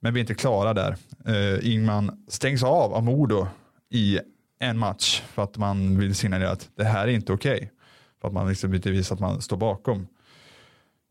Men 0.00 0.14
vi 0.14 0.20
är 0.20 0.22
inte 0.22 0.34
klara 0.34 0.74
där. 0.74 0.96
Uh, 1.28 1.72
Ingman 1.72 2.24
stängs 2.28 2.62
av 2.62 2.94
av 2.94 3.04
Modo 3.04 3.46
i 3.90 4.18
en 4.64 4.78
match 4.78 5.22
för 5.26 5.42
att 5.42 5.56
man 5.56 5.98
vill 5.98 6.14
signalera 6.14 6.50
att 6.50 6.68
det 6.76 6.84
här 6.84 7.08
är 7.08 7.12
inte 7.12 7.32
okej. 7.32 7.56
Okay. 7.56 7.68
För 8.20 8.28
att 8.28 8.34
man 8.34 8.48
liksom 8.48 8.70
vill 8.70 8.80
visa 8.80 9.14
att 9.14 9.20
man 9.20 9.42
står 9.42 9.56
bakom. 9.56 10.06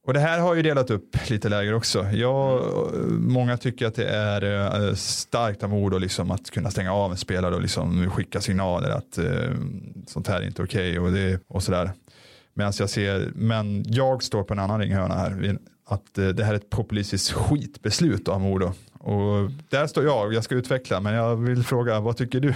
Och 0.05 0.13
det 0.13 0.19
här 0.19 0.39
har 0.39 0.55
ju 0.55 0.61
delat 0.61 0.89
upp 0.89 1.29
lite 1.29 1.49
läger 1.49 1.73
också. 1.73 2.03
Jag, 2.03 2.61
många 3.09 3.57
tycker 3.57 3.87
att 3.87 3.95
det 3.95 4.07
är 4.07 4.43
eh, 4.87 4.93
starkt 4.95 5.63
av 5.63 5.69
Modo 5.69 5.97
liksom 5.97 6.31
att 6.31 6.51
kunna 6.51 6.71
stänga 6.71 6.93
av 6.93 7.11
en 7.11 7.17
spelare 7.17 7.55
och 7.55 7.61
liksom 7.61 8.09
skicka 8.09 8.41
signaler 8.41 8.89
att 8.89 9.17
eh, 9.17 9.51
sånt 10.07 10.27
här 10.27 10.41
är 10.41 10.45
inte 10.45 10.63
okej 10.63 10.99
okay 10.99 11.33
och, 11.33 11.41
och 11.47 11.63
sådär. 11.63 11.91
Medan 12.53 12.73
jag 12.79 12.89
ser, 12.89 13.31
men 13.35 13.83
jag 13.87 14.23
står 14.23 14.43
på 14.43 14.53
en 14.53 14.59
annan 14.59 14.79
ringhörna 14.79 15.15
här. 15.15 15.57
Att 15.85 16.17
eh, 16.17 16.27
det 16.27 16.43
här 16.43 16.53
är 16.53 16.57
ett 16.57 16.69
populistiskt 16.69 17.31
skitbeslut 17.31 18.27
av 18.27 18.41
Modo. 18.41 18.73
Och 19.03 19.51
där 19.69 19.87
står 19.87 20.03
jag, 20.03 20.33
jag 20.33 20.43
ska 20.43 20.55
utveckla, 20.55 20.99
men 20.99 21.13
jag 21.13 21.35
vill 21.35 21.63
fråga, 21.63 21.99
vad 21.99 22.17
tycker 22.17 22.39
du? 22.39 22.53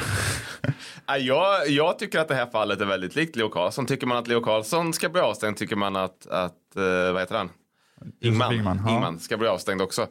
jag, 1.19 1.69
jag 1.69 1.99
tycker 1.99 2.19
att 2.19 2.27
det 2.27 2.35
här 2.35 2.45
fallet 2.45 2.81
är 2.81 2.85
väldigt 2.85 3.15
likt 3.15 3.35
Leo 3.35 3.49
Karlsson. 3.49 3.85
Tycker 3.85 4.07
man 4.07 4.17
att 4.17 4.27
Leo 4.27 4.41
Karlsson 4.41 4.93
ska 4.93 5.09
bli 5.09 5.21
avstängd 5.21 5.57
tycker 5.57 5.75
man 5.75 5.95
att, 5.95 6.27
att 6.27 6.53
uh, 6.77 7.11
vad 7.11 7.21
heter 7.21 7.35
han? 7.35 7.49
Ingman, 8.21 8.53
Ingman, 8.53 8.81
ja. 8.85 8.91
Ingman 8.91 9.19
ska 9.19 9.37
bli 9.37 9.47
avstängd 9.47 9.81
också. 9.81 10.07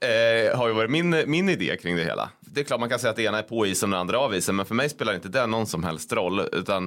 Eh, 0.00 0.58
har 0.58 0.68
ju 0.68 0.74
varit 0.74 0.90
min, 0.90 1.22
min 1.26 1.48
idé 1.48 1.76
kring 1.82 1.96
det 1.96 2.04
hela. 2.04 2.30
Det 2.40 2.60
är 2.60 2.64
klart 2.64 2.80
man 2.80 2.88
kan 2.88 2.98
säga 2.98 3.10
att 3.10 3.16
det 3.16 3.22
ena 3.22 3.38
är 3.38 3.42
på 3.42 3.66
isen 3.66 3.88
och 3.88 3.96
det 3.96 4.00
andra 4.00 4.18
av 4.18 4.34
isen, 4.34 4.56
men 4.56 4.66
för 4.66 4.74
mig 4.74 4.88
spelar 4.88 5.14
inte 5.14 5.28
det 5.28 5.46
någon 5.46 5.66
som 5.66 5.84
helst 5.84 6.12
roll. 6.12 6.40
Utan 6.52 6.84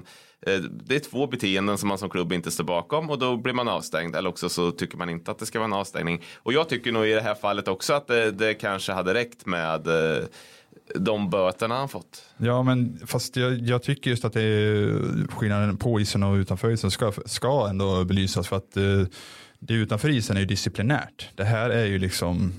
eh, 0.48 0.60
det 0.60 0.96
är 0.96 1.00
två 1.00 1.28
beteenden 1.28 1.78
som 1.78 1.90
man 1.90 1.98
som 1.98 2.10
klubb 2.10 2.34
inte 2.34 2.52
står 2.52 2.64
bakom 2.64 3.10
och 3.10 3.20
då 3.20 3.38
blir 3.38 3.54
man 3.54 3.68
avstängd. 3.68 4.16
Eller 4.16 4.30
också 4.30 4.50
så 4.50 4.72
tycker 4.72 4.98
man 4.98 5.10
inte 5.10 5.32
att 5.32 5.40
det 5.40 5.46
ska 5.46 5.60
vara 5.60 5.68
en 5.68 5.74
avstängning. 5.74 6.22
Och 6.36 6.54
jag 6.54 6.70
tycker 6.70 6.92
nog 6.92 7.08
i 7.08 7.14
det 7.14 7.22
här 7.22 7.36
fallet 7.36 7.68
också 7.68 7.94
att 7.94 8.08
det, 8.08 8.32
det 8.32 8.54
kanske 8.54 8.92
hade 8.92 9.14
räckt 9.14 9.46
med 9.46 9.88
eh, 9.88 10.24
de 10.96 11.30
böterna 11.30 11.76
han 11.76 11.90
fått. 11.90 12.26
Ja, 12.38 12.64
men 12.64 13.00
fast 13.08 13.36
jag, 13.36 13.60
jag, 13.60 13.84
tycker 13.84 14.10
just 14.10 14.26
att 14.26 14.34
det 14.34 14.42
är 14.42 15.28
skillnaden 15.28 15.78
på 15.78 16.00
isen 16.00 16.24
och 16.24 16.36
utanför 16.36 16.72
isen 16.72 16.92
ska, 16.92 17.14
ska 17.26 17.68
ändå 17.70 18.04
belysas 18.04 18.48
för 18.48 18.56
att 18.56 18.78
eh, 18.78 18.84
det 19.60 19.74
utanför 19.74 20.10
isen 20.10 20.36
är 20.36 20.42
ju 20.42 20.46
disciplinärt. 20.46 21.30
Det 21.36 21.44
här 21.44 21.70
är 21.70 21.86
ju 21.86 22.00
liksom 22.00 22.54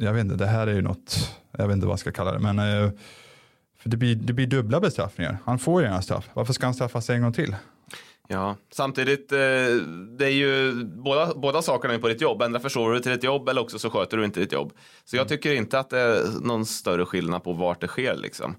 jag 0.00 0.12
vet 0.12 0.24
inte, 0.24 0.36
det 0.36 0.46
här 0.46 0.66
är 0.66 0.74
ju 0.74 0.82
något, 0.82 1.36
jag 1.58 1.66
vet 1.66 1.74
inte 1.74 1.86
vad 1.86 1.92
jag 1.92 2.00
ska 2.00 2.12
kalla 2.12 2.32
det, 2.32 2.38
men 2.38 2.58
eh, 2.58 2.90
för 3.78 3.88
det, 3.88 3.96
blir, 3.96 4.14
det 4.14 4.32
blir 4.32 4.46
dubbla 4.46 4.80
bestraffningar. 4.80 5.38
Han 5.44 5.58
får 5.58 5.82
ju 5.82 5.88
en 5.88 6.02
straff. 6.02 6.30
Varför 6.34 6.52
ska 6.52 6.66
han 6.66 6.74
straffas 6.74 7.10
en 7.10 7.22
gång 7.22 7.32
till? 7.32 7.56
Ja, 8.28 8.56
samtidigt, 8.72 9.32
eh, 9.32 9.38
det 10.18 10.24
är 10.24 10.32
ju 10.32 10.84
båda, 10.84 11.34
båda 11.34 11.62
sakerna 11.62 11.94
är 11.94 11.98
på 11.98 12.08
ditt 12.08 12.20
jobb. 12.20 12.42
Ändra 12.42 12.60
försover 12.60 12.94
du 12.94 13.00
till 13.00 13.12
ditt 13.12 13.24
jobb 13.24 13.48
eller 13.48 13.60
också 13.60 13.78
så 13.78 13.90
sköter 13.90 14.16
du 14.16 14.24
inte 14.24 14.40
ditt 14.40 14.52
jobb. 14.52 14.72
Så 15.04 15.16
jag 15.16 15.20
mm. 15.20 15.28
tycker 15.28 15.54
inte 15.54 15.78
att 15.78 15.90
det 15.90 16.00
är 16.00 16.40
någon 16.40 16.66
större 16.66 17.06
skillnad 17.06 17.44
på 17.44 17.52
vart 17.52 17.80
det 17.80 17.88
sker 17.88 18.16
liksom. 18.16 18.56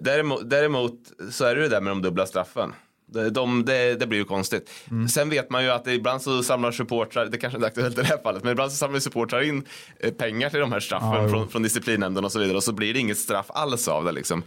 Däremot, 0.00 0.50
däremot 0.50 1.12
så 1.30 1.44
är 1.44 1.54
det 1.54 1.62
ju 1.62 1.68
det 1.68 1.74
där 1.74 1.80
med 1.80 1.90
de 1.90 2.02
dubbla 2.02 2.26
straffen. 2.26 2.72
De, 3.06 3.64
det, 3.64 3.94
det, 3.94 4.06
blir 4.06 4.18
ju 4.18 4.24
konstigt. 4.24 4.70
Mm. 4.90 5.08
Sen 5.08 5.30
vet 5.30 5.50
man 5.50 5.64
ju 5.64 5.70
att 5.70 5.86
ibland 5.86 6.22
så 6.22 6.42
samlar 6.42 6.72
supportrar, 6.72 7.26
det 7.26 7.38
kanske 7.38 7.56
inte 7.56 7.66
är 7.66 7.68
aktuellt 7.68 7.98
i 7.98 8.00
det 8.00 8.06
här 8.06 8.18
fallet, 8.22 8.42
men 8.42 8.52
ibland 8.52 8.70
så 8.70 8.76
samlar 8.76 9.00
supportrar 9.00 9.42
in 9.42 9.64
eh, 10.00 10.12
pengar 10.12 10.50
till 10.50 10.60
de 10.60 10.72
här 10.72 10.80
straffen 10.80 11.24
ah, 11.24 11.28
från, 11.28 11.48
från 11.48 11.62
disciplinnämnden 11.62 12.24
och 12.24 12.32
så 12.32 12.38
vidare 12.38 12.56
och 12.56 12.64
så 12.64 12.72
blir 12.72 12.94
det 12.94 13.00
inget 13.00 13.18
straff 13.18 13.46
alls 13.48 13.88
av 13.88 14.04
det 14.04 14.12
liksom. 14.12 14.42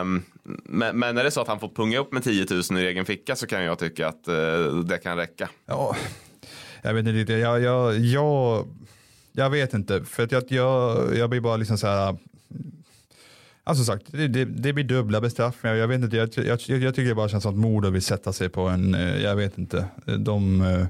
Um, 0.00 0.22
men, 0.64 0.98
men 0.98 1.18
är 1.18 1.24
det 1.24 1.30
så 1.30 1.40
att 1.40 1.48
han 1.48 1.60
får 1.60 1.68
punga 1.68 1.98
upp 1.98 2.12
med 2.12 2.24
10 2.24 2.46
000 2.70 2.80
i 2.80 2.86
egen 2.86 3.04
ficka 3.04 3.36
så 3.36 3.46
kan 3.46 3.62
jag 3.62 3.78
tycka 3.78 4.08
att 4.08 4.28
uh, 4.28 4.78
det 4.78 4.98
kan 4.98 5.16
räcka. 5.16 5.48
Ja, 5.66 5.96
jag 6.82 6.94
vet 6.94 7.06
inte, 7.06 7.32
jag, 7.32 7.60
jag, 7.60 7.98
jag, 7.98 8.66
jag 9.32 9.50
vet 9.50 9.74
inte, 9.74 10.04
för 10.04 10.22
att 10.22 10.32
jag, 10.32 10.44
jag, 10.48 11.16
jag 11.16 11.30
blir 11.30 11.40
bara 11.40 11.56
liksom 11.56 11.78
så 11.78 11.86
här 11.86 12.16
Alltså 13.68 13.84
sagt, 13.84 14.04
det, 14.12 14.28
det, 14.28 14.44
det, 14.44 14.72
blir 14.72 14.84
dubbla 14.84 15.20
bestraffningar. 15.20 15.76
Jag, 15.76 15.88
vet 15.88 16.02
inte, 16.02 16.16
jag, 16.16 16.28
jag, 16.34 16.60
jag, 16.68 16.94
tycker 16.94 17.08
det 17.08 17.14
bara 17.14 17.28
känns 17.28 17.42
som 17.42 17.52
att 17.52 17.58
Modo 17.58 17.90
vill 17.90 18.02
sätta 18.02 18.32
sig 18.32 18.48
på 18.48 18.62
en, 18.62 18.94
eh, 18.94 19.22
jag 19.22 19.36
vet 19.36 19.58
inte, 19.58 19.86
de 20.18 20.60
uh, 20.60 20.86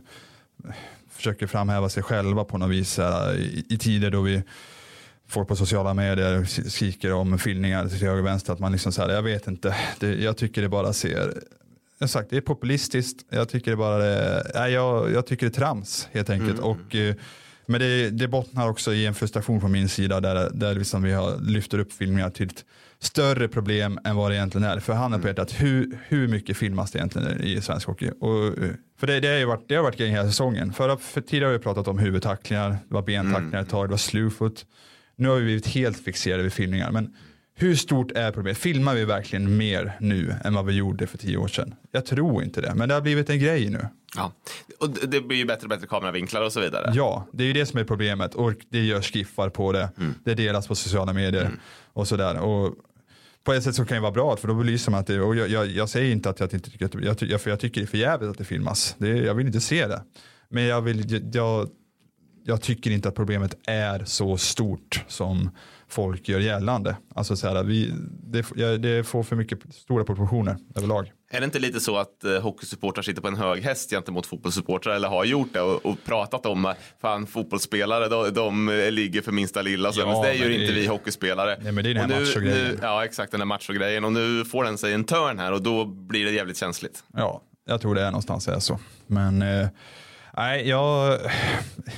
försöker 1.11 1.47
framhäva 1.47 1.89
sig 1.89 2.03
själva 2.03 2.45
på 2.45 2.59
något 2.59 2.71
vis 2.71 2.99
uh, 2.99 3.35
i, 3.37 3.67
i, 3.69 3.79
tider 3.79 4.11
då 4.11 4.21
vi 4.21 4.43
får 5.29 5.45
på 5.45 5.57
sociala 5.57 5.95
medier 5.95 6.45
skriker 6.45 7.13
om 7.13 7.39
filmningar 7.39 7.89
till 7.89 7.99
höger 7.99 8.19
och 8.19 8.27
vänster. 8.27 8.53
Att 8.53 8.59
man 8.59 8.73
liksom 8.73 8.93
så 8.93 9.03
här, 9.03 9.09
jag 9.09 9.23
vet 9.23 9.47
inte, 9.47 9.77
det, 10.01 10.15
jag 10.15 10.37
tycker 10.37 10.63
det 10.63 10.69
bara 10.69 10.93
ser, 10.93 11.43
jag 11.99 12.11
sagt, 12.11 12.31
det 12.31 12.37
är 12.37 12.41
populistiskt, 12.41 13.25
jag 13.31 13.49
tycker 13.49 13.71
det 13.71 13.77
bara, 13.77 13.99
det, 13.99 14.51
nej, 14.55 14.73
jag, 14.73 15.13
jag 15.13 15.27
tycker 15.27 15.47
det 15.47 15.53
är 15.53 15.61
trams 15.61 16.09
helt 16.13 16.31
enkelt. 16.31 16.59
Mm. 16.59 16.65
Och 16.65 16.95
uh, 16.95 17.15
Men 17.67 17.81
det, 17.81 18.11
det 18.11 18.29
bottnar 18.29 18.69
också 18.69 18.93
i 18.93 19.07
en 19.07 19.15
frustration 19.15 19.61
från 19.61 19.73
min 19.73 19.89
sida 19.89 20.21
där, 20.21 20.51
där 20.55 20.75
liksom 20.75 21.03
vi 21.03 21.13
har 21.13 21.39
lyfter 21.39 21.79
upp 21.79 21.93
filmningar 21.93 22.31
till 22.31 22.47
ett 22.47 22.65
större 22.99 23.49
problem 23.49 23.99
än 24.05 24.17
vad 24.17 24.31
det 24.31 24.35
egentligen 24.37 24.67
är. 24.67 24.81
För 24.81 24.93
han 24.93 25.13
har 25.13 25.19
petat 25.19 25.61
hur, 25.61 25.99
hur 26.09 26.29
mycket 26.29 26.57
filmas 26.57 26.91
det 26.91 26.99
egentligen 26.99 27.41
i 27.41 27.61
svensk 27.61 27.87
hockey? 27.87 28.11
Och, 28.21 28.55
för 28.99 29.07
det, 29.07 29.21
det, 29.21 29.29
har 29.29 29.37
ju 29.37 29.45
varit, 29.45 29.65
det 29.69 29.75
har 29.75 29.83
varit 29.83 29.97
grejen 29.97 30.15
hela 30.15 30.27
säsongen. 30.27 30.73
Förra, 30.73 30.97
för 30.97 31.21
tidigare 31.21 31.49
har 31.49 31.53
vi 31.53 31.59
pratat 31.59 31.89
om 31.89 31.99
huvudtacklingar, 31.99 32.71
det 32.71 32.95
var 32.95 33.03
bentacklingar 33.03 33.63
ett 33.63 33.69
tag, 33.69 33.87
det 33.87 33.91
var 33.91 33.97
slewfoot. 33.97 34.67
Nu 35.17 35.29
har 35.29 35.37
vi 35.37 35.45
blivit 35.45 35.67
helt 35.67 36.05
fixerade 36.05 36.43
vid 36.43 36.53
filmningar. 36.53 36.91
Men 36.91 37.15
hur 37.59 37.75
stort 37.75 38.13
är 38.13 38.33
problemet? 38.33 38.59
Filmar 38.59 38.95
vi 38.95 39.05
verkligen 39.05 39.57
mer 39.57 39.97
nu 40.01 40.35
än 40.45 40.55
vad 40.55 40.67
vi 40.67 40.73
gjorde 40.73 41.07
för 41.07 41.19
tio 41.19 41.37
år 41.37 41.49
sedan? 41.49 41.75
Jag 41.93 42.07
tror 42.07 42.43
inte 42.43 42.61
det, 42.61 42.75
men 42.75 42.89
det 42.89 42.95
har 42.95 43.01
blivit 43.01 43.31
en 43.31 43.39
grej 43.39 43.71
nu. 43.71 43.87
Ja. 44.17 44.33
Och 44.81 44.91
det- 44.91 45.21
blir 45.21 45.37
ju 45.39 45.45
bättre 45.45 45.63
och 45.65 45.69
bättre 45.69 45.87
kameravinklar 45.87 46.43
och 46.43 46.53
så 46.53 46.61
vidare. 46.61 46.93
Ja, 46.95 47.27
det 47.33 47.45
är 47.45 47.47
ju 47.47 47.53
det 47.53 47.67
som 47.67 47.81
är 47.81 47.85
problemet 47.85 48.35
och 48.35 48.53
det 48.69 48.85
görs 48.85 49.13
skiffar 49.13 49.49
på 49.49 49.73
det. 49.73 49.89
Det 50.25 50.35
delas 50.35 50.67
på 50.69 50.75
sociala 50.75 51.13
medier 51.13 51.51
och 51.93 52.09
sådär. 52.09 52.39
Och 52.41 52.75
på 53.45 53.53
ett 53.53 53.65
sätt 53.65 53.75
så 53.75 53.85
kan 53.85 53.95
det 53.95 54.01
vara 54.01 54.13
bra 54.13 54.37
för 54.37 54.49
då 54.49 54.55
belyser 54.55 54.91
man 54.91 55.01
att 55.01 55.07
det, 55.07 55.21
och 55.21 55.37
jag, 55.37 55.49
jag, 55.49 55.67
jag 55.67 55.89
säger 55.89 56.13
inte 56.13 56.31
att 56.31 56.41
jag 56.41 56.55
inte 56.55 56.71
tycker 56.71 56.85
att 56.87 56.93
det, 56.93 57.05
jag, 57.05 57.23
jag, 57.23 57.41
för 57.41 57.51
jag 57.51 57.61
tycker 57.61 57.81
det 57.81 57.85
är 57.85 57.89
för 57.89 57.99
jävligt 57.99 58.31
att 58.31 58.39
det 58.39 58.45
filmas. 58.45 58.95
Det, 58.99 59.09
jag 59.09 59.35
vill 59.35 59.47
inte 59.47 59.61
se 59.61 59.87
det. 59.87 60.03
Men 60.49 60.65
jag, 60.65 60.83
vill, 60.83 61.31
jag, 61.35 61.69
jag 62.45 62.63
tycker 62.63 62.91
inte 62.91 63.09
att 63.09 63.15
problemet 63.15 63.55
är 63.67 64.05
så 64.05 64.37
stort 64.37 65.05
som 65.09 65.51
folk 65.89 66.29
gör 66.29 66.41
gällande. 66.41 66.97
Alltså 67.15 67.37
så 67.37 67.49
här, 67.49 67.63
vi, 67.65 67.93
det, 68.23 68.79
det 68.79 69.05
får 69.05 69.23
för 69.23 69.37
mycket 69.37 69.59
stora 69.75 70.05
proportioner 70.05 70.57
överlag. 70.75 71.13
Är 71.31 71.41
det 71.41 71.45
inte 71.45 71.59
lite 71.59 71.81
så 71.81 71.97
att 71.97 72.25
eh, 72.25 72.41
hockeysupportrar 72.41 73.03
sitter 73.03 73.23
på 73.23 73.29
en 73.29 73.37
hög 73.37 73.63
häst 73.63 73.91
gentemot 73.91 74.27
fotbollssupportrar 74.27 74.95
eller 74.95 75.09
har 75.09 75.25
gjort 75.25 75.53
det 75.53 75.61
och, 75.61 75.87
och 75.87 75.97
pratat 76.05 76.47
om 76.47 76.65
att 76.65 76.79
fan 77.01 77.27
fotbollsspelare 77.27 78.09
de, 78.09 78.35
de 78.35 78.69
eh, 78.69 78.91
ligger 78.91 79.23
för 79.23 79.33
minsta 79.33 79.63
lilla 79.63 79.93
så, 79.93 80.01
Ja, 80.01 80.07
men 80.07 80.23
det 80.23 80.35
gör 80.35 80.51
inte 80.51 80.73
vi 80.73 80.87
hockeyspelare. 80.87 81.59
Nej, 81.63 81.73
men 81.73 81.85
det 81.85 81.91
är 81.91 81.95
den 81.95 82.05
Och 82.05 82.11
här 82.11 82.19
nu, 82.19 82.25
machogrejen. 82.27 82.69
nu, 82.69 82.79
Ja 82.83 83.05
exakt 83.05 83.31
den 83.33 83.41
här 83.41 83.47
machogrejen 83.47 84.05
och 84.05 84.13
nu 84.13 84.45
får 84.45 84.65
den 84.65 84.79
sig 84.79 84.93
en 84.93 85.05
törn 85.05 85.39
här 85.39 85.53
och 85.53 85.63
då 85.63 85.85
blir 85.85 86.25
det 86.25 86.31
jävligt 86.31 86.57
känsligt. 86.57 87.05
Ja, 87.15 87.43
jag 87.67 87.81
tror 87.81 87.95
det 87.95 88.03
är 88.03 88.11
någonstans 88.11 88.49
är 88.49 88.59
så. 88.59 88.79
Men 89.07 89.43
eh, 89.43 89.69
nej, 90.37 90.69
jag, 90.69 91.19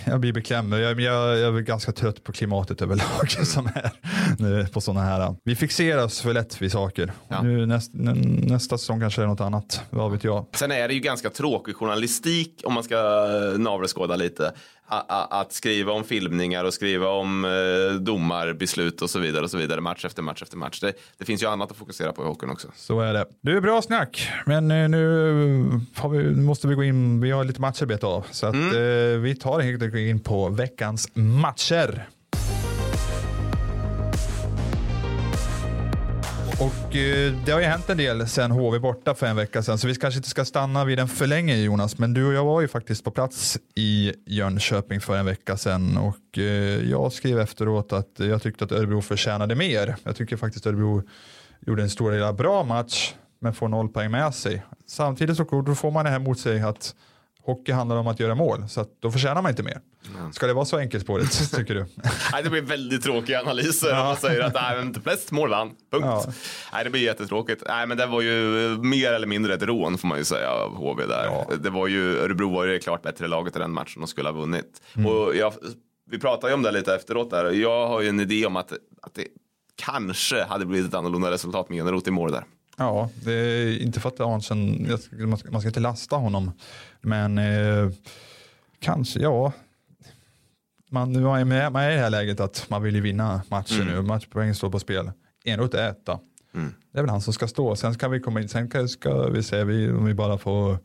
jag 0.05 0.21
blir 0.21 0.33
beklämd. 0.33 0.75
Jag, 0.75 1.01
jag, 1.01 1.39
jag 1.39 1.57
är 1.57 1.61
ganska 1.61 1.93
trött 1.93 2.25
på 2.25 2.33
klimatet 2.33 2.83
överlag 2.83 3.31
som 3.45 3.67
är 3.67 3.91
nu 4.39 4.67
på 4.67 4.81
sådana 4.81 5.01
här. 5.01 5.35
Vi 5.45 5.57
fixerar 5.57 6.05
oss 6.05 6.21
för 6.21 6.33
lätt 6.33 6.63
vid 6.63 6.73
saker. 6.73 7.13
Ja. 7.29 7.43
Nu, 7.43 7.67
näst, 7.67 7.91
nä- 7.95 8.15
nästa 8.55 8.79
säsong 8.79 9.01
kanske 9.01 9.23
är 9.23 9.27
något 9.27 9.41
annat. 9.41 9.83
Vad 9.91 10.13
vet 10.13 10.25
jag. 10.25 10.47
Sen 10.55 10.73
är 10.73 10.89
det 10.89 10.95
ju 10.95 11.01
ganska 11.01 11.31
tråkig 11.31 11.77
journalistik 11.77 12.61
om 12.65 12.75
man 12.75 12.83
ska 12.85 12.97
eh, 12.97 13.59
navelskåda 13.59 14.17
lite. 14.17 14.53
Att 14.89 15.53
skriva 15.53 15.93
om 15.93 16.05
filmningar 16.05 16.65
och 16.65 16.75
skriva 16.75 17.09
om 17.09 17.45
eh, 17.45 18.01
domarbeslut 18.01 19.03
och 19.03 19.11
så 19.11 19.19
vidare 19.19 19.45
och 19.45 19.51
så 19.51 19.57
vidare 19.57 19.81
match 19.81 20.05
efter 20.05 20.23
match 20.23 20.43
efter 20.43 20.57
match. 20.57 20.81
Det, 20.81 20.93
det 21.19 21.25
finns 21.25 21.43
ju 21.43 21.47
annat 21.47 21.71
att 21.71 21.77
fokusera 21.77 22.13
på 22.13 22.23
i 22.23 22.27
hockeyn 22.27 22.51
också. 22.51 22.69
Så 22.77 23.01
är 23.01 23.13
det. 23.13 23.25
Du 23.41 23.57
är 23.57 23.61
bra 23.61 23.83
snack, 23.83 24.31
men 24.47 24.71
eh, 24.71 24.89
nu 24.89 25.09
vi, 26.11 26.19
nu 26.19 26.43
måste 26.43 26.69
vi 26.69 26.75
gå 26.75 26.85
in. 26.85 27.21
Vi 27.21 27.31
har 27.31 27.45
lite 27.45 27.61
matcher 27.61 27.87
beta 27.87 28.07
av, 28.07 28.27
så 28.31 28.47
att, 28.47 28.55
eh, 28.55 29.21
vi 29.21 29.37
tar 29.41 29.61
helt 29.61 29.83
enkelt 29.83 30.01
in 30.01 30.21
på 30.21 30.49
veckans 30.49 31.09
matcher. 31.15 32.09
Och 36.61 36.97
eh, 36.97 37.33
det 37.45 37.53
har 37.53 37.61
ju 37.61 37.67
hänt 37.67 37.91
en 37.91 37.97
del 37.97 38.29
sen 38.29 38.51
HV 38.51 38.79
borta 38.79 39.15
för 39.15 39.27
en 39.27 39.37
vecka 39.37 39.63
sedan, 39.63 39.79
så 39.79 39.87
vi 39.87 39.95
kanske 39.95 40.19
inte 40.19 40.29
ska 40.29 40.45
stanna 40.45 40.85
vid 40.85 40.99
den 40.99 41.09
för 41.09 41.27
länge 41.27 41.57
Jonas. 41.57 41.99
Men 41.99 42.15
du 42.15 42.27
och 42.27 42.33
jag 42.33 42.45
var 42.45 42.61
ju 42.61 42.69
faktiskt 42.69 43.05
på 43.05 43.11
plats 43.11 43.59
i 43.75 44.13
Jönköping 44.27 45.01
för 45.01 45.17
en 45.17 45.27
vecka 45.27 45.57
sedan 45.57 45.97
och 45.97 46.39
eh, 46.39 46.45
jag 46.91 47.13
skrev 47.13 47.41
efteråt 47.41 47.93
att 47.93 48.13
jag 48.17 48.43
tyckte 48.43 48.65
att 48.65 48.73
Örebro 48.73 49.03
förtjänade 49.03 49.55
mer. 49.55 49.97
Jag 50.03 50.17
tycker 50.17 50.37
faktiskt 50.37 50.67
Örebro 50.67 51.03
gjorde 51.67 51.83
en 51.83 51.91
stor 51.91 52.11
del 52.11 52.35
bra 52.35 52.63
match, 52.63 53.15
men 53.41 53.55
får 53.55 53.69
noll 53.69 53.89
poäng 53.89 54.11
med 54.11 54.35
sig. 54.35 54.63
Samtidigt 54.87 55.37
så 55.37 55.45
får 55.75 55.91
man 55.91 56.05
det 56.05 56.11
här 56.11 56.19
mot 56.19 56.41
sig 56.41 56.61
att 56.61 56.95
hockey 57.49 57.73
handlar 57.73 57.97
om 57.97 58.07
att 58.07 58.21
göra 58.21 58.35
mål, 58.35 58.69
så 58.69 58.87
då 59.01 59.11
förtjänar 59.11 59.43
man 59.43 59.51
inte 59.51 59.63
mer. 59.63 59.81
Ska 60.33 60.47
det 60.47 60.53
vara 60.53 60.65
så 60.65 60.79
enkelt 60.79 61.07
på 61.07 61.19
det, 61.19 61.27
tycker 61.57 61.75
du? 61.75 61.81
Nej, 62.33 62.43
det 62.43 62.51
blir 62.51 62.63
väldigt 62.63 63.03
tråkiga 63.03 63.41
analyser 63.41 63.93
om 63.93 64.07
man 64.07 64.17
säger 64.17 64.41
att 64.41 64.55
nej, 64.55 64.77
men 64.77 65.03
flest 65.03 65.31
mål 65.31 65.51
vann. 65.51 65.69
Punkt. 65.69 66.07
Ja. 66.07 66.25
Nej, 66.73 66.85
det 66.85 66.91
blir 66.91 67.03
jättetråkigt. 67.03 67.63
Nej, 67.69 67.87
men 67.87 67.97
det 67.97 68.07
var 68.07 68.21
ju 68.21 68.33
mer 68.79 69.13
eller 69.13 69.27
mindre 69.27 69.55
ett 69.55 69.63
rån 69.63 69.99
får 69.99 70.09
man 70.09 70.19
ju 70.19 70.25
säga 70.25 70.51
av 70.51 70.75
HV 70.75 71.07
där. 71.07 71.25
Ja. 71.25 71.47
Det 71.63 71.71
var 71.71 71.87
ju, 71.87 72.19
Örebro 72.19 72.55
var 72.55 72.65
ju 72.65 72.73
det 72.73 72.79
klart 72.79 73.03
bättre 73.03 73.29
laget 73.29 73.57
i 73.57 73.59
den 73.59 73.73
matchen 73.73 74.03
och 74.03 74.09
skulle 74.09 74.29
ha 74.29 74.37
vunnit. 74.37 74.83
Mm. 74.97 75.07
Och 75.07 75.37
jag, 75.37 75.53
vi 76.11 76.19
pratade 76.19 76.53
ju 76.53 76.55
om 76.55 76.63
det 76.63 76.71
lite 76.71 76.95
efteråt 76.95 77.31
där. 77.31 77.51
Jag 77.51 77.89
har 77.89 78.01
ju 78.01 78.09
en 78.09 78.21
idé 78.21 78.47
om 78.47 78.57
att, 78.57 78.73
att 79.03 79.15
det 79.15 79.27
kanske 79.77 80.45
hade 80.45 80.67
blivit 80.67 80.89
ett 80.89 80.95
annorlunda 80.95 81.31
resultat 81.31 81.71
med 81.71 81.81
Eneroth 81.81 82.09
i 82.09 82.11
mål 82.11 82.33
där. 82.33 82.45
Ja, 82.79 83.11
det 83.25 83.33
är 83.33 83.83
inte 83.83 84.01
för 84.01 84.09
att 84.09 84.45
ska, 84.45 84.55
man 85.51 85.61
ska 85.61 85.69
inte 85.69 85.81
lasta 85.81 86.17
honom, 86.17 86.53
men 87.01 87.39
eh, 87.39 87.91
kanske, 88.81 89.21
ja. 89.21 89.53
Man, 90.91 91.23
man, 91.23 91.41
är 91.41 91.45
med, 91.45 91.73
man 91.73 91.83
är 91.83 91.91
i 91.91 91.95
det 91.95 92.01
här 92.01 92.11
läget 92.11 92.41
att 92.41 92.67
man 92.69 92.83
vill 92.83 92.95
ju 92.95 93.01
vinna 93.01 93.43
matchen 93.49 93.87
nu, 93.87 94.03
matchpoängen 94.03 94.55
står 94.55 94.71
på 94.71 94.79
spel. 94.79 95.11
Enroth 95.45 95.77
är 95.77 95.89
etta. 95.91 96.19
Det 96.93 96.99
är 96.99 97.03
väl 97.03 97.11
han 97.11 97.21
som 97.21 97.33
ska 97.33 97.49
stå, 97.49 97.77
sen 97.77 97.95
kan 97.95 98.11
vi 98.11 98.21
komma 98.21 98.41
in, 98.41 98.49
sen 98.49 98.71
kan, 98.71 98.89
ska 98.89 99.29
vi 99.29 99.43
se 99.43 99.65
vi, 99.65 99.91
om 99.91 100.05
vi 100.05 100.15
bara 100.15 100.39
får 100.39 100.79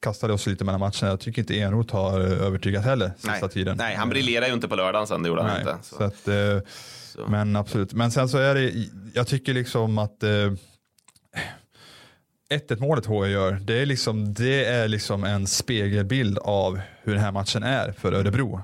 kasta 0.00 0.32
oss 0.32 0.46
lite 0.46 0.64
mellan 0.64 0.80
matcherna. 0.80 1.08
Jag 1.08 1.20
tycker 1.20 1.42
inte 1.42 1.60
Enroth 1.60 1.94
har 1.94 2.20
övertygat 2.20 2.84
heller 2.84 3.10
sista 3.16 3.32
Nej. 3.40 3.48
tiden. 3.50 3.76
Nej, 3.76 3.96
han 3.96 4.08
briljerar 4.08 4.46
ju 4.46 4.52
inte 4.52 4.68
på 4.68 4.76
lördagen 4.76 5.06
sen, 5.06 5.22
det 5.22 5.28
gjorde 5.28 5.42
han 5.42 5.50
Nej, 5.50 5.60
inte. 5.60 5.76
så 5.82 5.96
Så. 5.96 6.02
att, 6.04 6.28
eh, 6.28 7.26
Men 7.28 7.56
absolut. 7.56 7.92
Men 7.92 8.10
sen 8.10 8.28
så 8.28 8.38
är 8.38 8.54
det, 8.54 8.72
jag 9.14 9.26
tycker 9.26 9.54
liksom 9.54 9.98
att 9.98 10.22
eh, 10.22 10.30
1-1 12.50 12.80
målet 12.80 13.06
HV 13.06 13.28
gör, 13.28 13.52
det 13.52 13.74
är, 13.82 13.86
liksom, 13.86 14.34
det 14.34 14.64
är 14.64 14.88
liksom 14.88 15.24
en 15.24 15.46
spegelbild 15.46 16.38
av 16.38 16.80
hur 17.02 17.12
den 17.14 17.22
här 17.22 17.32
matchen 17.32 17.62
är 17.62 17.92
för 17.92 18.12
Örebro. 18.12 18.60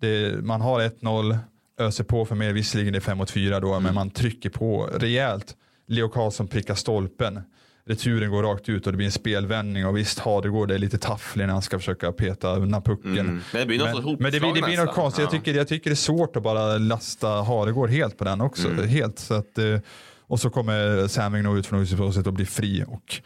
Det, 0.00 0.44
man 0.44 0.60
har 0.60 0.80
1-0, 0.80 1.38
öser 1.80 2.04
på 2.04 2.24
för 2.24 2.34
mer, 2.34 2.52
visserligen 2.52 2.92
det 2.92 2.98
är 2.98 3.00
5 3.00 3.18
mot 3.18 3.30
4 3.30 3.60
då, 3.60 3.80
men 3.80 3.94
man 3.94 4.10
trycker 4.10 4.50
på 4.50 4.90
rejält. 4.94 5.54
Leo 5.86 6.08
Karlsson 6.08 6.48
prickar 6.48 6.74
stolpen. 6.74 7.40
Returen 7.86 8.30
går 8.30 8.42
rakt 8.42 8.68
ut 8.68 8.86
och 8.86 8.92
det 8.92 8.96
blir 8.96 9.06
en 9.06 9.12
spelvändning 9.12 9.86
och 9.86 9.96
visst 9.96 10.18
Hadegård 10.18 10.70
är 10.70 10.78
lite 10.78 10.98
tafflig 10.98 11.46
när 11.46 11.52
han 11.52 11.62
ska 11.62 11.78
försöka 11.78 12.12
peta 12.12 12.56
undan 12.56 12.82
pucken. 12.82 13.18
Mm. 13.18 13.40
Men 13.52 13.60
det 13.60 13.66
blir 13.66 13.78
något 13.78 14.04
Men, 14.04 14.16
men 14.20 14.32
det 14.32 14.40
blir, 14.40 14.54
det 14.54 14.62
blir 14.62 14.76
något 14.84 14.94
konstigt. 14.94 15.22
Jag 15.22 15.26
Ja. 15.34 15.38
tycker, 15.38 15.54
jag 15.54 15.68
tycker 15.68 15.90
det 15.90 15.94
är 15.94 15.96
svårt 15.96 16.36
att 16.36 16.42
bara 16.42 16.78
lasta 16.78 17.28
Hadegård 17.28 17.90
helt 17.90 18.18
på 18.18 18.24
den 18.24 18.40
också. 18.40 18.68
Mm. 18.68 18.88
Helt, 18.88 19.18
så 19.18 19.34
att, 19.34 19.58
eh, 19.58 19.78
och 20.26 20.40
så 20.40 20.50
kommer 20.50 21.08
Sam 21.08 21.42
nog 21.42 21.58
ut 21.58 21.66
från 21.66 21.80
utespåset 21.80 22.26
och 22.26 22.32
blir 22.32 22.46
fri 22.46 22.84
och 22.88 23.20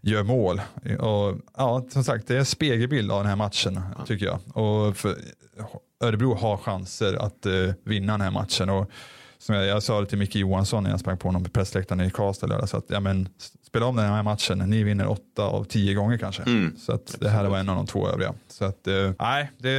gör 0.00 0.22
mål. 0.22 0.60
Och, 0.98 1.38
ja, 1.56 1.86
som 1.88 2.04
sagt, 2.04 2.26
det 2.26 2.34
är 2.34 2.38
en 2.38 2.46
spegelbild 2.46 3.12
av 3.12 3.18
den 3.18 3.28
här 3.28 3.36
matchen 3.36 3.80
tycker 4.06 4.26
jag. 4.26 4.38
Och 4.56 4.96
för, 4.96 5.16
Örebro 6.00 6.34
har 6.34 6.56
chanser 6.56 7.14
att 7.14 7.46
eh, 7.46 7.52
vinna 7.84 8.12
den 8.12 8.20
här 8.20 8.30
matchen. 8.30 8.70
Och, 8.70 8.90
som 9.38 9.54
jag, 9.54 9.66
jag 9.66 9.82
sa 9.82 10.00
det 10.00 10.06
till 10.06 10.18
Micke 10.18 10.36
Johansson 10.36 10.82
när 10.82 10.90
jag 10.90 11.00
sprang 11.00 11.18
på 11.18 11.28
honom 11.28 11.44
på 11.44 11.50
pressläktaren 11.50 12.00
i 12.00 12.10
Karlstad. 12.10 12.46
lördag, 12.46 12.68
Så 12.68 12.76
att, 12.76 12.84
ja, 12.88 13.00
men, 13.00 13.28
spela 13.66 13.86
om 13.86 13.96
den 13.96 14.04
här 14.04 14.22
matchen, 14.22 14.58
ni 14.58 14.82
vinner 14.82 15.06
åtta 15.06 15.42
av 15.42 15.64
tio 15.64 15.94
gånger 15.94 16.18
kanske. 16.18 16.42
Mm. 16.42 16.76
Så 16.78 16.92
att 16.92 17.16
det 17.20 17.28
här 17.28 17.48
var 17.48 17.58
en 17.58 17.68
av 17.68 17.76
de 17.76 17.86
två 17.86 18.08
övriga. 18.08 18.34
Så 18.48 18.64
att, 18.64 18.86
eh, 18.86 19.12
nej, 19.18 19.50
det, 19.58 19.70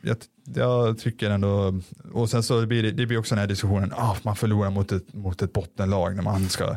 jag, 0.00 0.16
jag 0.54 0.98
tycker 0.98 1.30
ändå, 1.30 1.80
och 2.12 2.30
sen 2.30 2.42
så 2.42 2.66
blir 2.66 2.82
det, 2.82 2.90
det 2.90 3.06
blir 3.06 3.18
också 3.18 3.34
den 3.34 3.40
här 3.40 3.48
diskussionen, 3.48 3.92
ah, 3.96 4.16
man 4.22 4.36
förlorar 4.36 4.70
mot 4.70 4.92
ett, 4.92 5.14
mot 5.14 5.42
ett 5.42 5.52
bottenlag 5.52 6.16
när 6.16 6.22
man 6.22 6.48
ska 6.48 6.76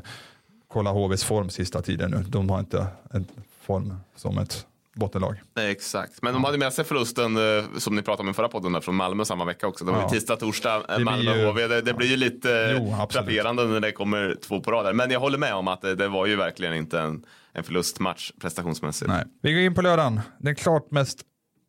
kolla 0.67 0.91
HVs 0.91 1.23
form 1.23 1.49
sista 1.49 1.81
tiden 1.81 2.11
nu. 2.11 2.23
De 2.27 2.49
har 2.49 2.59
inte 2.59 2.87
en 3.13 3.25
form 3.61 3.93
som 4.15 4.37
ett 4.37 4.65
bottenlag. 4.95 5.41
Nej, 5.55 5.71
Exakt, 5.71 6.21
men 6.21 6.33
de 6.33 6.43
hade 6.43 6.57
med 6.57 6.73
sig 6.73 6.85
förlusten 6.85 7.37
eh, 7.37 7.63
som 7.77 7.95
ni 7.95 8.01
pratade 8.01 8.21
om 8.27 8.29
i 8.29 8.33
förra 8.33 8.47
podden 8.47 8.71
där, 8.73 8.81
från 8.81 8.95
Malmö 8.95 9.25
samma 9.25 9.45
vecka 9.45 9.67
också. 9.67 9.85
Det 9.85 9.91
var 9.91 10.01
Ja. 10.01 10.09
tisdag, 10.09 10.35
torsdag, 10.35 10.83
eh, 10.89 10.99
Malmö 10.99 11.35
ju- 11.37 11.45
HV. 11.45 11.67
Det, 11.67 11.81
det 11.81 11.93
blir 11.93 12.07
ju 12.07 12.15
lite 12.17 12.75
Jo, 12.77 12.87
eh, 12.87 12.99
absolut. 12.99 13.25
frapperande 13.27 13.65
när 13.65 13.79
det 13.79 13.91
kommer 13.91 14.35
två 14.47 14.61
på 14.61 14.71
rad. 14.71 14.95
Men 14.95 15.11
jag 15.11 15.19
håller 15.19 15.37
med 15.37 15.53
om 15.55 15.67
att 15.67 15.81
det, 15.81 15.95
det 15.95 16.07
var 16.07 16.25
ju 16.25 16.35
verkligen 16.35 16.73
inte 16.73 16.99
en, 16.99 17.23
en 17.53 17.63
förlustmatch 17.63 18.31
prestationsmässigt. 18.41 19.07
Nej. 19.11 19.23
Vi 19.41 19.53
går 19.53 19.61
in 19.61 19.73
på 19.75 19.81
lördagen. 19.81 20.21
Den 20.39 20.55
klart 20.55 20.91
mest, 20.91 21.19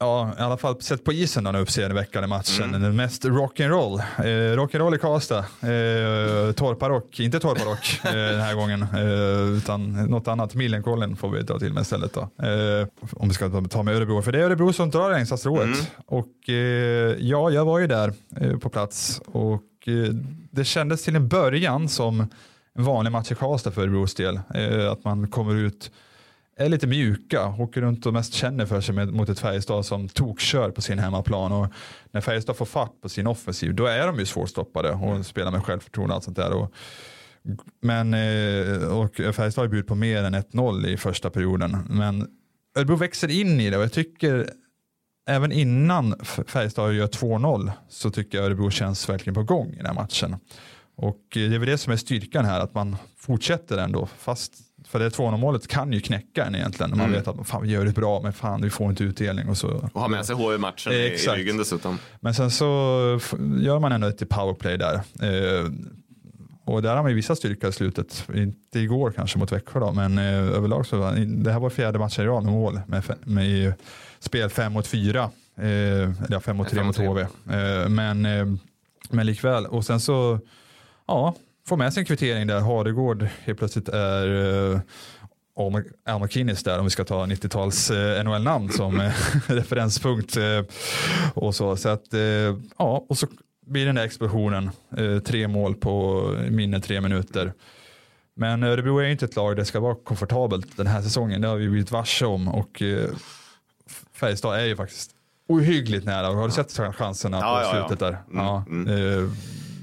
ja 0.00 0.32
i 0.38 0.42
alla 0.42 0.56
fall 0.56 0.82
sett 0.82 1.04
på 1.04 1.12
isen 1.12 1.44
den 1.44 1.56
uppseendeväckande 1.56 2.28
matchen. 2.28 2.72
Den 2.72 2.96
mest 2.96 3.24
rock'n'roll. 3.24 3.98
Eh, 4.18 4.56
rock'n'roll 4.56 4.94
i 4.94 4.98
Karlstad. 4.98 5.38
Eh, 5.38 6.52
torparock, 6.52 7.20
inte 7.20 7.40
torparock 7.40 8.00
eh, 8.04 8.12
den 8.12 8.40
här 8.40 8.54
gången. 8.54 8.82
Eh, 8.82 9.56
utan 9.56 9.92
något 9.92 10.28
annat. 10.28 10.54
Millenkollen 10.54 11.16
får 11.16 11.30
vi 11.30 11.42
dra 11.42 11.58
till 11.58 11.72
med 11.72 11.80
istället 11.80 12.14
då. 12.14 12.20
Eh, 12.20 12.86
om 13.12 13.28
vi 13.28 13.34
ska 13.34 13.62
ta 13.70 13.82
med 13.82 13.96
Örebro. 13.96 14.22
För 14.22 14.32
det 14.32 14.38
är 14.38 14.42
Örebro 14.42 14.72
som 14.72 14.90
drar 14.90 15.10
längstastrået. 15.10 15.92
Och 16.06 16.48
eh, 16.48 16.54
ja, 17.18 17.50
jag 17.50 17.64
var 17.64 17.78
ju 17.78 17.86
där 17.86 18.12
eh, 18.36 18.56
på 18.56 18.68
plats. 18.68 19.20
Och 19.26 19.62
eh, 19.86 20.14
det 20.50 20.64
kändes 20.64 21.04
till 21.04 21.16
en 21.16 21.28
början 21.28 21.88
som 21.88 22.20
en 22.74 22.84
vanlig 22.84 23.12
match 23.12 23.32
i 23.32 23.34
Karlstad 23.34 23.70
för 23.70 23.82
Örebros 23.82 24.14
del. 24.14 24.40
Att 24.92 25.04
man 25.04 25.28
kommer 25.28 25.54
ut 25.54 25.90
är 26.60 26.68
lite 26.68 26.86
mjuka, 26.86 27.54
åker 27.58 27.80
runt 27.80 28.06
och 28.06 28.12
mest 28.12 28.32
känner 28.32 28.66
för 28.66 28.80
sig 28.80 28.94
med, 28.94 29.12
mot 29.12 29.28
ett 29.28 29.40
Färjestad 29.40 29.86
som 29.86 30.08
tokkör 30.08 30.70
på 30.70 30.82
sin 30.82 30.98
hemmaplan. 30.98 31.52
Och 31.52 31.66
när 32.10 32.20
Färjestad 32.20 32.56
får 32.56 32.64
fart 32.64 33.00
på 33.02 33.08
sin 33.08 33.26
offensiv, 33.26 33.74
då 33.74 33.86
är 33.86 34.06
de 34.06 34.18
ju 34.18 34.26
svårstoppade 34.26 34.90
och 34.90 35.26
spelar 35.26 35.50
med 35.50 35.64
självförtroende 35.64 36.12
och 36.12 36.16
allt 36.16 36.24
sånt 36.24 36.36
där. 36.36 36.52
Och, 36.52 36.72
men 37.80 38.14
eh, 38.14 38.98
och 38.98 39.16
Färjestad 39.16 39.64
har 39.64 39.68
bjudit 39.68 39.86
på 39.86 39.94
mer 39.94 40.22
än 40.22 40.34
1-0 40.34 40.86
i 40.86 40.96
första 40.96 41.30
perioden. 41.30 41.76
Men 41.90 42.28
Örebro 42.76 42.96
växer 42.96 43.28
in 43.30 43.60
i 43.60 43.70
det 43.70 43.76
och 43.76 43.82
jag 43.82 43.92
tycker 43.92 44.50
även 45.28 45.52
innan 45.52 46.14
Färjestad 46.24 46.94
gör 46.94 47.06
2-0 47.06 47.72
så 47.88 48.10
tycker 48.10 48.38
jag 48.38 48.46
Örebro 48.46 48.70
känns 48.70 49.08
verkligen 49.08 49.34
på 49.34 49.42
gång 49.42 49.72
i 49.72 49.76
den 49.76 49.86
här 49.86 49.94
matchen. 49.94 50.36
Och 50.96 51.26
det 51.32 51.54
är 51.54 51.58
väl 51.58 51.68
det 51.68 51.78
som 51.78 51.92
är 51.92 51.96
styrkan 51.96 52.44
här, 52.44 52.60
att 52.60 52.74
man 52.74 52.96
fortsätter 53.16 53.78
ändå. 53.78 54.06
Fast, 54.06 54.54
för 54.88 54.98
det 54.98 55.08
2-0 55.08 55.36
målet 55.36 55.68
kan 55.68 55.92
ju 55.92 56.00
knäcka 56.00 56.44
en 56.44 56.54
egentligen. 56.54 56.90
När 56.90 56.96
man 56.96 57.06
mm. 57.06 57.18
vet 57.18 57.28
att 57.28 57.48
fan, 57.48 57.62
vi 57.62 57.70
gör 57.70 57.84
det 57.84 57.92
bra, 57.92 58.20
men 58.22 58.32
fan 58.32 58.62
vi 58.62 58.70
får 58.70 58.90
inte 58.90 59.04
utdelning. 59.04 59.48
Och, 59.48 59.56
så. 59.56 59.90
och 59.92 60.00
ha 60.00 60.08
med 60.08 60.26
sig 60.26 60.36
H 60.36 60.54
i 60.54 60.58
matchen 60.58 60.92
i, 60.92 60.96
i 60.96 61.16
ryggen 61.16 61.56
dessutom. 61.56 61.98
Men 62.20 62.34
sen 62.34 62.50
så 62.50 62.64
gör 63.60 63.78
man 63.78 63.92
ändå 63.92 64.06
ett 64.06 64.28
powerplay 64.28 64.78
där. 64.78 64.94
Eh, 64.94 65.70
och 66.64 66.82
där 66.82 66.96
har 66.96 67.02
man 67.02 67.10
ju 67.10 67.16
vissa 67.16 67.36
styrka 67.36 67.68
i 67.68 67.72
slutet. 67.72 68.24
Inte 68.34 68.80
igår 68.80 69.12
kanske 69.16 69.38
mot 69.38 69.52
Växjö 69.52 69.80
då, 69.80 69.92
men 69.92 70.18
eh, 70.18 70.56
överlag 70.56 70.86
så 70.86 70.96
det 71.26 71.52
här 71.52 71.60
var 71.60 71.70
fjärde 71.70 71.98
matchen 71.98 72.24
i 72.24 72.28
rad 72.28 72.44
med 72.44 72.52
mål 72.52 72.80
med, 72.86 73.04
med 73.24 73.74
spel 74.20 74.50
5 74.50 74.72
mot 74.72 74.86
4. 74.86 75.30
Eh, 75.56 76.24
eller 76.24 76.40
5 76.40 76.56
mot 76.56 76.68
3 76.68 76.82
mot 76.82 76.96
HV. 76.96 77.20
Eh, 77.20 77.88
men, 77.88 78.26
eh, 78.26 78.46
men 79.10 79.26
likväl. 79.26 79.66
Och 79.66 79.84
sen 79.84 80.00
så 80.00 80.38
ja, 81.06 81.34
får 81.70 81.76
med 81.76 81.92
sig 81.92 82.00
en 82.00 82.06
kvittering 82.06 82.46
där 82.46 82.60
Hadegård 82.60 83.26
helt 83.44 83.58
plötsligt 83.58 83.88
är 83.88 84.26
eh, 84.72 84.80
Al 85.56 85.72
där 86.64 86.78
om 86.78 86.84
vi 86.84 86.90
ska 86.90 87.04
ta 87.04 87.26
90-tals 87.26 87.90
eh, 87.90 88.24
NHL-namn 88.24 88.70
som 88.70 89.00
eh, 89.00 89.12
referenspunkt. 89.46 90.36
Eh, 90.36 90.62
och 91.34 91.54
så, 91.54 91.76
så 91.76 91.88
att, 91.88 92.14
eh, 92.14 92.20
ja, 92.78 93.06
och 93.08 93.18
så 93.18 93.26
blir 93.66 93.86
den 93.86 93.94
där 93.94 94.04
explosionen. 94.04 94.70
Tre 95.26 95.48
mål 95.48 95.74
på 95.74 96.24
mindre 96.50 96.80
tre 96.80 97.00
minuter. 97.00 97.52
Men 98.34 98.62
Örebro 98.62 98.98
är 98.98 99.08
inte 99.08 99.24
ett 99.24 99.36
lag 99.36 99.56
det 99.56 99.64
ska 99.64 99.80
vara 99.80 99.94
komfortabelt 99.94 100.76
den 100.76 100.86
här 100.86 101.02
säsongen. 101.02 101.40
Det 101.40 101.48
har 101.48 101.56
vi 101.56 101.68
blivit 101.68 101.90
varse 101.90 102.26
om 102.26 102.48
och 102.48 102.82
Färjestad 104.14 104.60
är 104.60 104.64
ju 104.64 104.76
faktiskt 104.76 105.10
ohyggligt 105.48 106.06
nära. 106.06 106.26
Har 106.26 106.46
du 106.46 106.52
sett 106.52 106.96
chanserna 106.96 107.38
ja, 107.38 107.62
på 107.64 107.70
slutet 107.70 108.00
ja. 108.00 108.06
där? 108.06 108.18
Mm, 108.30 108.44
ja. 108.46 108.64
Mm. 108.68 109.30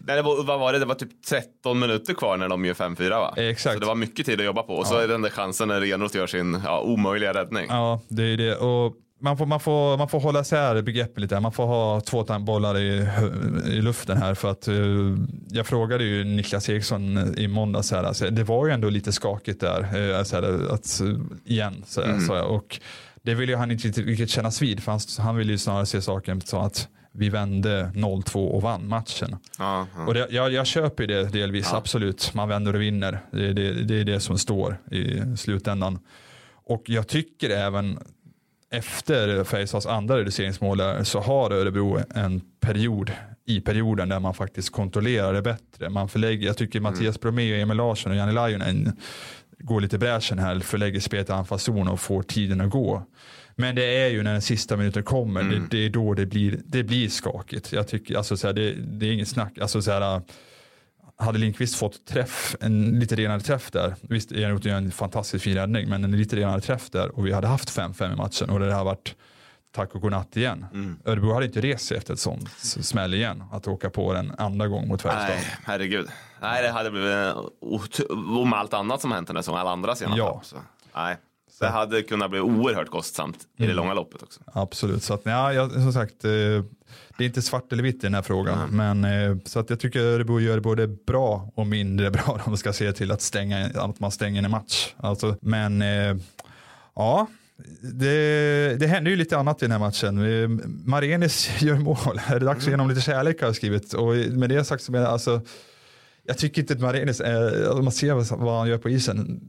Nej, 0.08 0.16
det 0.16 0.22
var, 0.22 0.44
vad 0.44 0.60
var 0.60 0.74
det? 0.74 0.80
Det 0.80 0.86
var 0.86 0.96
typ 0.96 1.24
13 1.30 1.80
minuter 1.80 2.14
kvar 2.14 2.38
när 2.38 2.50
de 2.50 2.66
gör 2.66 2.74
5-4 2.74 3.10
va? 3.10 3.34
Exakt. 3.38 3.74
Så 3.74 3.80
det 3.80 3.86
var 3.86 3.96
mycket 3.96 4.26
tid 4.26 4.40
att 4.40 4.46
jobba 4.46 4.64
på. 4.64 4.74
Och 4.74 4.86
ja. 4.86 4.90
så 4.90 4.98
är 4.98 5.08
den 5.08 5.22
där 5.22 5.30
chansen 5.30 5.68
när 5.68 5.82
Renroth 5.82 6.18
gör 6.18 6.28
sin 6.28 6.62
ja, 6.66 6.82
omöjliga 6.82 7.34
räddning. 7.34 7.66
Ja, 7.70 8.02
det 8.08 8.24
är 8.24 8.38
det. 8.38 8.56
Och 8.56 8.94
man 9.20 9.38
får, 9.38 9.46
man, 9.46 9.60
får, 9.60 9.98
man 9.98 10.10
får 10.10 10.20
hålla 10.20 10.42
isär 10.42 10.82
begreppen 10.82 11.22
lite. 11.22 11.40
Man 11.40 11.52
får 11.52 11.66
ha 11.66 12.02
två 12.02 12.26
bollar 12.40 12.78
i, 12.78 13.08
i 13.66 13.82
luften 13.82 14.18
här. 14.18 14.34
För 14.34 14.52
att 14.52 14.68
uh, 14.68 15.18
jag 15.50 15.68
frågade 15.68 16.04
ju 16.04 16.24
Niklas 16.24 16.70
Eriksson 16.70 17.36
i 17.38 17.48
måndags. 17.48 17.92
Här, 17.92 18.04
alltså, 18.04 18.30
det 18.30 18.44
var 18.44 18.68
ju 18.68 18.74
ändå 18.74 18.90
lite 18.90 19.12
skakigt 19.12 19.60
där. 19.60 20.10
Uh, 20.10 20.20
alltså, 20.20 20.38
att, 20.70 21.02
igen. 21.46 21.84
Så, 21.88 22.02
mm. 22.02 22.22
så, 22.22 22.42
och 22.42 22.80
det 23.22 23.34
vill 23.34 23.50
ju 23.50 23.56
han 23.56 23.72
inte 23.72 23.88
riktigt 23.88 24.30
kännas 24.30 24.62
vid. 24.62 24.84
För 24.84 24.92
han, 24.92 25.02
han 25.20 25.36
vill 25.36 25.50
ju 25.50 25.58
snarare 25.58 25.86
se 25.86 26.02
saken 26.02 26.42
så 26.42 26.60
att 26.60 26.88
vi 27.18 27.30
vände 27.30 27.92
0-2 27.96 28.48
och 28.48 28.62
vann 28.62 28.88
matchen. 28.88 29.36
Ja. 29.58 29.88
Och 30.08 30.14
det, 30.14 30.28
jag, 30.30 30.54
jag 30.54 30.68
köper 30.68 31.08
det 31.08 31.24
delvis, 31.24 31.70
ja. 31.72 31.78
absolut. 31.78 32.34
Man 32.34 32.50
vänder 32.50 32.76
och 32.76 32.82
vinner. 32.82 33.20
Det, 33.32 33.54
det, 33.54 33.74
det 33.74 34.02
är 34.02 34.04
det 34.04 34.20
som 34.20 34.38
står 34.38 34.78
i 34.92 35.22
slutändan. 35.38 36.00
Och 36.66 36.84
jag 36.86 37.08
tycker 37.08 37.50
även 37.50 38.00
efter 38.72 39.44
Färjestads 39.44 39.86
andra 39.86 40.18
reduceringsmål 40.18 40.82
så 41.04 41.20
har 41.20 41.52
Örebro 41.52 42.00
en 42.16 42.42
period 42.60 43.12
i 43.46 43.62
perioden 43.62 44.10
där 44.10 44.20
man 44.20 44.34
faktiskt 44.34 44.72
kontrollerar 44.72 45.34
det 45.34 45.42
bättre. 45.42 45.90
Man 45.90 46.10
förlägger, 46.10 46.48
jag 46.48 46.58
tycker 46.58 46.80
Mattias 46.80 47.02
mm. 47.02 47.20
Bromé, 47.22 47.62
Emil 47.62 47.78
Larsson 47.78 48.12
och 48.12 48.18
Janne 48.18 48.32
Lajunen 48.32 48.98
går 49.60 49.82
lite 49.82 49.98
bräschen 49.98 50.40
här, 50.40 50.60
förlägger 50.60 51.00
spelet 51.00 51.30
i 51.30 51.32
anfallszon 51.32 51.88
och 51.88 52.00
får 52.00 52.24
tiden 52.24 52.62
att 52.62 52.70
gå. 52.70 53.04
Men 53.60 53.76
det 53.76 53.84
är 53.84 54.10
ju 54.10 54.24
när 54.24 54.32
den 54.32 54.42
sista 54.42 54.78
minuten 54.78 55.04
kommer, 55.04 55.42
mm. 55.42 55.60
det, 55.60 55.78
det, 55.78 55.86
är 55.86 55.90
då 55.90 56.14
det 56.14 56.26
blir, 56.26 56.60
det 56.66 56.84
blir 56.84 57.10
skakigt. 57.10 57.72
Jag 57.72 57.88
tycker, 57.88 58.18
alltså, 58.18 58.38
så 58.38 58.48
här, 58.48 58.54
det, 58.54 58.74
det, 58.74 59.06
är 59.06 59.12
inget 59.12 59.28
snack. 59.28 59.58
Alltså, 59.58 59.82
så 59.82 59.92
här, 59.92 60.22
hade 61.18 61.40
Lindqvist 61.40 61.76
fått 61.76 62.06
träff, 62.06 62.56
en 62.62 63.00
lite 63.00 63.16
renare 63.16 63.40
träff 63.40 63.72
där, 63.72 63.96
visst 64.02 64.32
är 64.32 64.50
gjort 64.50 64.66
en 64.66 64.92
fantastisk 64.92 65.44
fin 65.44 65.56
räddning, 65.56 65.90
men 65.90 66.04
en 66.04 66.18
lite 66.18 66.36
renare 66.36 66.62
träff 66.62 66.90
där 66.90 67.18
och 67.18 67.28
vi 67.28 67.32
hade 67.32 67.48
haft 67.48 67.78
5-5 67.78 68.14
i 68.14 68.16
matchen 68.16 68.50
och 68.50 68.60
det 68.60 68.74
hade 68.74 68.86
varit 68.86 69.16
tack 69.76 69.96
och 69.96 70.02
godnatt 70.02 70.38
igen. 70.38 70.66
Mm. 70.74 71.00
Örebro 71.06 71.34
hade 71.34 71.46
inte 71.46 71.62
rest 71.62 71.86
sig 71.86 71.98
efter 71.98 72.14
ett 72.14 72.20
sånt 72.20 72.50
smäll 72.60 73.14
igen, 73.14 73.44
att 73.52 73.68
åka 73.68 73.90
på 73.90 74.14
den 74.14 74.34
andra 74.38 74.68
gång 74.68 74.88
mot 74.88 75.02
Färjestad. 75.02 75.36
Nej, 75.36 75.58
herregud. 75.64 76.08
Nej, 76.42 76.64
det 76.64 76.70
hade 76.70 76.92
blivit, 76.92 78.10
om 78.10 78.54
allt 78.54 78.74
annat 78.74 79.02
som 79.02 79.12
hänt 79.12 79.28
den 79.28 79.38
säsongen, 79.38 79.62
alla 79.62 79.72
andra 79.72 79.96
senare. 79.96 80.18
Ja. 80.18 80.42
Så. 80.44 80.56
Nej. 80.96 81.18
Det 81.60 81.68
hade 81.68 82.04
kunnat 82.04 82.30
bli 82.30 82.40
oerhört 82.40 82.90
kostsamt 82.90 83.36
mm. 83.36 83.48
i 83.56 83.58
det 83.58 83.64
mm. 83.64 83.76
långa 83.76 83.94
loppet 83.94 84.24
också. 84.24 84.40
Absolut, 84.46 85.04
så 85.04 85.14
att, 85.14 85.22
ja, 85.24 85.54
jag, 85.54 85.72
som 85.72 85.94
sagt, 85.94 86.26
eh, 86.26 86.32
det 87.18 87.24
är 87.24 87.28
inte 87.28 87.42
svart 87.42 87.74
eller 87.74 87.84
vitt 87.84 87.96
i 87.96 88.00
den 88.00 88.14
här 88.14 88.22
frågan. 88.22 88.70
Mm. 88.70 89.00
Men, 89.00 89.32
eh, 89.32 89.38
så 89.46 89.60
att 89.60 89.70
jag 89.70 89.80
tycker 89.80 90.00
Örebro 90.00 90.40
gör 90.40 90.60
både 90.60 90.88
bra 90.88 91.52
och 91.56 91.68
mindre 91.68 92.12
bra 92.12 92.24
om 92.26 92.40
man 92.46 92.58
ska 92.58 92.74
se 92.74 92.92
till 92.92 93.12
att, 93.12 93.22
stänga, 93.22 93.66
att 93.76 94.00
man 94.00 94.12
stänger 94.12 94.44
en 94.44 94.52
match. 94.52 94.94
Alltså, 94.98 95.36
men 95.42 95.82
eh, 95.82 96.16
ja, 96.96 97.28
det, 97.82 98.80
det 98.80 98.88
händer 98.88 99.12
ju 99.12 99.18
lite 99.18 99.38
annat 99.38 99.64
i 99.64 99.66
den 99.66 99.72
här 99.72 99.80
matchen. 99.80 100.84
Marenis 100.86 101.50
gör 101.62 101.76
mål. 101.76 102.22
Är 102.28 102.40
det 102.40 102.46
dags 102.46 102.60
att 102.60 102.66
ge 102.66 102.74
honom 102.74 102.90
lite 102.90 103.02
kärlek 103.02 103.42
har 103.42 103.48
jag 103.48 103.56
skrivit. 103.56 103.94
Och 103.94 104.16
med 104.16 104.50
det 104.50 104.64
sagt 104.64 104.84
så 104.84 104.92
menar 104.92 105.06
jag, 105.06 105.14
alltså, 105.14 105.42
jag 106.24 106.38
tycker 106.38 106.62
inte 106.62 106.74
att 106.74 106.80
Marenis, 106.80 107.22
är, 107.22 107.70
om 107.72 107.84
man 107.84 107.94
ser 107.94 108.36
vad 108.36 108.60
han 108.60 108.70
gör 108.70 108.78
på 108.78 108.90
isen, 108.90 109.42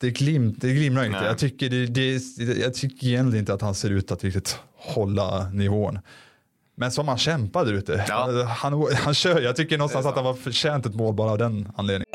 det, 0.00 0.10
glim, 0.10 0.54
det 0.58 0.72
glimrar 0.72 1.04
inte. 1.04 1.24
Jag 1.24 1.38
tycker, 1.38 1.70
det, 1.70 1.86
det, 1.86 2.22
jag 2.58 2.74
tycker 2.74 3.06
egentligen 3.06 3.42
inte 3.42 3.54
att 3.54 3.62
han 3.62 3.74
ser 3.74 3.90
ut 3.90 4.10
att 4.10 4.24
riktigt 4.24 4.58
hålla 4.76 5.48
nivån. 5.50 5.98
Men 6.76 6.90
som 6.90 7.08
han 7.08 7.18
kämpar 7.18 7.64
där 7.64 7.72
ute. 7.72 8.04
Ja. 8.08 8.44
Han, 8.44 8.86
han 9.04 9.14
kör, 9.14 9.40
jag 9.40 9.56
tycker 9.56 9.78
någonstans 9.78 10.06
att 10.06 10.14
han 10.14 10.24
var 10.24 10.34
förtjänt 10.34 10.86
ett 10.86 10.94
mål 10.94 11.14
bara 11.14 11.30
av 11.30 11.38
den 11.38 11.68
anledningen. 11.76 12.06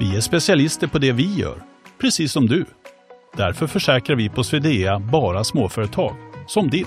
Vi 0.00 0.16
är 0.16 0.20
specialister 0.20 0.86
på 0.86 0.98
det 0.98 1.12
vi 1.12 1.34
gör, 1.34 1.62
precis 2.00 2.32
som 2.32 2.46
du. 2.46 2.64
Därför 3.36 3.66
försäkrar 3.66 4.16
vi 4.16 4.28
på 4.28 4.44
Swedea 4.44 4.98
bara 4.98 5.44
småföretag, 5.44 6.16
som 6.46 6.70
ditt. 6.70 6.86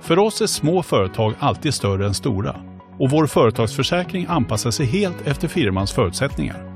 För 0.00 0.18
oss 0.18 0.40
är 0.40 0.46
små 0.46 0.82
företag 0.82 1.34
alltid 1.38 1.74
större 1.74 2.06
än 2.06 2.14
stora 2.14 2.56
och 2.98 3.10
vår 3.10 3.26
företagsförsäkring 3.26 4.26
anpassar 4.28 4.70
sig 4.70 4.86
helt 4.86 5.26
efter 5.26 5.48
firmans 5.48 5.92
förutsättningar. 5.92 6.75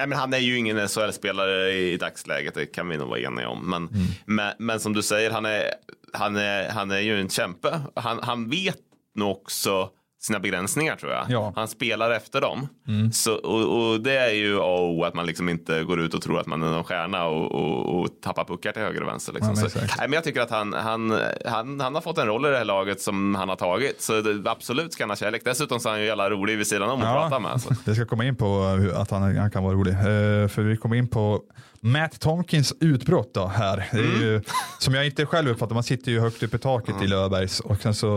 Nej, 0.00 0.06
men 0.06 0.18
han 0.18 0.32
är 0.32 0.38
ju 0.38 0.56
ingen 0.56 0.88
SHL-spelare 0.88 1.72
i, 1.72 1.96
dagsläget, 1.96 2.54
det 2.54 2.66
kan 2.66 2.88
vi 2.88 2.96
nog 2.96 3.08
vara 3.08 3.20
eniga 3.20 3.48
om. 3.48 3.70
Men, 3.70 3.88
mm. 3.88 4.06
men, 4.26 4.54
men, 4.58 4.80
som 4.80 4.92
du 4.92 5.02
säger, 5.02 5.30
han 5.30 5.46
är, 5.46 5.74
han 6.12 6.36
är, 6.36 6.68
han 6.68 6.90
är 6.90 6.98
ju 6.98 7.20
en 7.20 7.28
kämpe. 7.28 7.80
Han, 7.94 8.18
han 8.22 8.50
vet 8.50 8.78
nog 9.14 9.30
också 9.30 9.90
sina 10.20 10.40
begränsningar 10.40 10.96
tror 10.96 11.12
jag. 11.12 11.26
Ja. 11.28 11.52
Han 11.56 11.68
spelar 11.68 12.10
efter 12.10 12.40
dem. 12.40 12.68
Mm. 12.88 13.12
Så, 13.12 13.34
och, 13.34 13.90
och, 13.90 14.00
det 14.00 14.16
är 14.18 14.30
ju 14.30 14.56
oh, 14.56 15.06
att 15.06 15.14
man 15.14 15.26
liksom 15.26 15.48
inte 15.48 15.84
går 15.84 16.00
ut 16.00 16.14
och 16.14 16.22
tror 16.22 16.40
att 16.40 16.46
man 16.46 16.62
är 16.62 16.70
någon 16.70 16.84
stjärna 16.84 17.26
och, 17.26 17.52
och, 17.52 18.00
och 18.00 18.08
tappar 18.22 18.44
puckar 18.44 18.72
till 18.72 18.82
höger 18.82 19.02
och 19.02 19.08
vänster. 19.08 19.32
Liksom. 19.32 19.54
Ja, 19.56 19.68
så, 19.68 19.78
nej, 19.78 19.88
men 19.98 20.12
jag 20.12 20.24
tycker 20.24 20.40
att 20.40 20.50
han, 20.50 20.72
han, 20.72 21.18
han, 21.44 21.80
han 21.80 21.94
har 21.94 22.02
fått 22.02 22.18
en 22.18 22.26
roll 22.26 22.46
i 22.46 22.48
det 22.48 22.56
här 22.56 22.64
laget 22.64 23.00
som 23.00 23.34
han 23.34 23.48
har 23.48 23.56
tagit. 23.56 24.02
Så 24.02 24.20
det, 24.20 24.50
absolut 24.50 24.92
ska 24.92 25.02
han 25.02 25.10
ha 25.10 25.16
kärlek. 25.16 25.42
Dessutom 25.44 25.80
så 25.80 25.88
är 25.88 25.92
han 25.92 26.00
ju 26.00 26.06
jävla 26.06 26.30
rolig 26.30 26.58
vid 26.58 26.66
sidan 26.66 26.90
om 26.90 27.00
att 27.00 27.06
ja, 27.06 27.14
prata 27.14 27.38
med. 27.38 27.60
Så. 27.60 27.74
Det 27.84 27.94
ska 27.94 28.06
komma 28.06 28.24
in 28.24 28.36
på 28.36 28.62
att 28.96 29.10
han, 29.10 29.36
han 29.36 29.50
kan 29.50 29.64
vara 29.64 29.74
rolig. 29.74 29.92
Uh, 29.92 30.48
för 30.48 30.62
vi 30.62 30.76
kommer 30.76 30.96
in 30.96 31.08
på 31.08 31.42
Matt 31.80 32.20
Tomkins 32.20 32.74
utbrott 32.80 33.34
då 33.34 33.46
här. 33.46 33.88
Mm. 33.92 34.04
Ju, 34.04 34.42
som 34.78 34.94
jag 34.94 35.06
inte 35.06 35.26
själv 35.26 35.50
uppfattar, 35.50 35.74
man 35.74 35.82
sitter 35.82 36.12
ju 36.12 36.20
högt 36.20 36.42
upp 36.42 36.54
i 36.54 36.58
taket 36.58 36.94
mm. 36.94 37.02
i 37.02 37.06
Löfbergs 37.06 37.60
och 37.60 37.82
sen 37.82 37.94
så 37.94 38.08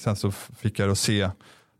sen 0.00 0.16
så 0.16 0.30
fick 0.30 0.78
jag 0.78 0.88
då 0.88 0.94
se 0.94 1.30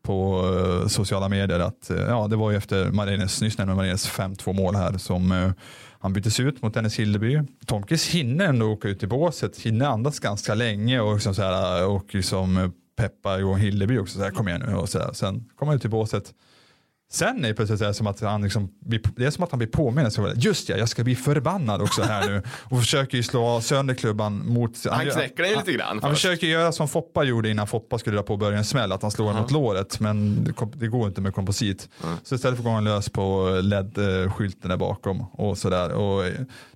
på 0.02 0.46
uh, 0.46 0.86
sociala 0.86 1.28
medier 1.28 1.60
att 1.60 1.90
uh, 1.90 1.98
ja, 1.98 2.26
det 2.28 2.36
var 2.36 2.50
ju 2.50 2.56
efter 2.56 2.90
Marines, 2.90 3.40
nyss 3.40 3.58
nämnda 3.58 3.74
Marines 3.74 4.08
5-2 4.10 4.52
mål 4.52 4.76
här 4.76 4.98
som 4.98 5.32
uh, 5.32 5.52
Han 6.00 6.12
byttes 6.12 6.40
ut 6.40 6.62
mot 6.62 6.74
Dennis 6.74 6.98
Hilleby. 6.98 7.40
Tomkis 7.66 8.08
hinner 8.08 8.44
ändå 8.44 8.66
åka 8.66 8.88
ut 8.88 9.02
i 9.02 9.06
båset, 9.06 9.58
hinner 9.58 9.86
andas 9.86 10.18
ganska 10.18 10.54
länge 10.54 11.00
och, 11.00 11.14
liksom 11.14 11.34
så 11.34 11.42
här, 11.42 11.86
och 11.86 12.14
liksom 12.14 12.72
peppa 12.96 13.38
Johan 13.38 13.60
Hilleby 13.60 13.98
också, 13.98 14.18
så 14.18 14.24
här, 14.24 14.30
kom 14.30 14.48
igen 14.48 14.62
nu 14.66 14.74
och 14.74 14.88
så 14.88 14.98
här. 14.98 15.12
Sen 15.12 15.48
kommer 15.56 15.72
han 15.72 15.76
ut 15.76 15.84
i 15.84 15.88
båset. 15.88 16.34
Sen 17.12 17.44
är 17.44 17.48
det 17.48 17.54
plötsligt 17.54 17.96
som 17.96 18.06
att 18.06 18.20
han 18.20 18.42
liksom, 18.42 18.68
det 19.16 19.24
är 19.24 19.30
som 19.30 19.44
att 19.44 19.50
han 19.50 19.58
blir 19.58 19.68
påmind. 19.68 20.12
Så 20.12 20.32
just 20.36 20.68
ja, 20.68 20.76
jag 20.76 20.88
ska 20.88 21.04
bli 21.04 21.16
förbannad 21.16 21.82
också 21.82 22.02
här 22.02 22.28
nu. 22.28 22.42
Och 22.70 22.78
försöker 22.80 23.16
ju 23.16 23.22
slå 23.22 23.60
sönder 23.60 23.94
klubban 23.94 24.46
mot... 24.46 24.86
Han 24.90 25.06
knäcker 25.06 25.42
den 25.42 25.52
lite 25.52 25.72
grann 25.72 25.88
Han 25.88 26.00
först. 26.00 26.22
försöker 26.22 26.46
göra 26.46 26.72
som 26.72 26.88
Foppa 26.88 27.24
gjorde 27.24 27.50
innan 27.50 27.66
Foppa 27.66 27.98
skulle 27.98 28.16
dra 28.16 28.22
på 28.22 28.32
och 28.32 28.38
börja 28.38 28.58
en 28.58 28.64
smäll, 28.64 28.92
att 28.92 29.02
han 29.02 29.10
slår 29.10 29.32
den 29.32 29.42
mot 29.42 29.50
låret. 29.50 30.00
Men 30.00 30.44
det, 30.74 30.88
går 30.88 31.08
inte 31.08 31.20
med 31.20 31.34
komposit. 31.34 31.88
Så 32.22 32.34
istället 32.34 32.56
får 32.56 32.64
gå 32.64 32.70
han 32.70 32.84
lös 32.84 33.08
på 33.08 33.50
LED-skylten 33.62 34.68
där 34.70 34.76
bakom 34.76 35.20
och 35.32 35.58
sådär. 35.58 35.92
Och 35.92 36.24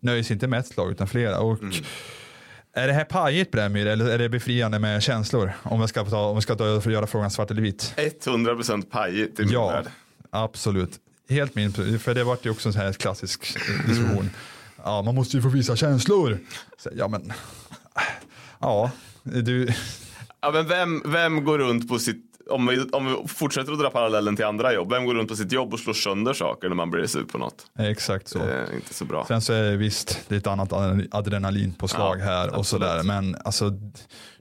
nöjer 0.00 0.22
sig 0.22 0.34
inte 0.34 0.46
med 0.46 0.58
ett 0.60 0.66
slag 0.66 0.90
utan 0.90 1.08
flera. 1.08 1.38
Och 1.40 1.62
Mm. 1.62 1.74
Är 2.76 2.86
det 2.86 2.92
här 2.92 3.04
pajigt 3.04 3.50
Brämyr 3.50 3.86
eller 3.86 4.06
är 4.10 4.18
det 4.18 4.28
befriande 4.28 4.78
med 4.78 5.02
känslor? 5.02 5.52
Om 5.62 5.80
vi 5.80 5.88
ska, 5.88 6.04
ta, 6.04 6.26
om 6.26 6.36
vi 6.36 6.42
ska 6.42 6.54
ta, 6.54 6.64
för 6.80 6.90
att 6.90 6.94
göra 6.94 7.06
frågan 7.06 7.30
svart 7.30 7.50
eller 7.50 7.62
vit. 7.62 7.94
100% 7.96 8.82
pajigt 8.90 9.40
i 9.40 9.42
min 9.42 9.52
Ja, 9.52 9.68
värld. 9.68 9.86
Absolut. 10.42 11.00
Helt 11.28 11.54
min, 11.54 11.72
för 11.98 12.14
det 12.14 12.24
vart 12.24 12.46
ju 12.46 12.50
också 12.50 12.68
en 12.68 12.72
sån 12.72 12.82
här 12.82 12.92
klassisk 12.92 13.56
eh, 13.56 13.88
diskussion. 13.88 14.30
Ja, 14.84 15.02
man 15.02 15.14
måste 15.14 15.36
ju 15.36 15.42
få 15.42 15.48
visa 15.48 15.76
känslor. 15.76 16.38
Så, 16.78 16.90
ja, 16.96 17.08
men 17.08 17.32
ja, 18.60 18.90
du, 19.22 19.68
Ja, 20.40 20.50
men 20.50 20.68
vem, 20.68 21.02
vem 21.06 21.44
går 21.44 21.58
runt 21.58 21.88
på 21.88 21.98
sitt, 21.98 22.24
om 22.50 22.66
vi, 22.66 22.82
om 22.92 23.06
vi 23.06 23.28
fortsätter 23.28 23.72
att 23.72 23.78
dra 23.78 23.90
parallellen 23.90 24.36
till 24.36 24.44
andra 24.44 24.72
jobb, 24.72 24.90
vem 24.90 25.04
går 25.04 25.14
runt 25.14 25.28
på 25.28 25.36
sitt 25.36 25.52
jobb 25.52 25.72
och 25.72 25.80
slår 25.80 25.94
sönder 25.94 26.32
saker 26.32 26.68
när 26.68 26.76
man 26.76 26.90
blir 26.90 27.06
sur 27.06 27.24
på 27.24 27.38
något? 27.38 27.66
exakt 27.78 28.28
så. 28.28 28.38
Inte 28.74 28.94
så 28.94 29.04
bra. 29.04 29.24
Sen 29.28 29.40
så 29.40 29.52
är 29.52 29.62
det 29.62 29.76
visst, 29.76 30.20
det 30.28 30.34
är 30.34 30.38
ett 30.38 30.46
annat 30.46 30.72
adrenalin 31.10 31.72
på 31.74 31.88
slag 31.88 32.18
Ja, 32.20 32.24
här 32.24 32.48
och 32.50 32.58
absolut. 32.58 32.88
sådär. 32.88 33.02
Men 33.02 33.36
alltså, 33.44 33.70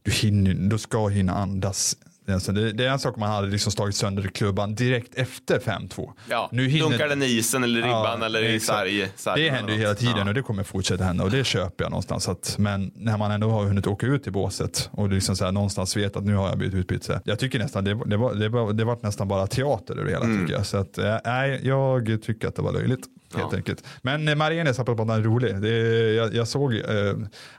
du, 0.02 0.12
hinner, 0.12 0.54
du 0.54 0.78
ska 0.78 1.08
hinna 1.08 1.34
andas. 1.34 1.98
Alltså, 2.28 2.52
det, 2.52 2.72
det 2.72 2.86
är 2.86 2.90
en 2.90 3.00
sak 3.00 3.14
om 3.16 3.20
man 3.20 3.30
hade 3.32 3.48
liksom 3.48 3.72
slagit 3.72 3.96
sönder 3.96 4.24
klubban 4.24 4.76
direkt 4.76 5.16
efter 5.16 5.60
5-2. 5.60 6.12
Ja, 6.30 6.50
Nu 6.52 6.68
hinner- 6.68 6.90
dunkar 6.90 7.08
den 7.08 7.24
i 7.24 7.26
isen 7.26 7.64
eller 7.64 7.76
ribban 7.82 8.18
Ja, 8.20 8.26
eller 8.26 8.44
i 8.44 8.60
sarg. 8.60 9.10
Det 9.36 9.50
händer 9.50 9.74
ju 9.74 9.80
hela 9.80 9.96
tiden 9.96 10.14
Ja. 10.18 10.28
och 10.28 10.34
det 10.34 10.42
kommer 10.42 10.64
fortsätta 10.64 11.04
hända 11.04 11.24
och 11.24 11.32
det 11.32 11.44
köper 11.44 11.84
jag 11.84 11.92
någonstans. 11.92 12.30
Att, 12.30 12.56
men 12.60 12.92
när 12.96 13.18
man 13.18 13.32
ändå 13.32 13.50
har 13.50 13.64
hunnit 13.66 13.88
åka 13.88 14.06
ut 14.08 14.28
i 14.28 14.32
båset 14.32 14.90
och 14.92 15.10
liksom 15.10 15.36
så 15.36 15.46
här, 15.46 15.52
någonstans 15.52 15.98
vet 15.98 16.16
att 16.16 16.24
nu 16.26 16.36
har 16.36 16.50
jag 16.50 16.58
blivit 16.58 16.76
utbytt. 16.76 17.10
Jag 17.26 17.40
tycker 17.40 17.60
nästan 17.60 17.84
det, 17.84 18.00
det, 18.06 18.18
var, 18.18 18.34
det, 18.34 18.50
var, 18.50 18.74
det 18.74 18.84
var 18.86 18.98
nästan 19.02 19.28
bara 19.28 19.48
teater 19.48 19.94
över 19.94 20.04
det 20.06 20.12
hela 20.12 20.26
Mm. 20.26 20.40
tycker 20.42 20.54
jag. 20.54 20.66
Så 20.66 20.78
att, 20.78 20.98
eh, 20.98 21.16
nej, 21.26 21.60
jag 21.64 22.20
tycker 22.24 22.48
att 22.48 22.56
det 22.56 22.62
var 22.62 22.72
löjligt. 22.74 23.06
Helt 23.36 23.48
Ja. 23.52 23.58
enkelt. 23.58 23.84
Men 24.02 24.28
eh, 24.28 24.36
Marienes 24.36 24.80
apropå 24.80 25.02
att 25.04 25.10
han 25.10 25.20
är 25.20 25.24
rolig. 25.24 25.62
Det, 25.62 25.70
jag, 26.14 26.34
jag 26.36 26.48
såg, 26.48 26.74
eh, 26.76 26.82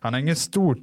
han 0.00 0.12
har 0.14 0.20
ingen 0.20 0.36
stor 0.36 0.78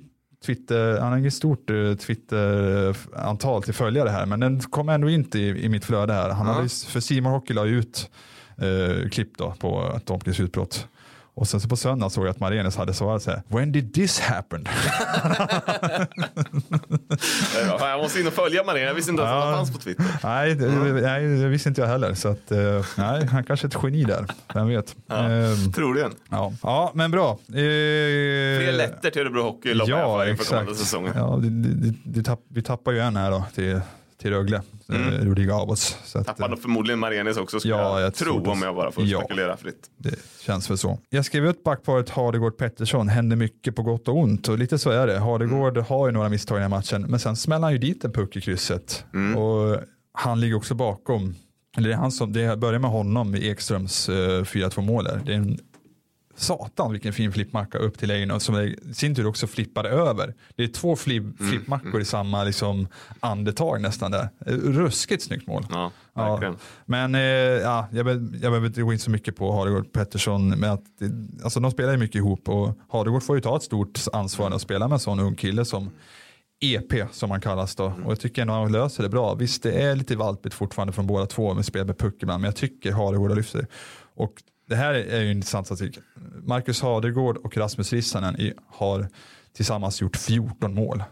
Twitter, 0.45 0.99
han 0.99 1.11
har 1.11 1.17
inget 1.19 1.33
stort 1.33 1.69
eh, 1.69 1.93
Twitter-antal 1.95 3.63
till 3.63 3.73
följare 3.73 4.09
här, 4.09 4.25
men 4.25 4.39
den 4.39 4.59
kom 4.61 4.89
ändå 4.89 5.09
inte 5.09 5.39
i, 5.39 5.65
i 5.65 5.69
mitt 5.69 5.85
flöde 5.85 6.13
här. 6.13 6.29
Han 6.29 6.47
Ja. 6.47 6.53
hade, 6.53 6.69
för 6.69 6.99
Simon 6.99 7.31
Hockey 7.31 7.53
la 7.53 7.65
ut 7.65 8.09
eh, 8.57 9.09
klipp 9.09 9.37
då 9.37 9.53
på 9.59 9.99
Tomkins 10.05 10.39
utbrott. 10.39 10.87
Och 11.33 11.47
sen 11.47 11.59
så 11.61 11.69
på 11.69 11.75
söndag 11.75 12.09
såg 12.09 12.25
jag 12.25 12.31
att 12.31 12.39
Marenes 12.39 12.75
hade 12.77 12.93
svarat 12.93 13.23
så 13.23 13.31
här, 13.31 13.41
when 13.47 13.71
did 13.71 13.93
this 13.93 14.19
happen? 14.19 14.67
Ja, 17.67 17.89
Jag 17.89 17.99
måste 17.99 18.19
in 18.19 18.27
och 18.27 18.33
följa 18.33 18.63
Maria, 18.63 18.83
jag 18.85 18.93
visste 18.93 19.11
inte 19.11 19.23
ens 19.23 19.33
att 19.33 19.39
han 19.43 19.49
Ja. 19.51 19.57
fanns 19.57 19.71
på 19.73 19.77
Twitter. 19.77 20.05
nej, 20.23 20.55
det, 20.55 20.67
nej, 21.01 21.27
det 21.27 21.47
visste 21.47 21.69
inte 21.69 21.81
jag 21.81 21.87
heller. 21.87 22.13
Så 22.13 22.27
att, 22.29 22.51
eh, 22.51 22.85
nej, 22.97 23.25
han 23.25 23.43
kanske 23.43 23.67
är 23.67 23.69
ett 23.69 23.83
geni 23.83 24.03
där, 24.03 24.25
vem 24.53 24.67
vet. 24.67 24.95
Ja. 25.07 25.15
Ehm, 25.15 25.71
Troligen. 25.73 26.11
ja. 26.29 26.53
ja, 26.63 26.91
men 26.95 27.11
bra. 27.11 27.29
Eh, 27.31 27.37
Fler 27.47 28.71
lätter 28.71 29.09
till 29.09 29.21
Örebro 29.21 29.41
Hockey 29.41 29.73
Ja, 29.85 30.17
för 30.19 30.29
inför 30.29 30.45
kommande 30.45 30.71
exakt. 30.71 30.85
säsongen. 30.87 31.13
Ja, 31.15 31.39
det, 31.41 31.49
det, 31.49 31.93
det 32.05 32.23
tapp, 32.23 32.39
vi 32.49 32.61
tappar 32.61 32.91
ju 32.91 32.99
en 32.99 33.15
här 33.15 33.31
då 33.31 33.43
till, 33.55 33.81
till 34.21 34.31
Rögle, 34.31 34.61
mm. 34.89 35.25
Rodrigo 35.25 35.51
Abos. 35.51 35.97
Så 36.03 36.19
att, 36.19 36.25
Tappar 36.27 36.49
nog 36.49 36.61
förmodligen 36.61 36.99
Marianis 36.99 37.37
också 37.37 37.59
skulle 37.59 37.73
Ja, 37.73 37.99
jag, 37.99 38.05
jag 38.05 38.13
tro 38.13 38.51
om 38.51 38.61
jag 38.61 38.75
bara 38.75 38.91
får 38.91 39.03
Ja. 39.03 39.19
spekulera 39.19 39.57
fritt. 39.57 39.89
Det 39.97 40.15
känns 40.41 40.69
väl 40.69 40.77
så. 40.77 40.99
Jag 41.09 41.25
skrev 41.25 41.45
ut 41.47 41.63
backparet 41.63 42.09
Hardegård 42.09 42.57
Pettersson, 42.57 43.07
händer 43.09 43.35
mycket 43.35 43.75
på 43.75 43.83
gott 43.83 44.07
och 44.07 44.17
ont 44.17 44.47
och 44.47 44.57
lite 44.57 44.77
så 44.77 44.89
är 44.89 45.07
det. 45.07 45.19
Hardegård 45.19 45.77
har 45.77 46.07
ju 46.07 46.11
några 46.13 46.29
misstag 46.29 46.55
i 46.57 46.61
den 46.61 46.71
här 46.71 46.77
matchen, 46.77 47.05
men 47.09 47.19
sen 47.19 47.35
smäller 47.35 47.63
han 47.63 47.71
ju 47.71 47.77
dit 47.77 48.03
en 48.05 48.11
puck 48.11 48.35
i 48.35 48.41
krysset 48.41 49.05
och 49.37 49.77
han 50.13 50.39
ligger 50.39 50.55
också 50.55 50.75
bakom. 50.75 51.35
Eller 51.77 51.89
det 51.89 51.95
är 51.95 51.97
han 51.97 52.11
som, 52.11 52.33
det 52.33 52.57
börjar 52.59 52.79
med 52.79 52.91
honom 52.91 53.35
i 53.35 53.49
Ekströms 53.49 54.09
uh, 54.09 54.15
4-2 54.15 54.81
mål 54.81 55.03
där. 55.03 55.21
Det 55.25 55.31
är 55.31 55.37
en 55.37 55.59
Satan 56.41 56.91
vilken 56.91 57.13
fin 57.13 57.31
flippmacka 57.31 57.77
upp 57.77 57.99
till 57.99 58.07
Leino 58.07 58.39
som 58.39 58.55
i 58.55 58.75
sin 58.93 59.15
tur 59.15 59.27
också 59.27 59.47
flippade 59.47 59.89
över. 59.89 60.33
Det 60.55 60.63
är 60.63 60.67
två 60.67 60.95
flip, 60.95 61.23
flippmackor 61.37 62.01
i 62.01 62.05
samma 62.05 62.43
liksom, 62.43 62.87
andetag 63.19 63.81
nästan 63.81 64.11
där. 64.11 64.29
Ruskigt 64.45 65.23
snyggt 65.23 65.47
mål. 65.47 65.65
Ja, 65.69 65.91
verkligen. 66.13 66.57
Men 66.85 67.15
eh, 67.15 67.21
ja, 67.21 67.87
jag, 67.91 68.05
be, 68.05 68.11
jag 68.11 68.51
behöver 68.51 68.67
inte 68.67 68.81
gå 68.81 68.93
in 68.93 68.99
så 68.99 69.11
mycket 69.11 69.35
på 69.35 69.51
Hardegård 69.51 69.91
Pettersson. 69.91 70.49
Men 70.49 70.71
att, 70.71 70.83
alltså, 71.43 71.59
de 71.59 71.71
spelar 71.71 71.91
ju 71.91 71.97
mycket 71.97 72.15
ihop 72.15 72.49
och 72.49 72.77
Hardegård 72.89 73.23
får 73.23 73.35
ju 73.35 73.41
ta 73.41 73.57
ett 73.57 73.63
stort 73.63 73.99
ansvar 74.13 74.51
att 74.51 74.61
spela 74.61 74.87
med 74.87 74.95
en 74.95 74.99
sån 74.99 75.19
ung 75.19 75.35
kille 75.35 75.65
som 75.65 75.89
EP 76.61 76.93
som 77.11 77.31
han 77.31 77.41
kallas 77.41 77.75
då. 77.75 77.93
Och 78.05 78.11
jag 78.11 78.19
tycker 78.19 78.41
ändå 78.41 78.53
han 78.53 78.71
löser 78.71 79.03
det 79.03 79.09
bra. 79.09 79.35
Visst 79.35 79.63
det 79.63 79.71
är 79.71 79.95
lite 79.95 80.15
valpigt 80.15 80.55
fortfarande 80.55 80.93
från 80.93 81.07
båda 81.07 81.25
två 81.25 81.53
med 81.53 81.65
spel 81.65 81.85
med 81.85 81.97
puck 81.97 82.15
ibland. 82.19 82.41
Men 82.41 82.47
jag 82.47 82.55
tycker 82.55 82.91
Hardegård 82.91 83.29
har 83.29 83.35
lyft 83.35 83.53
det. 83.53 83.65
Och 84.15 84.33
det 84.71 84.77
här 84.77 84.93
är 84.93 85.21
ju 85.21 85.25
en 85.25 85.37
intressant 85.37 85.65
statistik. 85.67 85.99
Marcus 86.43 86.81
Hadegård 86.81 87.37
och 87.37 87.57
Rasmus 87.57 87.93
Rissanen 87.93 88.53
har 88.67 89.07
tillsammans 89.53 90.01
gjort 90.01 90.17
14 90.17 90.73
mål 90.73 91.03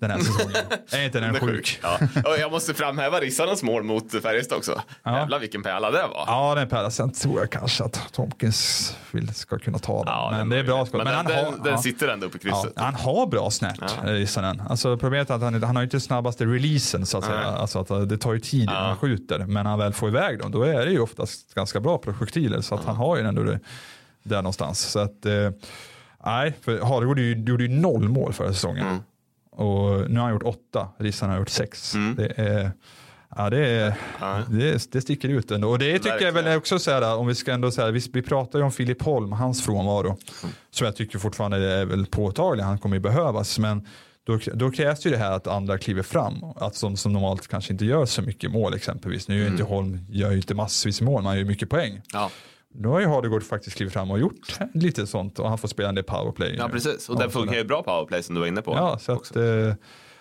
den 0.00 0.10
här 0.10 0.18
säsongen. 0.18 0.56
är 0.90 1.04
inte 1.04 1.20
den 1.20 1.26
Mm. 1.36 1.46
Det 1.46 1.52
är 1.52 1.54
sjuk? 1.56 1.80
Ja. 2.24 2.36
Jag 2.38 2.50
måste 2.52 2.74
framhäva 2.74 3.20
Rissarens 3.20 3.62
mål 3.62 3.82
mot 3.82 4.22
Färjestad 4.22 4.58
också. 4.58 4.80
Ja. 5.02 5.18
Jävlar 5.18 5.38
vilken 5.38 5.62
pärla 5.62 5.90
det 5.90 6.02
var. 6.02 6.24
Ja, 6.26 6.54
den 6.54 6.68
pärla. 6.68 6.90
Sen 6.90 7.12
tror 7.12 7.40
jag 7.40 7.50
kanske 7.50 7.84
att 7.84 8.12
Tomkins 8.12 8.96
vill, 9.10 9.34
ska 9.34 9.58
kunna 9.58 9.78
ta 9.78 9.96
den. 10.04 10.12
Ja, 10.12 10.28
men 10.30 10.38
den 10.38 10.48
det 10.48 10.58
är 10.58 10.62
bra 10.64 10.86
skott. 10.86 11.04
Men, 11.04 11.14
han 11.14 11.26
den, 11.26 11.44
har, 11.44 11.52
den, 11.52 11.62
den 11.62 11.72
ja, 11.72 11.78
sitter 11.82 12.08
ändå 12.08 12.26
uppe 12.26 12.38
i 12.38 12.40
ja, 12.44 12.62
krysset. 12.62 12.78
han 12.78 12.94
har 12.94 13.26
bra 13.26 13.50
snärt, 13.50 13.78
Ja. 13.80 13.86
ja. 14.04 14.12
Rissanen. 14.12 14.62
Alltså, 14.68 14.96
problemet 14.96 15.30
är 15.30 15.34
att 15.34 15.42
han, 15.42 15.62
han 15.62 15.76
har 15.76 15.82
inte 15.82 16.00
snabbaste 16.00 16.44
releasen 16.44 17.06
så 17.06 17.18
att 17.18 17.24
säga. 17.24 17.44
Alltså 17.44 17.78
att 17.80 18.08
det 18.08 18.18
tar 18.18 18.32
ju 18.32 18.40
tid 18.40 18.62
innan 18.62 18.74
Ja. 18.74 18.80
han 18.80 18.96
skjuter. 18.96 19.38
Men 19.38 19.48
när 19.54 19.64
han 19.70 19.78
väl 19.78 19.92
får 19.92 20.08
iväg 20.08 20.38
dem, 20.38 20.50
då 20.50 20.62
är 20.62 20.86
det 20.86 20.92
ju 20.92 21.00
oftast 21.00 21.54
ganska 21.54 21.80
bra 21.80 21.98
projektiler. 21.98 22.60
Så 22.60 22.74
att 22.74 22.84
han 22.84 22.96
har 22.96 23.16
ju 23.16 23.22
ändå 23.22 23.42
det 23.42 23.58
där 24.22 24.36
någonstans. 24.36 24.80
Så 24.80 24.98
att, 24.98 25.26
eh, 25.26 25.50
nej, 26.24 26.54
för 26.62 26.72
ju- 27.22 27.44
gjorde 27.46 27.64
ju 27.64 27.68
noll 27.80 28.08
mål 28.08 28.32
förra 28.32 28.52
säsongen. 28.52 28.86
Mm. 28.86 29.02
Och 29.56 30.10
nu 30.10 30.16
har 30.20 30.22
han 30.26 30.32
gjort 30.32 30.42
åtta, 30.42 30.88
Rissanen 30.98 31.32
har 31.32 31.38
gjort 31.38 31.48
sex. 31.48 31.92
Det 32.16 32.32
är... 32.36 32.70
Ja, 33.36 33.50
det, 33.50 33.66
är, 33.68 33.94
Ja. 34.20 34.42
det, 34.50 34.92
det 34.92 35.00
sticker 35.00 35.28
ut 35.28 35.50
ändå. 35.50 35.70
Och 35.70 35.78
det 35.78 35.98
tycker 35.98 36.10
jag 36.10 36.20
väl 36.20 36.34
Verkligen. 36.34 36.58
också 36.58 36.78
så 36.78 36.90
här, 36.90 37.16
om 37.16 37.26
vi 37.26 37.34
ska 37.34 37.52
ändå 37.52 37.70
säga, 37.70 37.90
vi, 37.90 38.00
vi 38.12 38.22
pratar 38.22 38.58
ju 38.58 38.64
om 38.64 38.72
Filip 38.72 39.02
Holm, 39.02 39.32
hans 39.32 39.64
frånvaro, 39.64 40.16
som 40.70 40.84
jag 40.84 40.96
tycker 40.96 41.18
fortfarande 41.18 41.56
är 41.72 41.84
väl 41.84 42.06
påtaglig, 42.06 42.64
han 42.64 42.78
kommer 42.78 42.96
ju 42.96 43.00
behövas, 43.00 43.58
men 43.58 43.86
då, 44.26 44.38
då 44.54 44.70
krävs 44.70 45.06
ju 45.06 45.10
det 45.10 45.16
här 45.16 45.32
att 45.32 45.46
andra 45.46 45.78
kliver 45.78 46.02
fram, 46.02 46.34
att 46.56 46.74
som, 46.76 46.96
som 46.96 47.12
normalt 47.12 47.48
kanske 47.48 47.72
inte 47.72 47.84
gör 47.84 48.06
så 48.06 48.22
mycket 48.22 48.50
mål 48.50 48.74
exempelvis. 48.74 49.28
Nu 49.28 49.36
gör 49.38 49.44
ju 49.44 49.50
inte 49.50 49.64
Holm 49.64 50.06
gör 50.10 50.30
ju 50.30 50.36
inte 50.36 50.54
massvis 50.54 51.00
mål, 51.00 51.22
man 51.22 51.34
gör 51.34 51.42
ju 51.42 51.48
mycket 51.48 51.70
poäng. 51.70 52.00
Ja. 52.12 52.30
Nu 52.78 52.88
har 52.88 53.00
ju 53.00 53.06
Hardegård 53.06 53.42
faktiskt 53.42 53.76
klivit 53.76 53.92
fram 53.92 54.10
och 54.10 54.18
gjort 54.18 54.58
lite 54.74 55.06
sånt 55.06 55.38
och 55.38 55.48
han 55.48 55.58
får 55.58 55.68
spela 55.68 55.88
en 55.88 55.94
del 55.94 56.04
powerplay. 56.04 56.56
ja, 56.58 56.68
precis. 56.68 57.08
Och 57.08 57.18
den 57.18 57.30
funkar 57.30 57.54
ju 57.56 57.64
bra 57.64 57.82
powerplay 57.82 58.22
som 58.22 58.34
du 58.34 58.40
var 58.40 58.48
inne 58.48 58.62
på. 58.62 58.72
Ja, 58.72 58.98
så 58.98 59.12
att, 59.12 59.36
eh, 59.36 59.42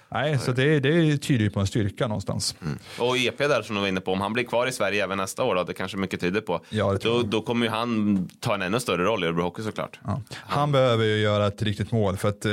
nej, 0.10 0.40
så 0.40 0.52
det, 0.52 0.80
det 0.80 1.18
tyder 1.18 1.50
på 1.50 1.60
en 1.60 1.68
styrka 1.68 2.08
någonstans. 2.08 2.56
Och 3.00 3.18
EP 3.18 3.38
där 3.38 3.62
som 3.62 3.76
du 3.76 3.82
var 3.82 3.88
inne 3.88 4.02
på, 4.02 4.12
om 4.12 4.22
han 4.22 4.34
blir 4.34 4.44
kvar 4.44 4.68
i 4.68 4.72
Sverige 4.72 5.04
även 5.04 5.18
nästa 5.18 5.44
år, 5.44 5.56
då, 5.56 5.64
det 5.64 5.74
kanske 5.74 5.98
mycket 5.98 6.20
tyder 6.22 6.42
på. 6.42 6.62
Ja, 6.70 6.92
det 6.92 7.00
då, 7.04 7.22
då 7.22 7.42
kommer 7.42 7.66
ju 7.66 7.72
han 7.72 8.30
ta 8.40 8.54
en 8.54 8.62
ännu 8.62 8.80
större 8.80 9.04
roll 9.04 9.24
i 9.24 9.28
Örebro 9.28 9.44
Hockey 9.44 9.64
såklart. 9.64 10.00
Ja. 10.06 10.22
Han 10.32 10.72
behöver 10.72 11.04
ju 11.04 11.18
göra 11.18 11.48
ett 11.48 11.62
riktigt 11.62 11.92
mål 11.92 12.18
för 12.18 12.30
att 12.30 12.46
eh, 12.46 12.52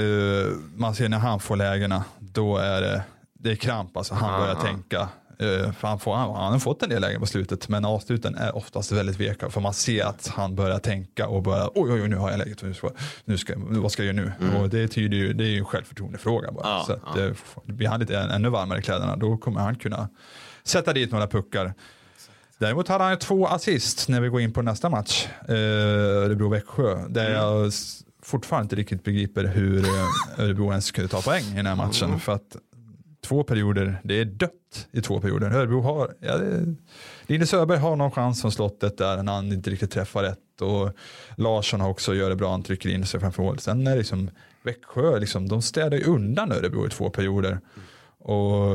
man 0.77 0.95
ser 0.95 1.09
när 1.09 1.19
han 1.19 1.41
får 1.41 1.57
lägena, 1.57 2.05
då 2.19 2.57
är 2.57 2.81
det, 2.81 3.03
det 3.39 3.51
är 3.51 3.57
kramp 3.57 3.97
alltså. 3.97 4.15
Han 4.15 4.41
börjar 4.41 4.55
tänka. 4.55 5.09
Eh, 5.39 5.71
han, 5.81 5.99
får, 6.01 6.15
han, 6.17 6.53
har 6.53 6.59
fått 6.59 6.83
en 6.83 6.89
del 6.89 7.01
lägen 7.01 7.21
på 7.21 7.27
slutet, 7.27 7.69
men 7.69 7.85
avsluten 7.85 8.35
är 8.35 8.57
oftast 8.57 8.93
väldigt 8.93 9.21
veka. 9.21 9.51
För 9.51 9.61
man 9.61 9.75
ser 9.75 10.05
att 10.05 10.27
han 10.27 10.55
börjar 10.55 10.79
tänka 10.79 11.29
och 11.29 11.43
börjar, 11.43 11.71
oj, 11.75 11.93
oj, 11.93 12.03
oj 12.03 12.09
nu 12.09 12.17
har 12.17 12.31
jag 12.31 12.39
läget, 12.39 12.63
nu 12.63 12.75
ska, 12.75 12.91
nu 13.25 13.39
ska, 13.39 13.53
vad 13.57 13.93
ska 13.93 14.05
jag 14.05 14.15
göra 14.17 14.33
nu? 14.41 14.59
Och 14.59 14.69
det, 14.69 14.89
tyder 14.89 15.17
ju, 15.17 15.33
det 15.33 15.45
är 15.45 15.49
ju 15.49 15.59
en 15.59 15.65
självförtroendefråga 15.65 16.53
bara. 16.53 16.69
Ja, 16.69 16.85
så 16.87 16.93
att, 16.93 17.19
eh, 17.19 17.31
blir 17.65 17.89
han 17.89 18.01
lite 18.01 18.19
ännu 18.19 18.49
varmare 18.49 18.79
i 18.79 18.83
kläderna, 18.83 19.17
då 19.17 19.37
kommer 19.37 19.61
han 19.61 19.75
kunna 19.75 20.09
sätta 20.65 20.93
dit 20.93 21.13
några 21.13 21.27
puckar. 21.27 21.75
Däremot 22.59 22.89
hade 22.89 23.05
han 23.05 23.19
två 23.19 23.47
assist 23.47 24.09
när 24.09 24.21
vi 24.21 24.29
går 24.29 24.41
in 24.41 24.53
på 24.53 24.63
nästa 24.63 24.89
match, 24.91 25.27
eh, 25.49 25.55
Örebro-Växjö, 26.25 27.09
där 27.09 27.31
jag 27.31 27.67
s- 27.67 27.99
fortfarande 28.23 28.65
inte 28.65 28.77
riktigt 28.77 29.05
begriper 29.05 29.45
hur 29.45 29.85
Örebro 30.39 30.71
ens 30.71 30.91
kunde 30.91 31.09
ta 31.09 31.21
poäng 31.23 31.43
i 31.53 31.57
den 31.57 31.67
här 31.67 31.77
matchen. 31.77 32.21
För 32.21 32.33
att 32.33 32.57
två 33.27 33.43
perioder, 33.45 34.01
det 34.05 34.15
är 34.15 34.25
dött 34.25 34.89
i 34.93 35.01
två 35.01 35.21
perioder. 35.21 35.51
Örebro 35.51 35.81
har, 35.81 36.15
ja, 36.21 36.39
det, 36.39 36.75
Linus 37.27 37.55
Öberg 37.55 37.79
har 37.79 37.97
någon 37.97 38.11
chans 38.11 38.41
från 38.41 38.53
slottet 38.53 38.99
där 38.99 39.23
när 39.23 39.33
han 39.33 39.53
inte 39.53 39.71
riktigt 39.71 39.91
träffar 39.91 40.23
rätt 40.23 40.61
och 40.61 40.93
Larsson 41.37 41.81
har 41.81 41.89
också 41.89 42.15
gör 42.15 42.31
det 42.31 42.37
bra, 42.37 42.51
han 42.51 42.63
trycker 42.63 42.89
in 42.89 43.07
sig 43.07 43.21
framför 43.21 43.43
mål. 43.43 43.59
Sen 43.59 43.87
är 43.87 43.97
liksom 43.97 44.31
Växjö, 44.63 45.19
liksom, 45.19 45.49
de 45.49 45.63
städar 45.63 45.97
ju 45.99 46.05
undan 46.05 46.53
Örebro 46.53 46.87
i 46.87 46.91
två 46.91 47.11
perioder. 47.11 47.61
Och, 48.19 48.71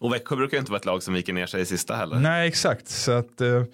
Och 0.00 0.12
Växjö 0.12 0.36
brukar 0.36 0.56
ju 0.56 0.58
inte 0.58 0.70
vara 0.72 0.78
ett 0.78 0.84
lag 0.84 1.02
som 1.02 1.14
viker 1.14 1.32
ner 1.32 1.46
sig 1.46 1.60
i 1.60 1.64
sista 1.66 1.94
heller. 1.94 2.18
nej, 2.18 2.48
exakt. 2.48 2.88
Så 2.88 3.12
att, 3.12 3.40
eh, 3.40 3.64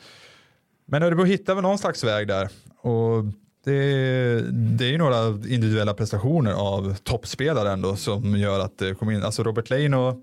men 0.87 1.03
Örebro 1.03 1.25
hittar 1.25 1.55
väl 1.55 1.63
någon 1.63 1.79
slags 1.79 2.05
väg 2.05 2.29
där. 2.29 2.49
Och 2.81 3.25
det, 3.65 4.51
det 4.51 4.85
är 4.85 4.91
ju 4.91 4.99
några 4.99 5.27
individuella 5.27 5.95
prestationer 5.95 6.53
av 6.53 6.95
toppspelare 7.03 7.73
ändå 7.73 7.97
som 7.97 8.37
gör 8.37 8.61
att 8.61 8.79
det 8.79 8.95
kommer 8.95 9.13
in. 9.13 9.23
Alltså 9.23 9.43
Robert 9.43 9.71
Leino 9.71 10.23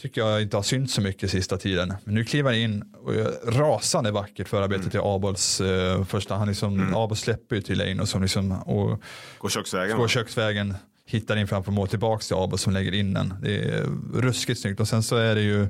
tycker 0.00 0.20
jag 0.20 0.42
inte 0.42 0.56
har 0.56 0.62
synts 0.62 0.94
så 0.94 1.00
mycket 1.00 1.30
sista 1.30 1.58
tiden. 1.58 1.94
Men 2.04 2.14
nu 2.14 2.24
kliver 2.24 2.50
han 2.50 2.60
in 2.60 2.84
och 3.04 3.14
gör 3.14 3.32
rasande 3.46 4.10
vackert 4.10 4.48
förarbete 4.48 4.90
till 4.90 5.00
Abols 5.02 5.60
eh, 5.60 6.04
första. 6.04 6.34
Han 6.34 6.48
liksom, 6.48 6.94
Abol 6.94 7.16
släpper 7.16 7.56
ju 7.56 7.62
till 7.62 7.78
Leino 7.78 8.06
som 8.06 8.22
liksom, 8.22 8.52
och 8.52 9.02
Går 9.38 9.48
köksvägen. 9.48 9.96
går 9.98 10.08
köksvägen, 10.08 10.74
hittar 11.06 11.36
in 11.36 11.48
framför 11.48 11.72
mål 11.72 11.88
tillbaks 11.88 12.26
till 12.26 12.36
Abel 12.36 12.58
som 12.58 12.72
lägger 12.72 12.94
in 12.94 13.12
den. 13.14 13.34
Det 13.42 13.58
är 13.58 13.86
ruskigt 14.14 14.60
snyggt 14.60 14.80
och 14.80 14.88
sen 14.88 15.02
så 15.02 15.16
är 15.16 15.34
det 15.34 15.42
ju 15.42 15.66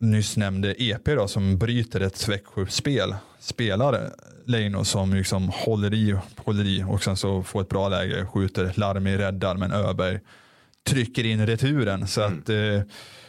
nyss 0.00 0.36
nämnde 0.36 0.82
EP 0.82 1.04
då 1.04 1.28
som 1.28 1.58
bryter 1.58 2.00
ett 2.00 2.28
Växjö-spel. 2.28 3.14
Spelar 3.40 4.10
Leino 4.46 4.84
som 4.84 5.14
liksom 5.14 5.48
håller 5.48 5.94
i, 5.94 6.16
håller 6.36 6.64
i 6.64 6.84
och 6.88 7.02
sen 7.02 7.16
så 7.16 7.42
får 7.42 7.60
ett 7.60 7.68
bra 7.68 7.88
läge, 7.88 8.26
skjuter, 8.26 8.72
Larmi 8.76 9.16
räddar 9.16 9.56
men 9.56 9.72
Öberg 9.72 10.20
trycker 10.86 11.26
in 11.26 11.46
returen. 11.46 12.06
Så 12.06 12.20
att 12.20 12.48
eh, 12.48 12.82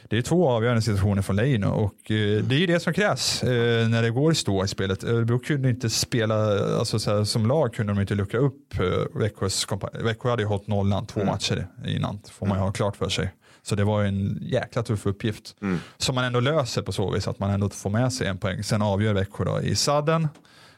det 0.10 0.18
är 0.18 0.22
två 0.22 0.50
avgörande 0.50 0.82
situationer 0.82 1.22
från 1.22 1.36
Leino 1.36 1.68
och 1.68 2.12
eh, 2.12 2.44
det 2.44 2.56
är 2.56 2.60
ju 2.60 2.66
det 2.66 2.80
som 2.80 2.94
krävs 2.94 3.44
eh, 3.44 3.88
när 3.88 4.02
det 4.02 4.10
går 4.10 4.34
stå 4.34 4.64
i 4.64 4.68
spelet. 4.68 5.04
Örebro 5.04 5.40
kunde 5.40 5.70
inte 5.70 5.90
spela, 5.90 6.36
alltså 6.80 7.00
så 7.00 7.18
här, 7.18 7.24
som 7.24 7.48
lag 7.48 7.74
kunde 7.74 7.94
de 7.94 8.02
inte 8.02 8.16
luckra 8.16 8.40
upp 8.40 8.80
eh, 8.80 9.20
Växjös 9.20 9.68
Växjö 9.94 10.30
hade 10.30 10.42
ju 10.42 10.48
hållit 10.48 10.68
nollan 10.68 11.08
två 11.08 11.24
matcher 11.24 11.68
innan, 11.86 12.20
får 12.32 12.46
man 12.46 12.58
ju 12.58 12.64
ha 12.64 12.72
klart 12.72 12.96
för 12.96 13.10
sig. 13.10 13.32
Så 13.70 13.76
det 13.76 13.84
var 13.84 14.02
ju 14.02 14.08
en 14.08 14.40
jäkla 14.42 14.84
tuff 14.84 15.06
uppgift 15.06 15.56
som 15.98 16.16
man 16.16 16.24
ändå 16.24 16.40
löser 16.40 16.82
på 16.82 16.92
så 16.92 17.12
vis 17.12 17.28
att 17.28 17.40
man 17.40 17.50
ändå 17.50 17.70
får 17.70 17.90
med 17.90 18.14
sig 18.14 18.28
en 18.28 18.38
poäng. 18.38 18.64
Sen 18.64 18.82
avgör 18.82 19.14
Växjö 19.14 19.44
då 19.46 19.62
i 19.62 19.76
sadden 19.76 20.28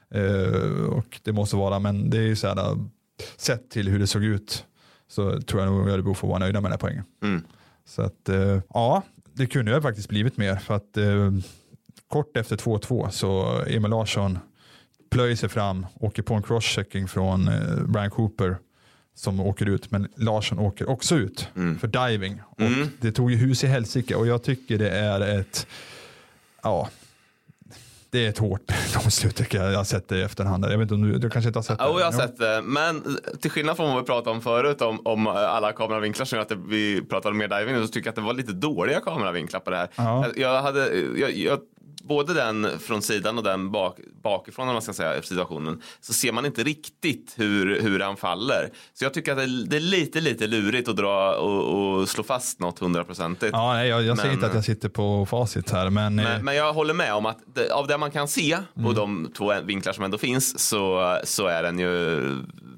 eh, 0.10 0.84
och 0.90 1.20
det 1.24 1.32
måste 1.32 1.56
vara, 1.56 1.80
men 1.80 2.10
det 2.10 2.18
är 2.18 2.22
ju 2.22 2.36
så 2.36 2.48
här, 2.48 2.58
eh, 2.58 2.78
sett 3.38 3.70
till 3.70 3.90
hur 3.90 4.00
det 4.00 4.08
såg 4.08 4.24
ut 4.24 4.66
så 5.08 5.42
tror 5.42 5.62
jag 5.62 5.72
nog 5.72 5.90
Örebro 5.90 6.14
får 6.14 6.28
vara 6.28 6.40
nöjda 6.40 6.62
med 6.62 6.72
den 6.72 6.72
här 6.72 6.78
poängen. 6.80 7.04
Mm. 7.24 7.44
Så 7.86 8.02
att 8.02 8.30
eh, 8.30 8.60
ja, 8.70 9.04
det 9.34 9.48
kunde 9.48 9.76
ju 9.76 9.82
faktiskt 9.82 10.10
blivit 10.10 10.38
mer 10.38 10.56
för 10.56 10.74
att 10.74 10.98
eh, 10.98 11.32
kort 12.08 12.38
efter 12.38 12.56
2-2 12.56 13.10
så 13.10 13.62
Emil 13.68 13.92
Larsson 13.92 14.40
plöjer 15.12 15.36
sig 15.36 15.50
fram, 15.50 15.86
åker 16.00 16.24
på 16.24 16.34
en 16.34 16.44
crosschecking 16.44 17.08
från 17.08 17.50
Brian 17.88 18.10
Cooper 18.10 18.58
som 19.22 19.40
åker 19.40 19.70
ut, 19.70 19.92
men 19.92 20.08
Larsson 20.16 20.60
åker 20.60 20.90
också 20.90 21.16
ut 21.16 21.48
för 21.80 21.88
diving. 21.88 22.42
Och 22.46 22.62
Mm. 22.62 22.88
Det 23.02 23.12
tog 23.12 23.32
ju 23.32 23.38
hus 23.38 23.64
i 23.64 23.68
helsike 23.68 24.16
och 24.16 24.28
jag 24.28 24.44
tycker 24.44 24.78
det 24.78 24.90
är 24.90 25.40
ett, 25.40 25.68
ja, 26.64 26.90
det 28.10 28.26
är 28.26 28.30
ett 28.30 28.38
hårt 28.38 28.62
domslut 28.94 29.36
tycker 29.36 29.62
jag. 29.62 29.72
Jag 29.72 29.78
har 29.78 29.84
sett 29.84 30.08
det 30.10 30.18
i 30.18 30.22
efterhand. 30.22 30.66
Jag 30.66 30.70
vet 30.70 30.82
inte 30.82 30.94
om 30.94 31.02
du, 31.02 31.18
du 31.18 31.30
kanske 31.30 31.50
inte 31.50 31.60
har 31.60 31.64
sett 31.64 31.78
det? 31.80 31.86
Jo, 31.88 32.00
jag 32.00 32.06
har 32.06 32.12
sett 32.12 32.38
det. 32.38 32.62
Men 32.64 33.18
till 33.42 33.52
skillnad 33.52 33.78
från 33.78 33.90
vad 33.90 34.00
vi 34.00 34.06
pratade 34.06 34.36
om 34.36 34.42
förut 34.42 34.82
om, 34.82 35.00
om 35.08 35.28
alla 35.28 35.72
kameravinklar 35.72 36.26
som 36.26 36.38
gör 36.38 36.46
att 36.46 36.52
vi 36.52 37.02
pratade 37.02 37.32
om 37.32 37.38
mer 37.38 37.48
diving 37.48 37.82
så 37.82 37.88
tycker 37.88 38.08
jag 38.08 38.12
att 38.12 38.16
det 38.16 38.22
var 38.22 38.34
lite 38.34 38.54
dåliga 38.54 39.00
kameravinklar 39.00 39.60
på 39.60 39.70
det 39.70 39.78
här. 39.78 39.88
Ja. 39.96 40.26
Jag, 40.28 40.38
jag 40.38 40.62
hade, 40.62 40.90
jag, 41.18 41.32
jag, 41.32 41.60
både 42.08 42.34
den 42.34 42.80
från 42.80 43.02
sidan 43.02 43.38
och 43.38 43.44
den 43.44 43.72
bak, 43.72 43.98
bakifrån 44.24 44.68
om 44.68 44.74
man 44.74 44.82
ska 44.82 44.94
säga, 44.94 45.22
situationen 45.22 45.82
så 46.02 46.14
ser 46.14 46.32
man 46.32 46.46
inte 46.46 46.64
riktigt 46.64 47.34
hur, 47.38 47.82
hur 47.82 48.00
han 48.00 48.18
faller. 48.18 48.70
Så 48.94 49.06
jag 49.06 49.14
tycker 49.14 49.32
att 49.32 49.38
det, 49.38 49.66
det 49.66 49.76
är 49.76 49.80
lite, 49.82 50.22
lite 50.22 50.48
lurigt 50.48 50.90
att 50.90 50.96
dra 50.96 51.34
och, 51.36 52.00
och 52.00 52.10
slå 52.10 52.24
fast 52.24 52.60
något 52.60 52.80
hundraprocentigt. 52.80 53.50
Ja, 53.54 53.74
nej, 53.74 53.90
jag, 53.90 54.04
jag 54.04 54.18
säger 54.18 54.30
Men- 54.30 54.34
inte 54.38 54.48
att 54.48 54.56
jag 54.56 54.66
sitter 54.66 54.90
på 54.90 55.26
facit 55.26 55.72
här, 55.72 55.90
men, 55.90 56.20
eh, 56.20 56.26
Men, 56.26 56.46
men 56.46 56.56
jag 56.56 56.74
håller 56.74 56.94
med 56.94 57.14
om 57.14 57.26
att 57.26 57.40
det, 57.56 57.72
av 57.72 57.88
det 57.88 57.98
man 57.98 58.12
kan 58.12 58.28
se 58.28 58.58
Mm. 58.78 58.94
de 58.96 59.32
två 59.38 59.54
vinklar 59.64 59.94
som 59.94 60.04
ändå 60.04 60.18
finns 60.18 60.60
så, 60.60 61.18
så 61.24 61.48
är 61.48 61.64
den 61.64 61.80
ju 61.80 62.20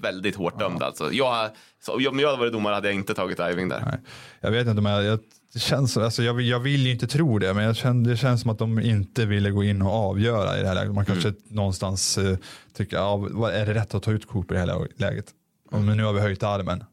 väldigt 0.01 0.35
hårt 0.35 0.59
dömd. 0.59 0.83
Alltså. 0.83 1.11
Jag, 1.11 1.49
så, 1.85 1.93
om 2.09 2.19
jag 2.19 2.27
hade 2.27 2.39
varit 2.39 2.53
domare 2.53 2.73
hade 2.75 2.87
jag 2.87 2.95
inte 2.95 3.13
tagit 3.13 3.37
diving 3.37 3.69
där. 3.69 3.81
Nej, 3.85 3.99
jag 4.41 4.51
vet 4.51 4.67
inte 4.67 4.79
om 4.79 4.85
jag, 4.85 5.03
jag, 5.03 5.19
det 5.53 5.59
känns, 5.59 5.97
alltså 5.97 6.23
jag, 6.23 6.33
vill- 6.33 6.47
jag 6.49 6.59
vill 6.59 6.85
ju 6.85 6.91
inte 6.91 7.07
tro 7.07 7.39
det, 7.39 7.53
men 7.53 7.63
jag 7.65 7.75
känner, 7.75 8.09
det 8.09 8.17
känns 8.17 8.41
som 8.41 8.51
att 8.51 8.57
de 8.59 8.79
inte 8.79 9.25
ville 9.25 9.51
gå 9.51 9.63
in 9.63 9.81
och 9.81 9.91
avgöra 9.91 10.57
i 10.59 10.61
det 10.61 10.67
här 10.67 10.75
läget. 10.75 10.93
Man 10.93 11.05
kanske 11.05 11.33
någonstans 11.49 12.17
eh, 12.17 12.37
tycker, 12.77 12.97
ja, 12.97 13.15
vad- 13.31 13.53
är 13.53 13.65
det 13.65 13.73
rätt 13.73 13.93
att 13.95 14.03
ta 14.03 14.11
ut 14.11 14.27
Cooper 14.27 14.55
i 14.55 14.57
det 14.57 14.63
här 14.73 14.87
läget? 14.97 15.25
Och, 15.71 15.79
men 15.81 15.97
nu 15.97 16.03
har 16.03 16.13
vi 16.13 16.19
höjt 16.21 16.43
armen. 16.43 16.83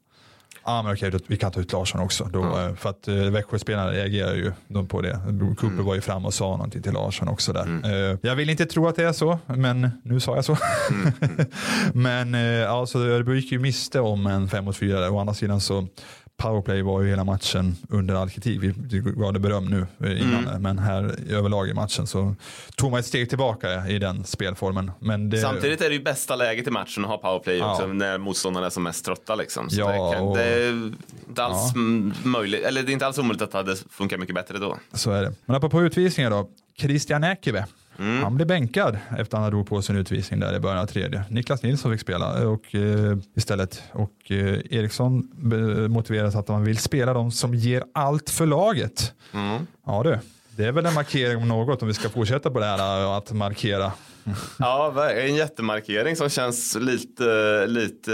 Ja 0.64 0.82
men 0.82 0.92
okej, 0.92 1.10
då, 1.10 1.18
vi 1.26 1.36
kan 1.36 1.52
ta 1.52 1.60
ut 1.60 1.72
Larsson 1.72 2.00
också. 2.00 2.24
Då, 2.24 2.58
eh, 2.58 2.74
För 2.74 2.90
att 2.90 3.08
eh, 3.08 3.14
Växjöspelarna 3.14 3.90
reagerar 3.92 4.34
ju 4.34 4.52
de 4.68 4.86
på 4.88 5.00
det. 5.02 5.20
Cooper 5.58 5.82
var 5.82 5.94
ju 5.94 6.00
fram 6.00 6.26
och 6.26 6.34
sa 6.34 6.44
någonting 6.50 6.82
till 6.82 6.92
Larsson 6.92 7.28
också 7.28 7.52
där. 7.52 7.80
Eh, 8.12 8.18
jag 8.22 8.36
vill 8.36 8.50
inte 8.50 8.66
tro 8.66 8.88
att 8.88 8.96
det 8.96 9.04
är 9.04 9.12
så, 9.12 9.38
men 9.46 9.90
nu 10.04 10.20
sa 10.20 10.34
jag 10.34 10.44
så. 10.44 10.56
men 11.94 12.34
eh, 12.34 12.70
alltså, 12.72 12.98
Örebro 12.98 13.34
gick 13.34 13.52
ju 13.52 13.58
miste 13.58 14.00
om 14.00 14.26
en 14.26 14.48
5 14.48 14.64
mot 14.64 14.76
4 14.76 15.00
där. 15.00 15.10
Å 15.12 15.18
andra 15.18 15.34
sidan 15.34 15.60
så 15.60 15.86
powerplay 16.40 16.82
var 16.82 17.02
ju 17.02 17.08
hela 17.08 17.24
matchen 17.24 17.76
under 17.88 18.14
all 18.14 18.30
kritik. 18.30 18.60
Vi, 18.62 19.00
gav 19.00 19.32
det 19.32 19.38
beröm 19.38 19.64
nu 19.66 19.86
eh, 20.10 20.20
innan, 20.22 20.62
men 20.62 20.78
här 20.78 21.14
överlag 21.30 21.68
i 21.68 21.74
matchen 21.74 22.06
så 22.06 22.34
tog 22.76 22.90
man 22.90 23.00
ett 23.00 23.06
steg 23.06 23.28
tillbaka 23.28 23.88
i 23.88 23.98
den 23.98 24.24
spelformen. 24.24 24.90
Men 24.98 25.30
det, 25.30 25.38
Samtidigt 25.38 25.80
är 25.80 25.88
det 25.88 25.94
ju 25.94 26.02
bästa 26.02 26.36
läget 26.36 26.66
i 26.66 26.70
matchen 26.70 27.04
att 27.04 27.10
ha 27.10 27.18
powerplay 27.18 27.56
Ja. 27.58 27.72
också 27.72 27.86
när 27.86 28.18
motståndarna 28.18 28.66
är 28.66 28.70
som 28.70 28.82
mest 28.82 29.04
trötta. 29.04 29.34
Liksom. 29.34 29.70
Så 29.70 29.80
Ja, 29.80 29.86
det, 30.10 30.14
kan, 30.16 30.24
och- 30.24 30.36
det 30.36 30.42
är 30.44 30.92
inte 31.28 31.44
alls 31.44 31.72
m- 31.74 32.12
möjligt, 32.22 32.64
eller 32.64 32.82
det 32.82 32.90
är 32.90 32.92
inte 32.92 33.06
alls 33.06 33.18
omöjligt 33.18 33.42
att 33.42 33.50
det 33.52 33.58
hade 33.58 33.76
funkat 33.90 34.20
mycket 34.20 34.34
bättre 34.34 34.58
då. 34.58 34.78
Så 34.92 35.10
är 35.10 35.22
det. 35.22 35.32
Men 35.46 35.56
apropå 35.56 35.82
utvisningar 35.82 36.30
då. 36.30 36.48
Christian 36.78 37.24
Ekive. 37.24 37.66
Han 38.22 38.34
blev 38.36 38.48
bänkad 38.48 38.98
efter 39.18 39.36
att 39.36 39.42
han 39.42 39.50
drog 39.50 39.66
på 39.68 39.82
sin 39.82 39.96
utvisning 39.96 40.40
där 40.40 40.56
i 40.56 40.60
början 40.60 40.78
av 40.78 40.86
tredje. 40.86 41.24
Niklas 41.28 41.62
Nilsson 41.62 41.92
fick 41.92 42.00
spela 42.00 42.48
och, 42.48 42.74
eh, 42.74 43.18
istället 43.36 43.82
och 43.92 44.30
eh, 44.30 44.58
Eriksson 44.70 45.30
be- 45.36 45.88
motiverade 45.88 46.38
att 46.38 46.48
man 46.48 46.64
vill 46.64 46.78
spela 46.78 47.12
de 47.14 47.30
som 47.30 47.54
ger 47.54 47.84
allt 47.94 48.30
för 48.30 48.46
laget. 48.46 49.14
Ja 49.86 50.02
du, 50.02 50.18
det 50.60 50.66
är 50.66 50.72
väl 50.72 50.86
en 50.86 50.94
markering 50.94 51.36
om 51.36 51.48
något 51.48 51.82
om 51.82 51.88
vi 51.88 51.94
ska 51.94 52.08
fortsätta 52.08 52.50
på 52.50 52.58
det 52.58 52.66
här 52.66 53.02
eh, 53.02 53.10
att 53.10 53.32
markera. 53.32 53.92
Ja, 54.58 55.10
en 55.10 55.34
jättemarkering 55.34 56.16
som 56.16 56.28
känns 56.28 56.76
lite, 56.80 57.66
lite, 57.66 58.12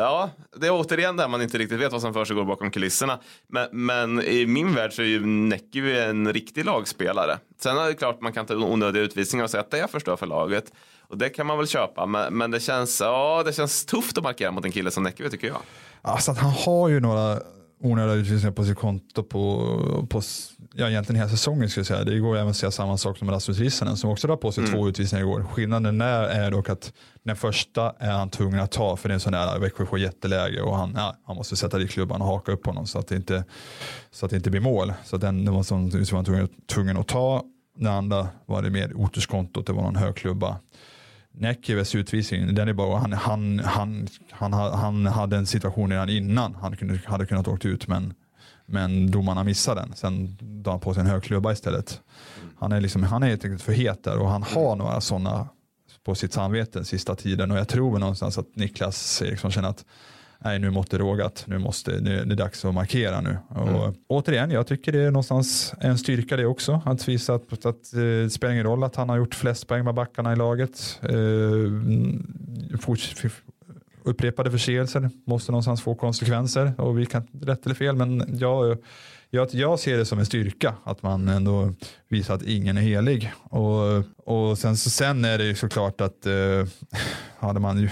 ja, 0.00 0.30
det 0.56 0.66
är 0.66 0.70
återigen 0.70 1.16
där 1.16 1.28
man 1.28 1.42
inte 1.42 1.58
riktigt 1.58 1.80
vet 1.80 1.92
vad 1.92 2.00
som 2.00 2.14
försiggår 2.14 2.44
bakom 2.44 2.70
kulisserna. 2.70 3.18
Men, 3.48 3.68
men 3.72 4.22
i 4.22 4.46
min 4.46 4.74
värld 4.74 4.92
så 4.92 5.02
är 5.02 5.06
ju 5.06 5.26
Näcki 5.26 5.98
en 5.98 6.32
riktig 6.32 6.64
lagspelare. 6.64 7.38
Sen 7.60 7.76
är 7.76 7.86
det 7.86 7.94
klart 7.94 8.20
man 8.20 8.32
kan 8.32 8.46
ta 8.46 8.54
onödiga 8.54 9.02
utvisningar 9.02 9.44
och 9.44 9.50
säga 9.50 9.60
att 9.60 9.70
det 9.70 9.90
förstör 9.90 10.16
för 10.16 10.26
laget. 10.26 10.72
Och 11.08 11.18
det 11.18 11.28
kan 11.28 11.46
man 11.46 11.58
väl 11.58 11.66
köpa, 11.68 12.06
men, 12.06 12.38
men 12.38 12.50
det, 12.50 12.60
känns, 12.60 13.00
ja, 13.00 13.42
det 13.46 13.52
känns 13.52 13.86
tufft 13.86 14.18
att 14.18 14.24
markera 14.24 14.50
mot 14.50 14.64
en 14.64 14.72
kille 14.72 14.90
som 14.90 15.02
Näcki 15.02 15.30
tycker 15.30 15.46
jag. 15.46 15.60
Alltså 16.02 16.30
att 16.30 16.38
han 16.38 16.50
har 16.50 16.88
ju 16.88 17.00
några 17.00 17.38
onödiga 17.84 18.14
utvisningar 18.14 18.52
på 18.52 18.64
sitt 18.64 18.78
konto 18.78 19.22
på, 19.22 20.06
på 20.10 20.22
ja, 20.76 20.88
egentligen 20.88 21.16
hela 21.20 21.30
säsongen 21.30 21.68
skulle 21.68 21.80
jag 21.80 21.86
säga. 21.86 22.04
Det 22.04 22.18
går 22.18 22.36
även 22.36 22.48
att 22.48 22.56
säga 22.56 22.70
samma 22.70 22.96
sak 22.96 23.18
som 23.18 23.30
Rasmus 23.30 23.58
Rissanen 23.58 23.96
som 23.96 24.10
också 24.10 24.26
drar 24.26 24.36
på 24.36 24.52
sig 24.52 24.66
två 24.66 24.88
utvisningar 24.88 25.24
igår. 25.24 25.42
Skillnaden 25.52 25.98
där 25.98 26.22
är 26.22 26.50
dock 26.50 26.68
att 26.68 26.92
den 27.22 27.36
första 27.36 27.94
är 27.98 28.12
han 28.12 28.30
tvungen 28.30 28.60
att 28.60 28.72
ta 28.72 28.96
för 28.96 29.08
det 29.08 29.12
är 29.12 29.14
en 29.14 29.20
sån 29.20 29.32
där 29.32 29.58
Växjö 29.58 29.86
får 29.86 29.98
jätteläge 29.98 30.62
och 30.62 30.76
han, 30.76 30.92
ja, 30.96 31.16
han 31.26 31.36
måste 31.36 31.56
sätta 31.56 31.78
dit 31.78 31.90
klubban 31.90 32.22
och 32.22 32.26
haka 32.26 32.52
upp 32.52 32.66
honom 32.66 32.86
så 32.86 32.98
att 32.98 33.08
det 33.08 33.16
inte, 33.16 33.44
så 34.10 34.26
att 34.26 34.30
det 34.30 34.36
inte 34.36 34.50
blir 34.50 34.60
mål. 34.60 34.92
Så 35.04 35.16
den, 35.16 35.44
det 35.44 35.50
var 35.50 35.62
som 35.62 35.90
var 35.90 36.14
han 36.14 36.24
tvungen, 36.24 36.48
tvungen 36.66 36.96
att 36.96 37.08
ta. 37.08 37.42
Den 37.76 37.92
andra 37.92 38.28
var 38.46 38.62
det 38.62 38.70
mer 38.70 38.92
oturskontot, 38.94 39.66
det 39.66 39.72
var 39.72 39.82
någon 39.82 39.96
hög 39.96 40.14
klubba. 40.14 40.56
Näckives 41.32 41.94
utvisning, 41.94 42.54
den 42.54 42.68
är 42.68 42.72
bara, 42.72 42.98
han, 42.98 43.12
han, 43.12 43.60
han, 43.64 44.08
han, 44.30 44.52
han 44.52 45.06
hade 45.06 45.36
en 45.36 45.46
situation 45.46 45.90
redan 45.90 46.08
innan 46.08 46.54
han 46.54 46.76
kunde, 46.76 47.00
hade 47.04 47.26
kunnat 47.26 47.48
åkt 47.48 47.64
ut 47.64 47.88
men, 47.88 48.14
men 48.66 49.10
domarna 49.10 49.44
missade 49.44 49.80
den. 49.80 49.92
Sen 49.94 50.36
drar 50.40 50.72
han 50.72 50.80
på 50.80 50.94
sig 50.94 51.00
en 51.00 51.06
hög 51.06 51.22
klubba 51.22 51.52
istället. 51.52 52.00
Han 52.58 52.72
är, 52.72 52.80
liksom, 52.80 53.02
han 53.02 53.22
är 53.22 53.26
helt 53.26 53.44
enkelt 53.44 53.62
för 53.62 53.72
het 53.72 54.04
där 54.04 54.18
och 54.18 54.28
han 54.28 54.42
har 54.42 54.76
några 54.76 55.00
sådana 55.00 55.48
på 56.04 56.14
sitt 56.14 56.32
samvete 56.32 56.84
sista 56.84 57.14
tiden 57.14 57.50
och 57.50 57.58
jag 57.58 57.68
tror 57.68 57.98
någonstans 57.98 58.38
att 58.38 58.56
Niklas 58.56 59.22
Eriksson 59.22 59.50
känner 59.50 59.68
att 59.68 59.84
nej 60.44 60.58
nu 60.58 60.70
måste 60.70 60.98
rågat, 60.98 61.44
nu 61.48 61.58
måste 61.58 62.00
nu 62.00 62.20
är 62.20 62.24
det 62.24 62.34
dags 62.34 62.64
att 62.64 62.74
markera 62.74 63.20
nu. 63.20 63.38
Och 63.48 63.94
återigen, 64.06 64.50
jag 64.50 64.66
tycker 64.66 64.92
det 64.92 65.00
är 65.00 65.10
någonstans 65.10 65.74
en 65.80 65.98
styrka 65.98 66.36
det 66.36 66.46
också, 66.46 66.82
att 66.84 67.08
visa 67.08 67.34
att, 67.34 67.52
att, 67.52 67.66
att 67.66 67.94
eh, 67.94 68.00
det 68.00 68.30
spelar 68.30 68.52
ingen 68.52 68.66
roll 68.66 68.84
att 68.84 68.96
han 68.96 69.08
har 69.08 69.16
gjort 69.16 69.34
flest 69.34 69.66
poäng 69.66 69.84
med 69.84 69.94
backarna 69.94 70.32
i 70.32 70.36
laget. 70.36 71.00
Eh, 71.02 71.16
upprepade 74.04 74.50
förseelser. 74.50 75.10
Måste 75.26 75.52
någonstans 75.52 75.82
få 75.82 75.94
konsekvenser. 75.94 76.72
Och 76.80 76.98
vi 76.98 77.06
kan 77.06 77.26
rätt 77.42 77.64
eller 77.64 77.74
fel 77.74 77.96
men 77.96 78.38
jag, 78.38 78.78
jag, 79.30 79.48
jag 79.52 79.80
ser 79.80 79.96
det 79.96 80.04
som 80.04 80.18
en 80.18 80.26
styrka 80.26 80.74
att 80.84 81.02
man 81.02 81.28
ändå 81.28 81.74
visar 82.08 82.34
att 82.34 82.42
ingen 82.42 82.76
är 82.76 82.82
helig. 82.82 83.32
Och, 83.42 84.04
och 84.16 84.58
sen, 84.58 84.76
så, 84.76 84.90
sen 84.90 85.24
är 85.24 85.38
det 85.38 85.44
ju 85.44 85.54
såklart 85.54 86.00
att 86.00 86.26
eh, 86.26 86.66
hade 87.38 87.60
man 87.60 87.78
ju 87.80 87.90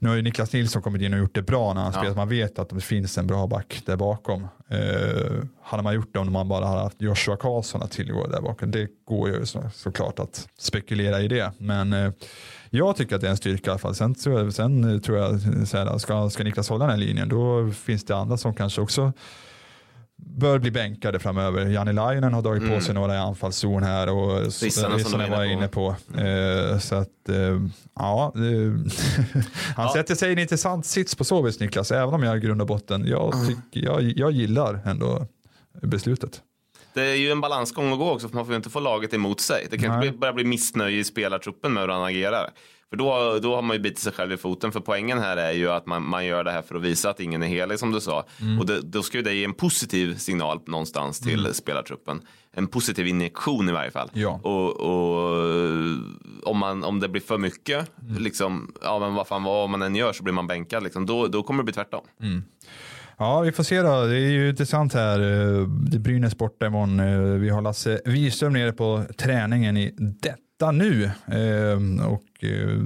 nu 0.00 0.08
har 0.08 0.16
ju 0.16 0.22
Niklas 0.22 0.52
Nilsson 0.52 0.82
kommit 0.82 1.02
in 1.02 1.12
och 1.12 1.18
gjort 1.18 1.34
det 1.34 1.42
bra 1.42 1.74
när 1.74 1.80
han 1.82 1.92
Ja. 1.94 2.00
spelat. 2.00 2.16
Man 2.16 2.28
vet 2.28 2.58
att 2.58 2.68
det 2.68 2.80
finns 2.80 3.18
en 3.18 3.26
bra 3.26 3.46
back 3.46 3.82
där 3.86 3.96
bakom. 3.96 4.42
Eh, 4.68 5.32
hade 5.62 5.82
man 5.82 5.94
gjort 5.94 6.12
det 6.12 6.18
om 6.18 6.32
man 6.32 6.48
bara 6.48 6.66
hade 6.66 6.80
haft 6.80 7.02
Joshua 7.02 7.36
Karlsson 7.36 7.82
att 7.82 7.90
tillgå 7.90 8.26
där 8.26 8.40
bakom. 8.40 8.70
Det 8.70 8.88
går 9.04 9.28
ju 9.28 9.46
så, 9.46 9.70
såklart 9.74 10.18
att 10.18 10.48
spekulera 10.58 11.20
i 11.20 11.28
det. 11.28 11.52
Men 11.58 11.92
eh, 11.92 12.10
jag 12.70 12.96
tycker 12.96 13.14
att 13.14 13.20
det 13.20 13.26
är 13.26 13.30
en 13.30 13.36
styrka 13.36 13.70
i 13.70 13.70
alla 13.70 13.78
fall. 13.78 13.94
Sen, 13.94 14.14
sen 14.52 15.00
tror 15.00 15.18
jag, 15.18 15.40
så 15.68 15.76
här, 15.78 15.98
ska, 15.98 16.30
ska 16.30 16.44
Niklas 16.44 16.68
hålla 16.68 16.84
den 16.86 16.90
här 16.98 17.06
linjen 17.06 17.28
då 17.28 17.70
finns 17.70 18.04
det 18.04 18.16
andra 18.16 18.36
som 18.36 18.54
kanske 18.54 18.80
också 18.80 19.12
bör 20.38 20.58
bli 20.58 20.70
bänkade 20.70 21.18
framöver. 21.18 21.66
Janne 21.66 21.92
Lainen 21.92 22.34
har 22.34 22.42
dragit 22.42 22.68
på 22.70 22.80
sig 22.80 22.94
några 22.94 23.14
i 23.14 23.18
anfallszon 23.18 23.82
här 23.82 24.08
och 24.08 24.40
Rissanen 24.42 25.04
som 25.04 25.20
jag 25.20 25.28
var 25.28 25.44
inne 25.44 25.52
inne 25.52 25.68
på. 25.68 25.96
Eh, 26.18 26.78
så 26.78 26.94
att, 26.94 27.28
eh, 27.28 27.60
ja, 27.94 28.32
han 29.76 29.86
Ja. 29.86 29.92
sätter 29.94 30.14
sig 30.14 30.28
i 30.28 30.32
en 30.32 30.38
intressant 30.38 30.86
sits 30.86 31.14
på 31.14 31.24
så 31.24 31.42
vis 31.42 31.60
Niklas, 31.60 31.90
även 31.92 32.14
om 32.14 32.22
jag 32.22 32.36
i 32.36 32.40
grund 32.40 32.60
och 32.60 32.66
botten, 32.66 33.06
jag, 33.06 33.34
tycker, 33.48 33.86
jag, 33.86 34.02
jag 34.02 34.30
gillar 34.32 34.80
ändå 34.84 35.26
beslutet. 35.82 36.42
Det 36.94 37.02
är 37.02 37.14
ju 37.14 37.30
en 37.30 37.40
balansgång 37.40 37.92
att 37.92 37.98
gå 37.98 38.10
också 38.10 38.28
för 38.28 38.34
man 38.34 38.44
får 38.44 38.52
ju 38.52 38.56
inte 38.56 38.70
få 38.70 38.80
laget 38.80 39.14
emot 39.14 39.40
sig. 39.40 39.66
Det 39.70 39.78
kan 39.78 39.88
Nej. 39.88 39.96
inte 39.98 40.10
bli, 40.10 40.18
börja 40.18 40.32
bli 40.32 40.44
missnöje 40.44 40.98
i 40.98 41.04
spelartruppen 41.04 41.72
med 41.72 41.82
hur 41.82 41.88
han 41.88 42.04
agerar. 42.04 42.50
För 42.90 42.96
då, 42.96 43.38
då 43.42 43.54
har 43.54 43.62
man 43.62 43.76
ju 43.76 43.82
bitit 43.82 43.98
sig 43.98 44.12
själv 44.12 44.32
i 44.32 44.36
foten. 44.36 44.72
För 44.72 44.80
poängen 44.80 45.18
här 45.18 45.36
är 45.36 45.52
ju 45.52 45.70
att 45.70 45.86
man, 45.86 46.08
man 46.08 46.26
gör 46.26 46.44
det 46.44 46.50
här 46.50 46.62
för 46.62 46.74
att 46.74 46.82
visa 46.82 47.10
att 47.10 47.20
ingen 47.20 47.42
är 47.42 47.46
helig 47.46 47.78
som 47.78 47.92
du 47.92 48.00
sa. 48.00 48.26
Mm. 48.40 48.58
Och 48.58 48.66
det, 48.66 48.80
då 48.80 49.02
ska 49.02 49.16
ju 49.18 49.22
det 49.24 49.34
ge 49.34 49.44
en 49.44 49.54
positiv 49.54 50.14
signal 50.16 50.60
någonstans 50.66 51.20
till 51.20 51.54
spelartruppen. 51.54 52.20
En 52.52 52.66
positiv 52.66 53.06
injektion 53.06 53.68
i 53.68 53.72
varje 53.72 53.90
fall. 53.90 54.10
Ja. 54.12 54.40
Och, 54.42 54.80
och 54.80 55.42
om, 56.42 56.58
man, 56.58 56.84
om 56.84 57.00
det 57.00 57.08
blir 57.08 57.22
för 57.22 57.38
mycket, 57.38 57.90
Mm. 58.08 58.22
liksom, 58.22 58.72
ja 58.82 58.98
men 58.98 59.14
vad 59.14 59.26
fan 59.26 59.42
vad 59.42 59.70
man 59.70 59.82
än 59.82 59.94
gör 59.96 60.12
så 60.12 60.22
blir 60.22 60.34
man 60.34 60.46
bänkad. 60.46 60.82
Liksom, 60.82 61.06
då, 61.06 61.26
då 61.26 61.42
kommer 61.42 61.58
det 61.62 61.64
bli 61.64 61.74
tvärtom. 61.74 62.04
Ja, 63.18 63.40
vi 63.40 63.52
får 63.52 63.62
se 63.62 63.82
då. 63.82 64.04
Det 64.04 64.16
är 64.16 64.30
ju 64.30 64.48
intressant 64.50 64.94
här. 64.94 65.18
Eh, 65.20 65.66
Det 65.68 65.96
är 65.96 66.00
Brynäs 66.00 66.38
borta 66.38 66.66
imorgon. 66.66 67.00
Eh, 67.00 67.20
Vi 67.40 67.48
har 67.48 67.62
Lasse 67.62 68.00
Wiström 68.04 68.52
nere 68.52 68.72
på 68.72 69.04
träningen 69.18 69.76
i 69.76 69.94
detta 69.98 70.70
nu 70.72 71.04
eh, 71.04 71.78
och 72.38 72.44
eh, 72.44 72.78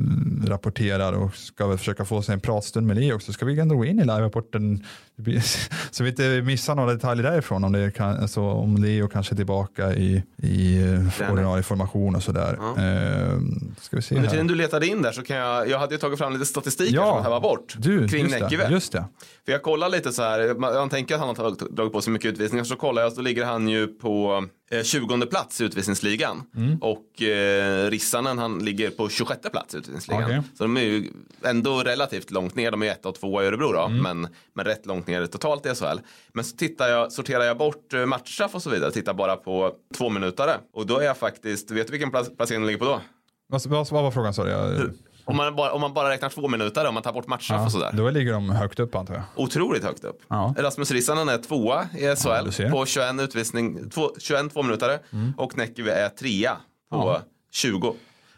rapporterar 0.46 1.12
och 1.12 1.36
ska 1.36 1.66
väl 1.66 1.78
försöka 1.78 2.04
få 2.04 2.22
sig 2.22 2.32
en 2.32 2.40
pratstund 2.40 2.86
med 2.86 2.96
Leo 2.96 3.14
också. 3.14 3.32
Ska 3.32 3.46
vi 3.46 3.60
ändå 3.60 3.76
gå 3.76 3.84
in 3.84 3.98
i 3.98 4.02
live-rapporten 4.02 4.84
så 5.90 6.04
vi 6.04 6.10
inte 6.10 6.42
missar 6.42 6.74
några 6.74 6.92
detaljer 6.92 7.22
därifrån 7.30 7.64
om, 7.64 7.72
det 7.72 7.90
kan, 7.90 8.16
alltså, 8.16 8.40
om 8.40 8.76
Leo 8.76 9.08
kanske 9.08 9.34
är 9.34 9.36
tillbaka 9.36 9.94
i, 9.94 10.22
i 10.36 10.82
eh, 10.82 11.32
ordinarie 11.32 11.62
formation 11.62 12.16
och 12.16 12.22
sådär. 12.22 12.58
Eh, 12.78 13.40
ska 13.80 13.96
vi 13.96 14.02
se 14.02 14.14
Under 14.16 14.30
tiden 14.30 14.46
du 14.46 14.54
letade 14.54 14.86
in 14.86 15.02
där 15.02 15.12
så 15.12 15.22
kan 15.22 15.36
jag, 15.36 15.68
jag 15.68 15.78
hade 15.78 15.94
ju 15.94 15.98
tagit 15.98 16.18
fram 16.18 16.32
lite 16.32 16.44
statistik 16.46 16.90
här 16.90 16.96
Ja, 16.96 17.06
som 17.06 17.14
jag 17.16 17.24
tappade 17.24 17.40
bort. 17.40 17.74
Du, 17.78 18.08
kring 18.08 18.22
just 18.22 18.40
Näckive. 18.40 18.66
det, 18.66 18.72
just 18.72 18.92
det. 18.92 19.04
För 19.44 19.52
jag 19.52 19.62
kollar 19.62 19.88
lite 19.88 20.12
så 20.12 20.22
här, 20.22 20.54
man, 20.54 20.88
tänker 20.88 21.14
att 21.14 21.20
han 21.20 21.28
har 21.28 21.34
tagit- 21.34 21.70
dragit 21.76 21.92
på 21.92 22.00
sig 22.02 22.12
mycket 22.12 22.32
utvisningar, 22.32 22.64
så 22.64 22.76
kollar 22.76 23.02
jag 23.02 23.12
så 23.12 23.20
ligger 23.20 23.44
han 23.44 23.68
ju 23.68 23.86
på 23.86 24.44
eh, 24.70 24.82
20 24.82 25.26
plats 25.26 25.60
i 25.60 25.64
utvisningsligan. 25.64 26.42
Mm. 26.56 26.78
Och 26.80 27.22
eh, 27.22 27.90
Rissanen 27.90 28.38
han 28.38 28.58
ligger 28.58 28.90
på 28.90 29.08
26 29.08 29.40
plats 29.50 29.74
i 29.74 29.78
utvisningsligan. 29.78 30.24
Okej. 30.24 30.42
Så 30.54 30.64
de 30.64 30.76
är 30.76 30.80
ju 30.80 31.10
ändå 31.44 31.78
relativt 31.82 32.30
långt 32.30 32.54
ner, 32.54 32.70
de 32.70 32.82
är 32.82 32.86
ju 32.86 32.92
ett 32.92 33.06
och 33.06 33.14
två 33.14 33.42
i 33.42 33.46
Örebro 33.46 33.72
då, 33.72 33.80
Mm. 33.84 34.02
men, 34.02 34.32
men 34.54 34.64
rätt 34.64 34.86
långt 34.86 35.06
ner 35.06 35.26
totalt 35.26 35.66
i 35.66 35.74
SHL. 35.74 35.98
Men 36.32 36.44
så 36.44 36.56
tittar 36.56 36.88
jag, 36.88 37.12
sorterar 37.12 37.44
jag 37.44 37.58
bort 37.58 37.94
eh, 37.94 38.06
matchstraff 38.06 38.54
och 38.54 38.62
så 38.62 38.70
vidare, 38.70 38.90
tittar 38.90 39.14
bara 39.14 39.36
på 39.36 39.72
två 39.98 40.08
minutare. 40.10 40.54
Och 40.72 40.86
då 40.86 40.98
är 40.98 41.04
jag 41.04 41.16
faktiskt, 41.16 41.70
vet 41.70 41.86
du 41.86 41.90
vilken 41.90 42.10
placering 42.10 42.60
den 42.60 42.66
ligger 42.66 42.78
på 42.78 42.84
då? 42.84 43.00
Vad, 43.48 43.66
vad, 43.66 43.90
var 44.02 44.10
frågan 44.10 44.34
sa 44.34 44.44
du? 44.44 44.92
Om 45.24 45.36
man, 45.36 45.56
bara, 45.56 45.72
om 45.72 45.80
man 45.80 45.94
bara 45.94 46.10
räknar 46.10 46.28
två 46.28 46.48
minuter, 46.48 46.86
om 46.88 46.94
man 46.94 47.02
tar 47.02 47.12
bort 47.12 47.26
matchstraff 47.26 47.66
och 47.66 47.72
sådär. 47.72 47.90
Då 47.92 48.10
ligger 48.10 48.32
de 48.32 48.50
högt 48.50 48.80
upp 48.80 48.94
antar 48.94 49.14
jag. 49.14 49.22
Otroligt 49.36 49.84
högt 49.84 50.04
upp. 50.04 50.20
Ja. 50.28 50.54
Rasmus 50.58 50.90
Rissanen 50.90 51.28
är 51.28 51.38
tvåa 51.38 51.86
i 51.98 52.04
Ja, 52.04 52.16
SHL 52.16 52.50
ser. 52.50 52.70
på 52.70 52.86
21 52.86 53.20
utvisning, 53.20 53.90
två, 53.90 54.10
21 54.18 54.52
tvåminutare 54.52 54.98
och 55.36 55.56
Näckive 55.58 55.92
är 55.92 56.08
trea 56.08 56.56
på 56.90 56.96
Ja. 56.96 57.20
20. 57.52 57.94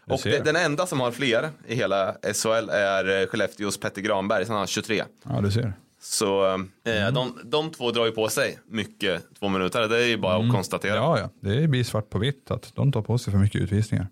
Och 0.07 0.19
det, 0.23 0.39
den 0.45 0.55
enda 0.55 0.85
som 0.85 0.99
har 0.99 1.11
fler 1.11 1.49
i 1.67 1.75
hela 1.75 2.15
SHL 2.33 2.69
är 2.69 3.21
eh, 3.21 3.27
Skellefteås 3.27 3.77
Petter 3.79 4.01
Granberg 4.01 4.45
som 4.45 4.55
har 4.55 4.65
23. 4.67 5.03
Ja, 5.23 5.41
du 5.41 5.51
ser. 5.51 5.73
Så 6.01 6.45
eh, 6.47 6.55
Mm. 6.85 7.13
de, 7.13 7.39
de 7.43 7.71
två 7.71 7.91
drar 7.91 8.05
ju 8.05 8.11
på 8.11 8.29
sig 8.29 8.59
mycket 8.67 9.23
två 9.39 9.49
minuter. 9.49 9.87
Det 9.87 9.97
är 10.03 10.07
ju 10.07 10.17
bara 10.17 10.35
att 10.47 10.51
konstatera. 10.51 10.95
Ja, 10.95 11.19
ja, 11.19 11.29
det 11.49 11.67
blir 11.67 11.83
svart 11.83 12.09
på 12.09 12.19
vitt 12.19 12.51
att 12.51 12.71
de 12.75 12.91
tar 12.91 13.01
på 13.01 13.17
sig 13.17 13.31
för 13.33 13.39
mycket 13.39 13.61
utvisningar. 13.61 14.07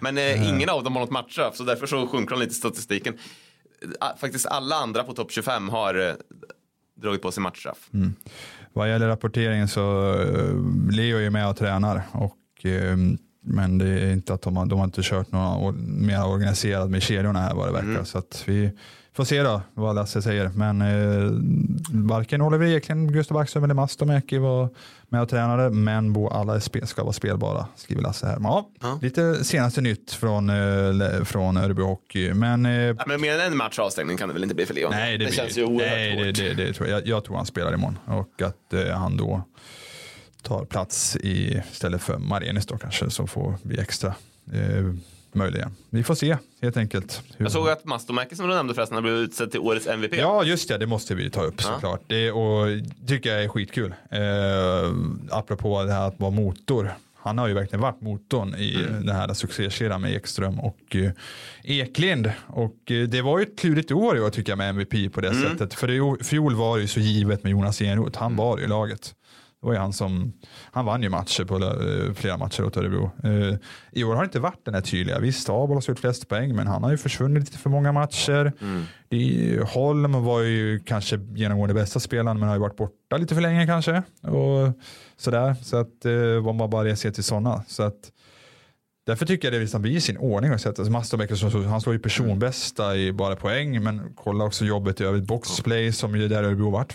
Men 0.00 0.18
eh, 0.18 0.48
ingen 0.48 0.68
av 0.70 0.84
dem 0.84 0.92
har 0.92 1.00
något 1.00 1.10
matchstraff 1.10 1.56
så 1.56 1.64
därför 1.64 1.86
så 1.86 2.06
sjunker 2.06 2.30
de 2.34 2.40
lite 2.40 2.50
i 2.52 2.54
statistiken. 2.54 3.18
Ah, 4.00 4.16
Faktiskt 4.16 4.46
alla 4.46 4.76
andra 4.76 5.04
på 5.04 5.12
topp 5.12 5.32
25 5.32 5.68
har 5.68 6.08
eh, 6.08 6.14
dragit 7.02 7.22
på 7.22 7.32
sig 7.32 7.42
matchstraff. 7.42 7.88
Mm. 7.94 8.14
Vad 8.72 8.88
gäller 8.88 9.08
rapporteringen 9.08 9.68
så 9.68 10.12
eh, 10.14 10.54
Leo 10.92 11.18
är 11.18 11.30
med 11.30 11.48
och 11.48 11.56
tränar 11.56 12.02
och 12.12 12.66
eh, 12.66 12.96
men 13.50 13.78
det 13.78 13.86
är 13.88 14.12
inte 14.12 14.34
att 14.34 14.42
de 14.42 14.56
har, 14.56 14.66
de 14.66 14.78
har 14.78 14.84
inte 14.86 15.00
kört 15.04 15.32
några 15.32 15.72
mer 15.86 16.26
organiserad 16.26 16.90
med 16.90 17.02
kedjorna 17.02 17.40
här 17.40 17.54
vad 17.54 17.68
det 17.68 17.72
verkar. 17.72 18.04
Så 18.04 18.18
att 18.18 18.42
vi 18.46 18.70
får 19.12 19.24
se 19.24 19.42
då 19.42 19.60
vad 19.74 19.94
Lasse 19.94 20.22
säger. 20.22 20.50
Men 20.54 20.80
eh, 20.82 21.30
varken 22.08 22.42
Oliver 22.42 22.66
Eklind, 22.66 23.12
Gustav 23.12 23.34
Backström 23.34 23.64
eller 23.64 23.74
Mastomäki 23.74 24.38
var 24.38 24.68
med 25.08 25.22
och 25.22 25.28
tränade. 25.28 25.70
Men 25.70 26.12
bo, 26.12 26.28
alla 26.28 26.60
ska 26.60 27.02
vara 27.02 27.12
spelbara 27.12 27.66
skriver 27.76 28.02
Lasse 28.02 28.26
här. 28.26 28.34
Men, 28.38 28.44
ja, 28.50 28.68
Ja. 28.82 28.98
Lite 29.02 29.44
senaste 29.44 29.80
nytt 29.80 30.12
från, 30.12 30.50
eh, 30.50 31.24
från 31.24 31.56
Örebro 31.56 31.84
Hockey. 31.86 32.34
Men 32.34 32.66
eh, 32.66 32.72
Ja, 32.72 33.04
men 33.06 33.20
mer 33.20 33.34
än 33.38 33.40
en 33.52 33.56
match 33.56 33.78
avstängning 33.78 34.16
kan 34.16 34.28
det 34.28 34.32
väl 34.34 34.42
inte 34.42 34.54
bli 34.54 34.66
för 34.66 34.74
Leon? 34.74 34.90
Nej, 34.90 35.12
det, 35.18 35.24
det 35.24 35.28
blir- 35.28 35.36
känns 35.36 35.58
ju 35.58 35.64
oerhört 35.64 35.80
nej, 35.96 36.16
det, 36.16 36.26
hårt. 36.26 36.36
det, 36.56 36.64
det 36.66 36.72
tror 36.72 36.88
jag. 36.88 37.00
jag. 37.00 37.06
Jag 37.08 37.24
tror 37.24 37.36
han 37.36 37.46
spelar 37.46 37.74
imorgon 37.74 37.98
och 38.06 38.42
att 38.42 38.72
eh, 38.74 38.94
han 38.96 39.16
då 39.16 39.42
tar 40.40 40.64
plats 40.64 41.16
i 41.16 41.62
istället 41.72 42.02
för 42.02 42.18
Marenis 42.18 42.66
då 42.66 42.76
kanske 42.78 43.10
som 43.10 43.28
får 43.28 43.54
bli 43.62 43.78
extra 43.80 44.14
eh, 44.52 44.94
möjligen. 45.32 45.70
Vi 45.90 46.02
får 46.02 46.14
se 46.14 46.36
helt 46.62 46.76
enkelt. 46.76 47.22
hur- 47.36 47.44
Jag 47.44 47.52
såg 47.52 47.68
att 47.68 47.84
Mastomäki 47.84 48.36
som 48.36 48.48
du 48.48 48.54
nämnde 48.54 48.74
förresten 48.74 48.94
har 48.94 49.02
blivit 49.02 49.28
utsedd 49.28 49.50
till 49.50 49.60
årets 49.60 49.86
MVP. 49.86 50.16
Ja, 50.18 50.44
just 50.44 50.68
det. 50.68 50.78
Det 50.78 50.86
måste 50.86 51.14
vi 51.14 51.30
ta 51.30 51.42
upp 51.42 51.54
Ja. 51.58 51.62
såklart. 51.64 52.00
Det 52.06 52.30
och 52.32 52.66
tycker 53.06 53.32
jag 53.34 53.44
är 53.44 53.48
skitkul. 53.48 53.94
Eh, 54.10 54.90
apropå 55.30 55.82
det 55.84 55.92
här 55.92 56.08
att 56.08 56.20
vara 56.20 56.30
motor. 56.30 56.90
Han 57.22 57.38
har 57.38 57.48
ju 57.48 57.54
verkligen 57.54 57.80
varit 57.80 58.00
motorn 58.00 58.54
i 58.58 58.74
Mm. 58.88 59.06
den 59.06 59.16
här 59.16 59.34
succékedjan 59.34 60.00
med 60.00 60.14
Ekström 60.14 60.60
och 60.60 60.96
eh, 60.96 61.10
Eklind. 61.64 62.32
Och 62.46 62.90
eh, 62.90 63.08
det 63.08 63.22
var 63.22 63.38
ju 63.38 63.42
ett 63.42 63.58
klurigt 63.58 63.92
år 63.92 64.16
i 64.16 64.20
år 64.20 64.30
tycker 64.30 64.52
jag 64.52 64.58
med 64.58 64.68
MVP 64.70 65.08
på 65.08 65.20
det 65.20 65.28
Mm. 65.28 65.42
sättet. 65.42 65.74
För 65.74 65.90
i 66.20 66.24
fjol 66.24 66.54
var 66.54 66.76
det 66.76 66.82
ju 66.82 66.88
så 66.88 67.00
givet 67.00 67.42
med 67.42 67.50
Jonas 67.52 67.82
Enroth. 67.82 68.18
Han 68.18 68.36
var 68.36 68.58
ju 68.58 68.64
i 68.64 68.68
laget. 68.68 69.14
Det 69.60 69.66
var 69.66 69.72
ju 69.72 69.78
han 69.78 69.92
som, 69.92 70.32
han 70.72 70.84
vann 70.84 71.02
ju 71.02 71.08
matcher 71.08 71.44
på 71.44 71.56
eh, 71.56 72.14
flera 72.14 72.36
matcher 72.36 72.64
åt 72.64 72.76
Örebro. 72.76 73.10
Eh, 73.24 73.56
I 73.92 74.04
år 74.04 74.14
har 74.14 74.22
det 74.22 74.24
inte 74.24 74.40
varit 74.40 74.64
den 74.64 74.74
här 74.74 74.80
tydliga. 74.80 75.18
Visst, 75.18 75.48
Abolas 75.48 75.86
har 75.86 75.92
gjort 75.92 75.98
flest 75.98 76.28
poäng, 76.28 76.56
men 76.56 76.66
han 76.66 76.82
har 76.82 76.90
ju 76.90 76.96
försvunnit 76.96 77.44
lite 77.44 77.58
för 77.58 77.70
många 77.70 77.92
matcher. 77.92 78.52
Det, 79.08 79.60
Holm 79.68 80.12
var 80.24 80.40
ju 80.40 80.78
kanske 80.86 81.16
genomgående 81.34 81.74
bästa 81.74 82.00
spelaren, 82.00 82.38
men 82.38 82.48
har 82.48 82.56
ju 82.56 82.60
varit 82.60 82.76
borta 82.76 83.16
lite 83.16 83.34
för 83.34 83.42
länge 83.42 83.66
kanske. 83.66 84.02
Och 84.22 84.72
sådär, 85.16 85.54
så 85.62 85.76
att 85.76 86.06
om 86.48 86.56
man 86.56 86.70
bara 86.70 86.96
ser 86.96 87.10
till 87.10 87.24
sådana. 87.24 87.64
Så 87.68 87.82
att, 87.82 88.12
Därför 89.06 89.26
tycker 89.26 89.48
jag 89.48 89.52
det 89.54 89.60
liksom 89.60 89.82
blir 89.82 89.92
i 89.96 90.00
sin 90.00 90.16
ordning. 90.16 90.52
att 90.52 90.60
sätta- 90.60 90.82
Alltså 90.82 91.58
han 91.62 91.80
slår 91.80 91.94
ju 91.94 91.98
personbästa 91.98 92.96
i 92.96 93.12
bara 93.12 93.36
poäng, 93.36 93.82
men 93.82 94.12
kolla 94.16 94.44
också 94.44 94.64
jobbet 94.64 95.00
i 95.00 95.04
övrigt. 95.04 95.24
Boxplay 95.24 95.92
som 95.92 96.16
ju 96.16 96.28
där 96.28 96.42
Örebro 96.42 96.70
varit 96.70 96.92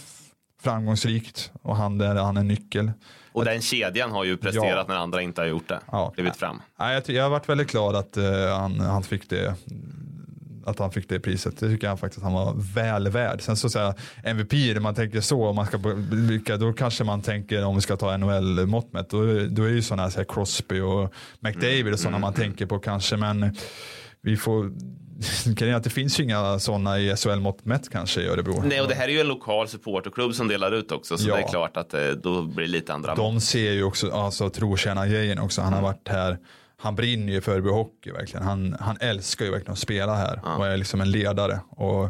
framgångsrikt 0.61 1.51
och 1.61 1.75
han 1.75 1.97
där 1.97 2.15
han 2.15 2.37
är 2.37 2.43
nyckel. 2.43 2.91
Och 3.31 3.45
den 3.45 3.61
kedjan 3.61 4.11
har 4.11 4.23
ju 4.23 4.37
presterat 4.37 4.85
Ja. 4.87 4.93
när 4.93 4.95
andra 4.95 5.21
inte 5.21 5.41
har 5.41 5.47
gjort 5.47 5.67
det. 5.67 5.79
Ja. 5.91 6.11
Blivit 6.15 6.35
fram. 6.35 6.61
Nej, 6.79 6.93
jag, 6.93 7.15
jag 7.15 7.23
har 7.23 7.29
varit 7.29 7.49
väldigt 7.49 7.71
glad 7.71 7.95
att 7.95 8.17
eh, 8.17 8.57
han, 8.59 8.79
han 8.79 9.03
fick 9.03 9.29
det 9.29 9.55
att 10.65 10.79
han 10.79 10.91
fick 10.91 11.09
det 11.09 11.19
priset. 11.19 11.57
Det 11.59 11.69
tycker 11.69 11.87
jag 11.87 11.99
faktiskt 11.99 12.17
att 12.17 12.23
han 12.23 12.33
var 12.33 12.53
väl 12.73 13.09
värd. 13.09 13.41
Sen 13.41 13.57
så 13.57 13.69
säga 13.69 13.93
MVP, 14.23 14.51
när 14.53 14.79
man 14.79 14.95
tänker 14.95 15.21
så, 15.21 15.45
om 15.47 15.55
man 15.55 15.65
ska 15.65 15.77
blicka, 15.77 16.57
då 16.57 16.73
kanske 16.73 17.03
man 17.03 17.21
tänker 17.21 17.65
om 17.65 17.75
vi 17.75 17.81
ska 17.81 17.95
ta 17.97 18.17
NHL-mått 18.17 18.93
mätt, 18.93 19.09
då, 19.09 19.17
då 19.49 19.63
är 19.63 19.67
det 19.67 19.73
ju 19.75 19.81
sådana 19.81 20.03
här, 20.03 20.09
så 20.09 20.17
här 20.17 20.25
Crosby 20.25 20.79
och 20.79 21.13
McDavid 21.39 21.93
och 21.93 21.99
sådana 21.99 22.19
man 22.19 22.33
tänker 22.33 22.65
på 22.65 22.79
kanske, 22.79 23.17
men 23.17 23.55
vi 24.21 24.37
får 24.37 24.71
Grejen 25.45 25.73
är 25.73 25.77
att 25.77 25.83
det 25.83 25.89
finns 25.89 26.19
ju 26.19 26.23
inga 26.23 26.59
sådana 26.59 26.99
i 26.99 27.15
SHL-mått 27.15 27.65
mätt 27.65 27.89
kanske 27.89 28.21
i 28.21 28.27
Örebro. 28.27 28.63
Nej, 28.65 28.81
och 28.81 28.87
det 28.87 28.95
här 28.95 29.07
är 29.07 29.11
ju 29.11 29.19
en 29.19 29.27
lokal 29.27 29.67
supporterklubb 29.67 30.33
som 30.33 30.47
delar 30.47 30.71
ut 30.71 30.91
också, 30.91 31.17
så 31.17 31.29
Ja. 31.29 31.35
det 31.35 31.41
är 31.41 31.47
klart 31.47 31.77
att 31.77 31.93
eh, 31.93 32.07
då 32.07 32.41
blir 32.41 32.65
det 32.65 32.71
lite 32.71 32.93
andra 32.93 33.09
mått. 33.09 33.17
De 33.17 33.41
ser 33.41 33.71
ju 33.71 33.83
också 33.83 34.11
alltså, 34.11 34.49
trotjänargrejen 34.49 35.39
också. 35.39 35.61
Han 35.61 35.73
har 35.73 35.81
varit 35.81 36.07
här 36.07 36.37
han 36.77 36.95
brinner 36.95 37.33
ju 37.33 37.41
för 37.41 37.51
Örebro 37.51 37.71
Hockey 37.71 38.11
verkligen. 38.11 38.45
Han, 38.45 38.75
han 38.79 38.97
älskar 38.99 39.45
ju 39.45 39.51
verkligen 39.51 39.73
att 39.73 39.79
spela 39.79 40.15
här 40.15 40.41
och 40.57 40.67
är 40.67 40.77
liksom 40.77 41.01
en 41.01 41.11
ledare. 41.11 41.59
Och 41.69 42.09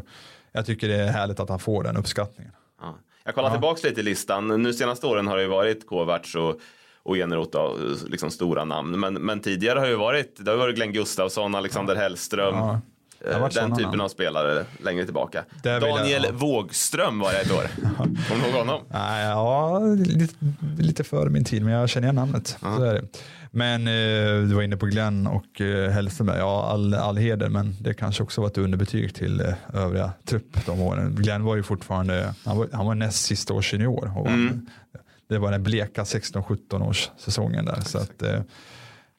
jag 0.52 0.66
tycker 0.66 0.88
det 0.88 0.94
är 0.94 1.12
härligt 1.12 1.40
att 1.40 1.48
han 1.48 1.58
får 1.58 1.82
den 1.82 1.96
uppskattningen. 1.96 2.52
Ja. 2.80 2.98
Jag 3.24 3.34
kollar 3.34 3.50
tillbaka 3.50 3.88
lite 3.88 4.00
i 4.00 4.04
listan. 4.04 4.62
Nu 4.62 4.72
senaste 4.72 5.06
åren 5.06 5.26
har 5.26 5.36
det 5.36 5.42
ju 5.42 5.48
varit 5.48 5.86
Kovacs 5.86 6.34
och, 6.34 6.60
och 7.02 7.16
Eneroth, 7.16 7.58
liksom 8.06 8.30
stora 8.30 8.64
namn. 8.64 9.00
Men, 9.00 9.14
men 9.14 9.40
tidigare 9.40 9.78
har 9.78 9.86
det 9.86 9.96
varit, 9.96 10.44
det 10.44 10.50
har 10.50 10.58
varit 10.58 10.76
Glenn 10.76 10.92
Gustafsson, 10.92 11.54
Alexander 11.54 11.96
Hellström. 11.96 12.54
Ja. 12.54 12.80
Varit 13.24 13.40
Den 13.40 13.50
sådana 13.52 13.76
typen 13.76 14.00
av 14.00 14.08
spelare 14.08 14.64
längre 14.84 15.04
tillbaka. 15.04 15.44
Där 15.62 15.72
jag- 15.72 15.80
Daniel 15.82 16.24
ja. 16.28 16.32
Wågström 16.32 17.18
var 17.18 17.32
det 17.32 17.38
ett 17.38 17.50
år. 17.52 17.64
Kommer 18.28 18.44
du 18.44 18.50
ihåg 18.50 18.58
honom? 18.58 18.80
Ja, 18.92 19.78
lite, 19.96 20.34
lite 20.78 21.04
före 21.04 21.30
min 21.30 21.44
tid, 21.44 21.62
men 21.64 21.72
jag 21.72 21.88
känner 21.88 22.06
igen 22.06 22.14
namnet. 22.14 22.58
Är 22.62 22.94
det. 22.94 23.02
Men 23.50 23.80
eh, 23.86 24.48
du 24.48 24.54
var 24.54 24.62
inne 24.62 24.76
på 24.76 24.86
Glenn 24.86 25.26
och 25.26 25.60
eh, 25.60 25.90
Hellström. 25.90 26.28
Ja, 26.28 26.66
all, 26.70 26.94
all 26.94 27.16
heder, 27.16 27.48
men 27.48 27.76
det 27.80 27.94
kanske 27.94 28.22
också 28.22 28.40
var 28.40 28.48
ett 28.48 28.58
underbetyg 28.58 29.14
till 29.14 29.40
eh, 29.40 29.54
övriga 29.74 30.12
trupp 30.24 30.66
de 30.66 30.80
åren. 30.80 31.14
Glenn 31.18 31.44
var 31.44 31.56
ju 31.56 31.62
fortfarande, 31.62 32.34
han 32.44 32.58
var, 32.58 32.68
han 32.72 32.86
var 32.86 32.94
näst 32.94 33.24
sista 33.24 33.54
års 33.54 33.72
junior. 33.72 34.12
Och 34.18 34.24
vann. 34.26 34.70
Det 35.28 35.38
var 35.38 35.50
den 35.52 35.62
bleka 35.62 36.02
16-17 36.02 36.88
års 36.88 37.10
säsongen 37.18 37.64
där. 37.64 37.80
Så 37.80 37.98
att, 37.98 38.22
eh, 38.22 38.40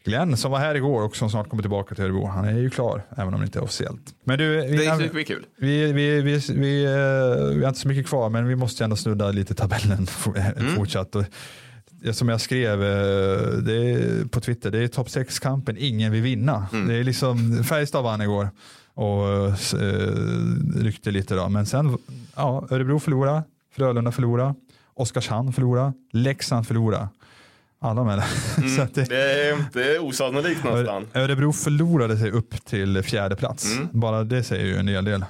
Glenn 0.08 0.38
som 0.38 0.52
var 0.52 0.60
här 0.60 0.76
igår 0.76 1.02
och 1.02 1.16
som 1.16 1.30
snart 1.30 1.50
kommer 1.50 1.64
tillbaka 1.64 1.96
till 1.96 2.04
Örebro, 2.04 2.26
han 2.26 2.46
är 2.46 2.58
ju 2.58 2.70
klar, 2.70 3.02
även 3.18 3.34
om 3.34 3.40
det 3.40 3.46
inte 3.46 3.60
är 3.60 3.64
officiellt. 3.64 4.02
Men 4.24 4.38
du, 4.38 4.56
Det 4.62 4.86
är 4.86 5.24
kul. 5.24 5.46
vi, 5.58 5.92
vi, 5.94 6.22
vi, 6.22 6.42
vi, 6.50 6.86
eh, 6.86 7.56
vi 7.56 7.62
har 7.62 7.68
inte 7.68 7.80
så 7.80 7.88
mycket 7.88 8.08
kvar, 8.08 8.30
men 8.30 8.48
vi 8.48 8.56
måste 8.56 8.84
ändå 8.84 8.96
snudda 8.96 9.32
lite 9.32 9.54
tabellen 9.54 10.08
Mm. 10.58 10.76
fortsatt. 10.76 11.16
Som 12.12 12.30
jag 12.30 12.42
skrev 12.42 12.84
eh, 12.84 14.28
på 14.28 14.40
Twitter, 14.42 14.72
det 14.72 14.80
är 14.84 14.88
topp 14.88 15.08
6-kampen 15.08 15.76
ingen 15.80 16.12
vill 16.12 16.22
vinna. 16.22 16.68
Mm. 16.74 16.88
Det 16.88 16.94
är 16.96 17.04
liksom, 17.04 17.64
Färjestad 17.64 18.04
vann 18.04 18.22
igår 18.22 18.50
och 18.94 19.28
eh, 19.50 19.54
ryckte 20.76 21.12
lite 21.12 21.36
då, 21.36 21.50
men 21.50 21.66
sen, 21.66 21.98
ja, 22.36 22.68
Örebro 22.72 23.00
förlorade, 23.00 23.44
Frölunda 23.76 24.12
förlorade, 24.12 24.54
Oskarshamn 24.94 25.54
förlorade, 25.54 25.94
Leksand 26.12 26.68
förlorade. 26.68 27.08
Alla 27.80 28.04
med 28.04 28.18
det. 28.18 28.24
Att 28.84 28.94
det, 28.96 29.04
Det 29.10 29.50
är, 29.50 29.66
det 29.74 29.96
är 29.96 30.04
osannolikt 30.04 30.64
nästan. 30.64 31.08
Örebro 31.14 31.54
förlorade 31.54 32.18
sig 32.18 32.32
upp 32.32 32.66
till 32.66 33.04
fjärde 33.04 33.36
plats. 33.36 33.76
Mm. 33.78 33.88
Bara 33.92 34.24
det 34.24 34.44
säger 34.44 34.66
ju 34.66 34.78
en 34.78 34.88
hel 34.88 35.06
del. 35.06 35.22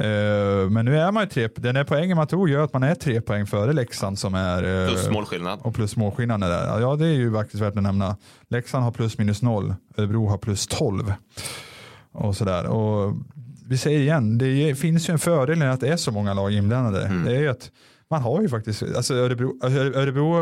Eh, 0.00 0.70
men 0.70 0.84
nu 0.84 0.98
är 0.98 1.12
man 1.12 1.22
ju 1.22 1.28
tre, 1.28 1.48
den 1.56 1.76
här 1.76 1.84
poängen 1.84 2.16
man 2.16 2.26
tog 2.26 2.48
gör 2.50 2.64
att 2.64 2.72
man 2.72 2.82
är 2.82 2.94
tre 2.94 3.20
poäng 3.20 3.46
före 3.46 3.72
Leksand 3.72 4.18
som 4.18 4.34
är 4.34 4.82
eh, 4.84 4.88
Plus 4.88 5.10
målskillnad. 5.10 5.58
och 5.62 5.74
plus 5.74 5.96
målskillnaden 5.96 6.50
där. 6.50 6.80
Ja 6.80 6.96
det 6.96 7.06
är 7.06 7.12
ju 7.14 7.32
faktiskt 7.32 7.62
värt 7.62 7.76
att 7.76 7.82
nämna. 7.82 8.16
Leksand 8.48 8.84
har 8.84 8.92
plus 8.92 9.18
minus 9.18 9.42
noll, 9.42 9.74
Örebro 9.96 10.26
har 10.28 10.38
plus 10.38 10.66
12. 10.66 11.12
Och 12.12 12.36
sådär. 12.36 12.66
Och 12.66 13.14
vi 13.68 13.78
säger 13.78 13.98
igen, 14.00 14.38
det 14.38 14.74
finns 14.78 15.08
ju 15.08 15.12
en 15.12 15.18
fördel 15.18 15.58
med 15.58 15.72
att 15.72 15.80
det 15.80 15.88
är 15.88 15.96
så 15.96 16.10
många 16.12 16.34
lag 16.34 16.52
inblandade. 16.52 17.06
Mm. 17.06 17.24
Det 17.24 17.36
är 17.36 17.40
ju 17.40 17.48
att 17.48 17.70
man 18.10 18.22
har 18.22 18.42
ju 18.42 18.48
faktiskt, 18.48 18.82
alltså 18.96 19.14
Örebro, 19.14 19.58
Örebro 19.62 20.32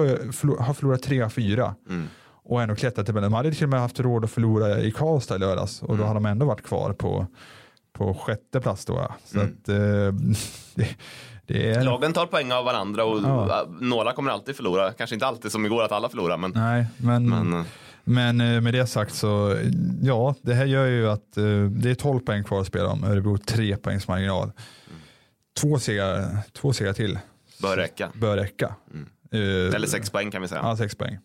har 0.61 0.75
förlorat 0.75 1.03
tre 1.03 1.23
av 1.23 1.29
fyra 1.29 1.75
Mm. 1.89 2.07
och 2.45 2.63
ändå 2.63 2.75
klättrat 2.75 3.07
till 3.07 3.15
De 3.15 3.33
hade 3.33 3.53
till 3.53 3.65
och 3.65 3.71
med 3.71 3.81
haft 3.81 4.01
råd 4.01 4.25
att 4.25 4.31
förlora 4.31 4.81
i 4.81 4.91
Karlstad 4.93 5.37
i 5.37 5.39
lördags 5.39 5.83
och 5.83 5.89
då 5.89 5.95
Mm. 5.95 6.07
har 6.07 6.15
de 6.15 6.27
ändå 6.27 6.47
varit 6.47 6.63
kvar 6.63 6.93
på, 6.93 7.27
på 7.93 8.15
sjätte 8.15 8.61
plats 8.61 8.85
då. 8.85 9.09
Så 9.25 9.41
Mm. 9.41 9.53
att, 9.63 9.69
eh, 9.69 9.77
det, 11.47 11.71
är... 11.71 11.85
Lagen 11.85 12.13
tar 12.13 12.27
poäng 12.27 12.53
av 12.53 12.65
varandra 12.65 13.05
och 13.05 13.21
Ja. 13.23 13.67
några 13.81 14.13
kommer 14.13 14.31
alltid 14.31 14.57
förlora. 14.57 14.93
Kanske 14.93 15.15
inte 15.17 15.27
alltid 15.27 15.53
som 15.53 15.67
igår 15.67 15.83
att 15.85 15.93
alla 15.93 16.09
förlorar, 16.09 16.37
men, 16.37 16.51
Nej, 16.55 16.87
men, 16.97 17.29
men 17.29 17.53
äh, 17.53 17.65
men 18.09 18.41
eh, 18.41 18.61
med 18.61 18.75
det 18.75 18.87
sagt 18.87 19.15
så, 19.15 19.57
ja, 20.03 20.35
det 20.43 20.55
här 20.55 20.65
gör 20.65 20.87
ju 20.87 21.09
att 21.11 21.37
eh, 21.37 21.45
det 21.71 21.91
är 21.91 21.95
12 21.95 22.21
poäng 22.21 22.45
kvar 22.45 22.61
att 22.61 22.67
spela 22.67 22.89
om. 22.89 23.05
Örebro 23.05 23.39
3 23.39 23.77
poängs 23.77 24.09
marginal. 24.09 24.53
Två 25.61 25.79
segrar, 25.79 26.39
två 26.53 26.73
segrar 26.73 26.93
till 26.93 27.19
bör 27.63 27.77
räcka. 27.77 28.11
bör 28.15 28.37
räcka. 28.37 28.75
Eh, 29.33 29.75
Eller 29.75 29.87
sex 29.87 30.11
poäng 30.11 30.31
kan 30.31 30.43
vi 30.43 30.49
säga. 30.49 30.61
Ja, 30.65 30.77
sex 30.77 30.95
poäng. 30.95 31.19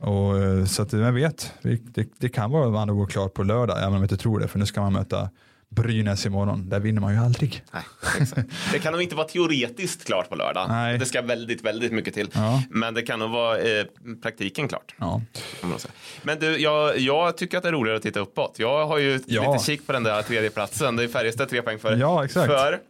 Och, 0.00 0.38
eh, 0.42 0.64
så 0.64 0.82
att 0.82 0.92
vem 0.92 1.14
vet, 1.14 1.52
det, 1.62 2.08
det 2.18 2.28
kan 2.28 2.50
vara 2.50 2.66
att 2.66 2.72
man 2.88 2.96
går 2.96 3.06
klart 3.06 3.34
på 3.34 3.42
lördag, 3.42 3.78
även 3.78 3.88
om 3.88 3.94
jag 3.94 4.04
inte 4.04 4.16
tror 4.16 4.38
det, 4.40 4.48
för 4.48 4.58
nu 4.58 4.66
ska 4.66 4.80
man 4.80 4.92
möta 4.92 5.30
Brynäs 5.70 6.26
imorgon. 6.26 6.68
Där 6.68 6.80
vinner 6.80 7.00
man 7.00 7.12
ju 7.14 7.20
aldrig. 7.20 7.64
Nej, 7.72 7.82
exakt. 8.20 8.48
Det 8.72 8.78
kan 8.78 8.92
nog 8.92 9.02
inte 9.02 9.14
vara 9.16 9.26
teoretiskt 9.28 10.04
klart 10.04 10.28
på 10.28 10.34
lördag. 10.36 10.66
Nej. 10.68 10.98
Det 10.98 11.06
ska 11.06 11.22
väldigt, 11.22 11.62
väldigt 11.64 11.92
mycket 11.92 12.14
till. 12.14 12.30
Ja. 12.34 12.62
Men 12.70 12.94
det 12.94 13.02
kan 13.02 13.18
nog 13.18 13.30
vara 13.30 13.58
eh, 13.58 13.84
praktiken 14.22 14.68
klart. 14.68 14.94
Ja. 14.98 15.22
man. 15.62 15.78
Men 16.22 16.38
du, 16.38 16.58
jag, 16.58 16.98
jag 16.98 17.36
tycker 17.36 17.56
att 17.56 17.62
det 17.62 17.68
är 17.68 17.72
roligare 17.72 17.96
att 17.96 18.02
titta 18.02 18.20
uppåt. 18.20 18.54
Jag 18.58 18.86
har 18.86 18.98
ju 18.98 19.20
Ja. 19.26 19.52
lite 19.52 19.64
kik 19.64 19.86
på 19.86 19.92
den 19.92 20.02
där 20.02 20.22
tredje 20.22 20.50
platsen. 20.50 20.96
Det 20.96 21.04
är 21.04 21.08
Färjestad 21.08 21.48
tre 21.48 21.62
poäng 21.62 21.78
för. 21.78 21.96
Ja, 21.96 22.24
exakt. 22.24 22.46
För 22.46 22.80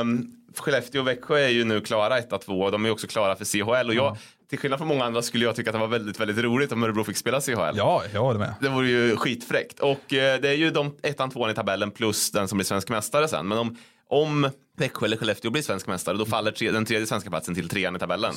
ehm, 0.00 0.32
Skellefteå 0.60 1.00
och 1.00 1.08
Växjö 1.08 1.38
är 1.38 1.48
ju 1.48 1.64
nu 1.64 1.80
klara 1.80 2.20
1-2 2.20 2.64
och 2.64 2.72
de 2.72 2.86
är 2.86 2.90
också 2.90 3.06
klara 3.06 3.36
för 3.36 3.44
CHL. 3.44 3.88
Och 3.88 3.94
jag, 3.94 4.16
till 4.50 4.58
skillnad 4.58 4.78
från 4.78 4.88
många 4.88 5.04
andra 5.04 5.22
skulle 5.22 5.44
jag 5.44 5.56
tycka 5.56 5.70
att 5.70 5.74
det 5.74 5.80
var 5.80 5.86
väldigt, 5.86 6.20
väldigt 6.20 6.38
roligt 6.38 6.72
om 6.72 6.82
Örebro 6.82 7.04
fick 7.04 7.16
spela 7.16 7.40
CHL. 7.40 7.76
ja, 7.76 8.02
jag 8.12 8.20
håller 8.20 8.38
med. 8.38 8.54
Det 8.60 8.68
vore 8.68 8.88
ju 8.88 9.16
skitfräckt. 9.16 9.80
Och 9.80 10.14
eh, 10.14 10.40
det 10.40 10.48
är 10.48 10.56
ju 10.56 10.70
de 10.70 10.96
ettan, 11.02 11.30
tvåan 11.30 11.50
i 11.50 11.54
tabellen 11.54 11.90
plus 11.90 12.30
den 12.30 12.48
som 12.48 12.58
blir 12.58 12.64
svensk 12.64 12.88
mästare 12.88 13.28
sen. 13.28 13.48
Men 13.48 13.58
om, 13.58 13.76
om 14.08 14.50
Växjö 14.78 15.06
eller 15.06 15.16
Skellefteå 15.16 15.50
blir 15.50 15.62
svensk 15.62 15.86
mästare 15.86 16.16
då 16.16 16.24
faller 16.24 16.50
tre, 16.50 16.70
den 16.70 16.84
tredje 16.84 17.06
svenska 17.06 17.30
platsen 17.30 17.54
till 17.54 17.68
trean 17.68 17.96
i 17.96 17.98
tabellen. 17.98 18.32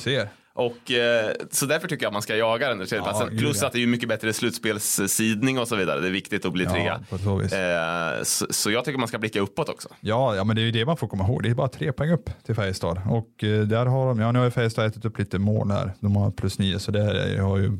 Och 0.54 0.90
eh, 0.90 1.32
så 1.50 1.66
därför 1.66 1.88
tycker 1.88 2.04
jag 2.04 2.08
att 2.08 2.12
man 2.12 2.22
ska 2.22 2.36
jaga 2.36 2.68
den 2.68 2.78
där 2.78 2.86
tredje 2.86 3.02
platsen. 3.04 3.38
Plus 3.38 3.62
att 3.62 3.72
det 3.72 3.82
är 3.82 3.86
mycket 3.86 4.08
bättre 4.08 4.32
slutspelssidning 4.32 5.58
och 5.58 5.68
så 5.68 5.76
vidare. 5.76 6.00
Det 6.00 6.06
är 6.06 6.12
viktigt 6.12 6.44
att 6.44 6.52
bli 6.52 6.64
Ja, 6.64 6.70
trea. 6.70 8.16
Eh, 8.16 8.22
så, 8.22 8.46
så 8.50 8.70
jag 8.70 8.84
tycker 8.84 8.98
man 8.98 9.08
ska 9.08 9.18
blicka 9.18 9.40
uppåt 9.40 9.68
också. 9.68 9.88
Ja, 10.00 10.36
ja, 10.36 10.44
men 10.44 10.56
det 10.56 10.62
är 10.62 10.64
ju 10.64 10.70
det 10.70 10.84
man 10.86 10.96
får 10.96 11.08
komma 11.08 11.24
ihåg. 11.24 11.42
Det 11.42 11.48
är 11.50 11.54
bara 11.54 11.68
tre 11.68 11.92
poäng 11.92 12.10
upp 12.10 12.30
till 12.46 12.54
Färjestad. 12.54 13.00
Och 13.10 13.44
eh, 13.44 13.60
där 13.60 13.86
har 13.86 14.06
de, 14.06 14.20
ja 14.20 14.32
nu 14.32 14.38
har 14.38 14.46
ju 14.46 14.50
Färjestad 14.50 14.86
ätit 14.86 15.04
upp 15.04 15.18
lite 15.18 15.38
mål 15.38 15.70
här. 15.70 15.92
De 16.00 16.16
har 16.16 16.30
plus 16.30 16.58
nio, 16.58 16.78
så 16.78 16.90
det 16.90 17.00
är, 17.00 17.38
har 17.38 17.58
ju 17.58 17.78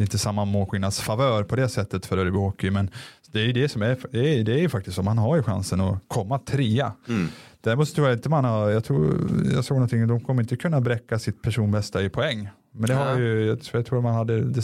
inte 0.00 0.18
samma 0.18 0.44
målskillnadsfavör 0.44 1.44
på 1.44 1.56
det 1.56 1.68
sättet 1.68 2.06
för 2.06 2.18
Örebro 2.18 2.40
Hockey. 2.40 2.70
Men 2.70 2.90
det 3.36 3.50
är 3.50 3.52
det 3.52 3.68
som 3.68 3.82
är, 3.82 3.96
det 4.10 4.38
är, 4.38 4.44
det 4.44 4.64
är 4.64 4.68
faktiskt 4.68 4.96
så. 4.96 5.02
Man 5.02 5.18
har 5.18 5.36
ju 5.36 5.42
chansen 5.42 5.80
att 5.80 5.98
komma 6.08 6.38
trea. 6.38 6.92
Mm. 7.08 7.28
Däremot 7.60 7.94
tror 7.94 8.08
jag 8.08 8.16
inte 8.16 8.28
man 8.28 8.44
har, 8.44 8.70
jag, 8.70 8.84
tror, 8.84 9.14
jag 9.54 9.64
såg 9.64 9.74
någonting, 9.76 10.06
de 10.08 10.20
kommer 10.20 10.42
inte 10.42 10.56
kunna 10.56 10.80
bräcka 10.80 11.18
sitt 11.18 11.42
personbästa 11.42 12.02
i 12.02 12.08
poäng. 12.08 12.48
Men 12.72 12.88
det 12.88 12.94
har 12.94 13.06
Ja. 13.06 13.18
ju, 13.18 13.46
jag 13.46 13.62
tror, 13.62 13.78
jag 13.80 13.86
tror 13.86 14.02
man 14.02 14.14
hade, 14.14 14.40
det, 14.44 14.62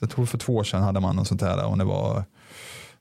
jag 0.00 0.10
tror 0.10 0.26
för 0.26 0.38
två 0.38 0.54
år 0.56 0.64
sedan 0.64 0.82
hade 0.82 1.00
man 1.00 1.16
något 1.16 1.28
sånt 1.28 1.40
här 1.42 1.64
om 1.64 1.78
det 1.78 1.84
var 1.84 2.24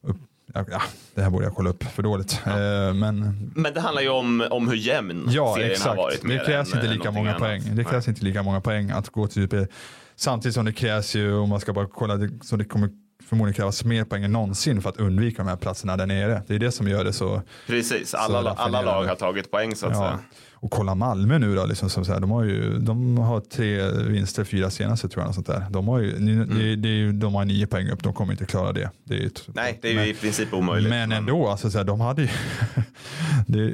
upp, 0.02 0.18
ja, 0.54 0.66
ja, 0.72 0.82
det 1.16 1.22
här 1.22 1.30
borde 1.30 1.46
jag 1.46 1.56
kolla 1.56 1.70
upp 1.70 1.84
för 1.84 2.04
dåligt. 2.04 2.42
Eh, 2.46 2.54
men 2.94 3.52
Men 3.56 3.74
det 3.74 3.80
handlar 3.82 4.02
ju 4.02 4.10
om, 4.10 4.44
om 4.52 4.68
hur 4.68 4.76
jämn 4.76 5.26
Ja, 5.30 5.54
serien 5.56 5.70
har 5.70 5.74
exakt. 5.74 5.98
varit. 5.98 6.22
Det 6.28 6.46
krävs 6.46 6.74
inte 6.74 6.86
eh, 6.88 6.94
lika 6.94 7.12
många 7.12 7.30
annat. 7.30 7.42
poäng. 7.42 7.62
Det 7.76 7.84
krävs 7.84 8.08
inte 8.08 8.24
lika 8.26 8.44
många 8.44 8.62
poäng 8.62 8.90
att 8.92 9.10
gå 9.10 9.28
till 9.28 9.34
slutspel. 9.34 9.68
Samtidigt 10.16 10.56
som 10.56 10.66
det 10.66 10.74
krävs 10.74 11.16
ju, 11.16 11.34
om 11.36 11.50
man 11.50 11.60
ska 11.60 11.74
bara 11.74 11.88
kolla, 11.88 12.16
det- 12.18 12.44
så 12.46 12.56
det 12.56 12.66
kommer 12.66 12.90
förmodligen 13.34 13.54
krävas 13.56 13.84
mer 13.86 14.04
poäng 14.04 14.24
än 14.24 14.32
någonsin 14.32 14.82
för 14.82 14.90
att 14.90 14.98
undvika 14.98 15.44
de 15.44 15.50
här 15.50 15.56
platserna 15.56 15.98
där 15.98 16.06
nere. 16.06 16.42
Det 16.48 16.56
är 16.56 16.60
det 16.60 16.72
som 16.72 16.88
gör 16.88 17.04
det 17.04 17.14
så. 17.14 17.42
Precis, 17.68 18.14
alla, 18.14 18.42
Så 18.44 18.50
alla 18.50 18.82
lag 18.82 19.04
har 19.06 19.16
tagit 19.16 19.52
poäng 19.52 19.76
så 19.76 19.86
att 19.88 19.92
Ja. 19.94 19.98
säga. 20.00 20.20
Och 20.56 20.72
kolla 20.72 20.96
Malmö 20.96 21.38
nu 21.40 21.56
då, 21.56 21.66
liksom, 21.66 21.90
som 21.90 22.06
så 22.06 22.14
här, 22.14 22.20
de, 22.20 22.32
har 22.32 22.44
ju, 22.44 22.80
de 22.80 23.18
har 23.18 23.40
tre 23.40 23.92
vinster, 23.92 24.44
fyra 24.44 24.70
senaste 24.70 25.10
tror 25.10 25.22
jag. 25.22 25.26
något 25.28 25.36
Sånt 25.36 25.48
där. 25.48 25.66
De, 25.70 25.88
har 25.88 26.00
ju, 26.00 26.20
ni- 26.20 26.46
det, 26.46 26.76
det 26.76 27.12
de 27.12 27.36
har 27.36 27.46
nio 27.46 27.68
poäng 27.68 27.90
upp, 27.90 28.04
de 28.04 28.14
kommer 28.14 28.34
inte 28.34 28.46
klara 28.46 28.72
det. 28.74 28.90
det 29.04 29.24
är 29.24 29.28
ett- 29.28 29.44
Nej, 29.54 29.80
det 29.82 29.88
är 29.88 29.92
ju 29.92 29.98
men- 30.00 30.08
i 30.08 30.14
princip 30.14 30.54
omöjligt. 30.54 30.90
Men 30.90 31.12
ändå, 31.12 31.48
alltså, 31.48 31.72
så 31.72 31.78
här, 31.78 31.86
de 31.86 32.02
hade 32.02 32.22
ju... 32.22 32.28
det, 33.48 33.74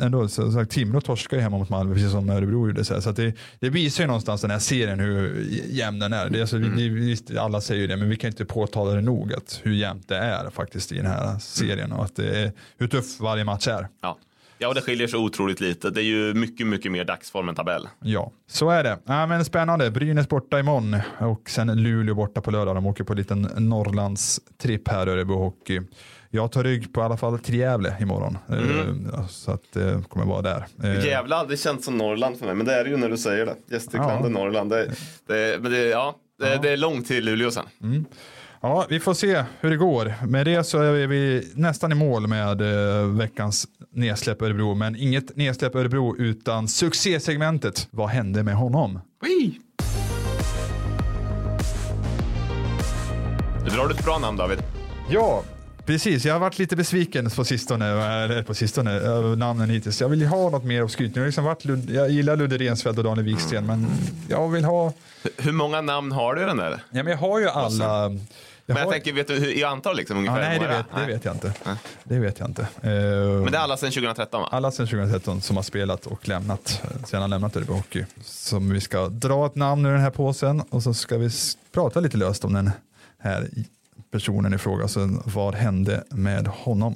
ändå, 0.00 0.28
så, 0.28 0.50
här, 0.50 0.64
Timrå 0.64 1.00
torskar 1.00 1.36
ju 1.36 1.42
hemma 1.42 1.58
mot 1.58 1.68
Malmö, 1.68 1.94
precis 1.94 2.10
som 2.10 2.30
Örebro 2.30 2.66
gjorde. 2.68 2.84
Så, 2.84 2.94
här, 2.94 3.00
så 3.00 3.12
det, 3.12 3.34
det 3.60 3.68
visar 3.68 4.04
ju 4.04 4.06
någonstans 4.06 4.40
den 4.40 4.50
här 4.50 4.58
serien 4.58 5.00
hur 5.00 5.46
jämn 5.68 5.98
den 5.98 6.12
är. 6.12 6.30
Det, 6.30 6.40
alltså, 6.40 6.56
Mm. 6.56 6.76
vi, 6.76 6.88
vi, 6.88 7.06
visst, 7.06 7.36
alla 7.36 7.60
säger 7.60 7.80
ju 7.80 7.86
det, 7.86 7.96
men 7.96 8.08
vi 8.08 8.16
kan 8.16 8.28
inte 8.28 8.44
påtala 8.44 8.90
det 8.92 9.00
nog 9.00 9.32
att 9.34 9.60
hur 9.62 9.72
jämnt 9.72 10.08
det 10.08 10.16
är 10.16 10.50
faktiskt 10.50 10.92
i 10.92 10.96
den 10.96 11.06
här 11.06 11.38
serien 11.38 11.92
och 11.92 12.04
att 12.04 12.16
det 12.16 12.42
är, 12.42 12.52
hur 12.78 12.88
tuff 12.88 13.20
varje 13.20 13.44
match 13.44 13.68
är. 13.68 13.88
Ja. 14.02 14.18
ja, 14.58 14.68
och 14.68 14.74
det 14.74 14.80
skiljer 14.80 15.06
så 15.06 15.18
otroligt 15.24 15.60
lite. 15.60 15.90
Det 15.90 16.00
är 16.00 16.04
ju 16.04 16.34
mycket, 16.34 16.66
mycket 16.66 16.92
mer 16.92 17.04
dagsform 17.04 17.48
än 17.48 17.54
tabell. 17.54 17.88
Ja, 18.00 18.32
så 18.46 18.70
är 18.70 18.84
det. 18.84 18.98
Ja, 19.04 19.26
men 19.26 19.44
spännande. 19.44 19.90
Brynäs 19.90 20.28
borta 20.28 20.58
imorgon 20.60 20.96
och 21.18 21.50
sen 21.50 21.82
Luleå 21.82 22.14
borta 22.14 22.40
på 22.40 22.50
lördag. 22.50 22.74
De 22.74 22.86
åker 22.86 23.04
på 23.04 23.12
en 23.12 23.16
liten 23.18 23.42
Norrlands 23.56 24.40
tripp 24.62 24.88
här, 24.88 25.06
Örebro 25.06 25.38
Hockey. 25.38 25.80
Jag 26.34 26.52
tar 26.52 26.64
rygg 26.64 26.92
på 26.92 27.00
i 27.00 27.04
alla 27.04 27.16
fall 27.16 27.38
till 27.38 27.54
Gävle 27.54 27.96
imorgon. 28.00 28.38
Mm. 28.48 29.10
Eh, 29.14 29.26
så 29.26 29.50
att 29.50 29.62
det 29.72 30.02
kommer 30.08 30.26
vara 30.26 30.42
där. 30.42 30.66
Eh, 30.82 31.06
Gävle 31.06 31.34
har 31.34 31.40
aldrig 31.40 31.58
känts 31.58 31.84
som 31.84 31.98
Norrland 31.98 32.38
för 32.38 32.46
mig, 32.46 32.54
men 32.54 32.66
det 32.66 32.74
är 32.74 32.84
det 32.84 32.90
ju 32.90 32.96
när 32.96 33.08
du 33.08 33.16
säger 33.16 33.46
det. 33.46 33.54
Gästrikland 33.70 34.22
Ja. 34.22 34.26
är 34.26 34.30
Norrland. 34.30 34.70
Det, 34.70 34.90
det, 35.26 35.62
men 35.62 35.72
det, 35.72 35.78
ja, 35.84 36.14
det, 36.38 36.58
det 36.62 36.70
är 36.70 36.76
långt 36.76 37.06
till 37.06 37.24
Luleå 37.24 37.50
sen. 37.50 37.64
Ja, 38.60 38.86
vi 38.88 39.00
får 39.00 39.14
se 39.14 39.44
hur 39.60 39.70
det 39.70 39.76
går. 39.76 40.14
Med 40.26 40.46
det 40.46 40.64
så 40.64 40.82
är 40.82 41.06
vi 41.06 41.52
nästan 41.54 41.92
i 41.92 41.94
mål 41.94 42.26
med 42.26 42.60
eh, 42.60 43.06
veckans 43.06 43.66
nedsläpp 43.90 44.42
Örebro. 44.42 44.74
Men 44.74 44.96
inget 44.96 45.36
nedsläpp 45.36 45.74
Örebro 45.74 46.16
utan 46.18 46.68
succésegmentet. 46.68 47.88
Vad 47.90 48.08
hände 48.08 48.42
med 48.42 48.54
honom? 48.54 49.00
Drar 53.70 53.88
du 53.88 53.94
ett 53.94 54.04
bra 54.04 54.18
namn 54.18 54.36
David. 54.36 54.58
Ja, 55.10 55.42
precis. 55.86 56.24
Jag 56.24 56.34
har 56.34 56.40
varit 56.40 56.58
lite 56.58 56.76
besviken 56.76 57.30
på 57.30 57.44
sistone, 57.44 57.86
eller 57.86 58.42
på 58.42 58.54
sistone, 58.54 58.90
över 58.92 59.36
namnen 59.36 59.70
hittills. 59.70 60.00
Jag 60.00 60.08
vill 60.08 60.20
ju 60.20 60.26
ha 60.26 60.50
något 60.50 60.64
mer 60.64 60.88
skryt. 60.88 61.16
Jag, 61.16 61.26
liksom 61.26 61.44
varit, 61.44 61.64
Lund- 61.64 61.90
jag 61.90 62.10
gillar 62.10 62.36
Ludde 62.36 62.58
Rensfeldt 62.58 62.98
och 62.98 63.04
Daniel 63.04 63.24
Wiksten, 63.26 63.66
men 63.66 63.86
jag 64.28 64.48
vill 64.48 64.64
ha... 64.64 64.92
Hur 65.36 65.52
många 65.52 65.80
namn 65.80 66.12
har 66.12 66.34
du 66.34 66.42
i 66.42 66.44
den 66.44 66.56
där? 66.56 66.70
Ja, 66.90 67.02
men 67.02 67.06
jag 67.06 67.18
har 67.18 67.40
ju 67.40 67.48
alla... 67.48 68.08
Men 68.66 68.76
jag 68.76 68.84
har- 68.84 68.92
tänker, 68.92 69.12
vet 69.12 69.28
du 69.28 69.34
hur, 69.34 69.52
i 69.58 69.64
antal 69.64 69.96
liksom 69.96 70.16
ja, 70.24 70.32
ungefär? 70.32 70.48
nej, 70.50 70.58
det 70.58 70.66
vet, 70.66 70.86
det 70.90 70.96
Nej. 70.96 71.06
vet 71.06 71.24
jag 71.24 71.34
inte. 71.34 71.52
Det 72.04 72.18
vet 72.18 72.38
jag 72.38 72.48
inte. 72.48 72.62
Eh, 72.62 72.88
Men 73.42 73.52
det 73.52 73.58
är 73.58 73.62
alla 73.62 73.76
sedan 73.76 73.90
2013 73.90 74.40
va? 74.42 74.48
alla 74.52 74.70
sedan 74.70 74.86
2013 74.86 75.40
som 75.40 75.56
har 75.56 75.62
spelat 75.62 76.06
och 76.06 76.28
lämnat, 76.28 76.82
eh, 76.84 77.04
sedan 77.06 77.30
lämnat 77.30 77.56
Örebro 77.56 77.74
Hockey. 77.74 78.04
Som 78.24 78.70
vi 78.72 78.80
ska 78.80 79.08
dra 79.08 79.46
ett 79.46 79.54
namn 79.54 79.86
ur 79.86 79.92
den 79.92 80.00
här 80.00 80.10
påsen 80.10 80.60
och 80.60 80.82
så 80.82 80.94
ska 80.94 81.16
vi 81.18 81.30
prata 81.72 82.00
lite 82.00 82.16
löst 82.16 82.44
om 82.44 82.52
den 82.52 82.70
här 83.18 83.48
personen 84.14 84.54
i 84.54 84.58
fråga. 84.58 84.88
Så 84.88 85.22
vad 85.24 85.54
hände 85.54 86.04
med 86.10 86.46
honom? 86.46 86.94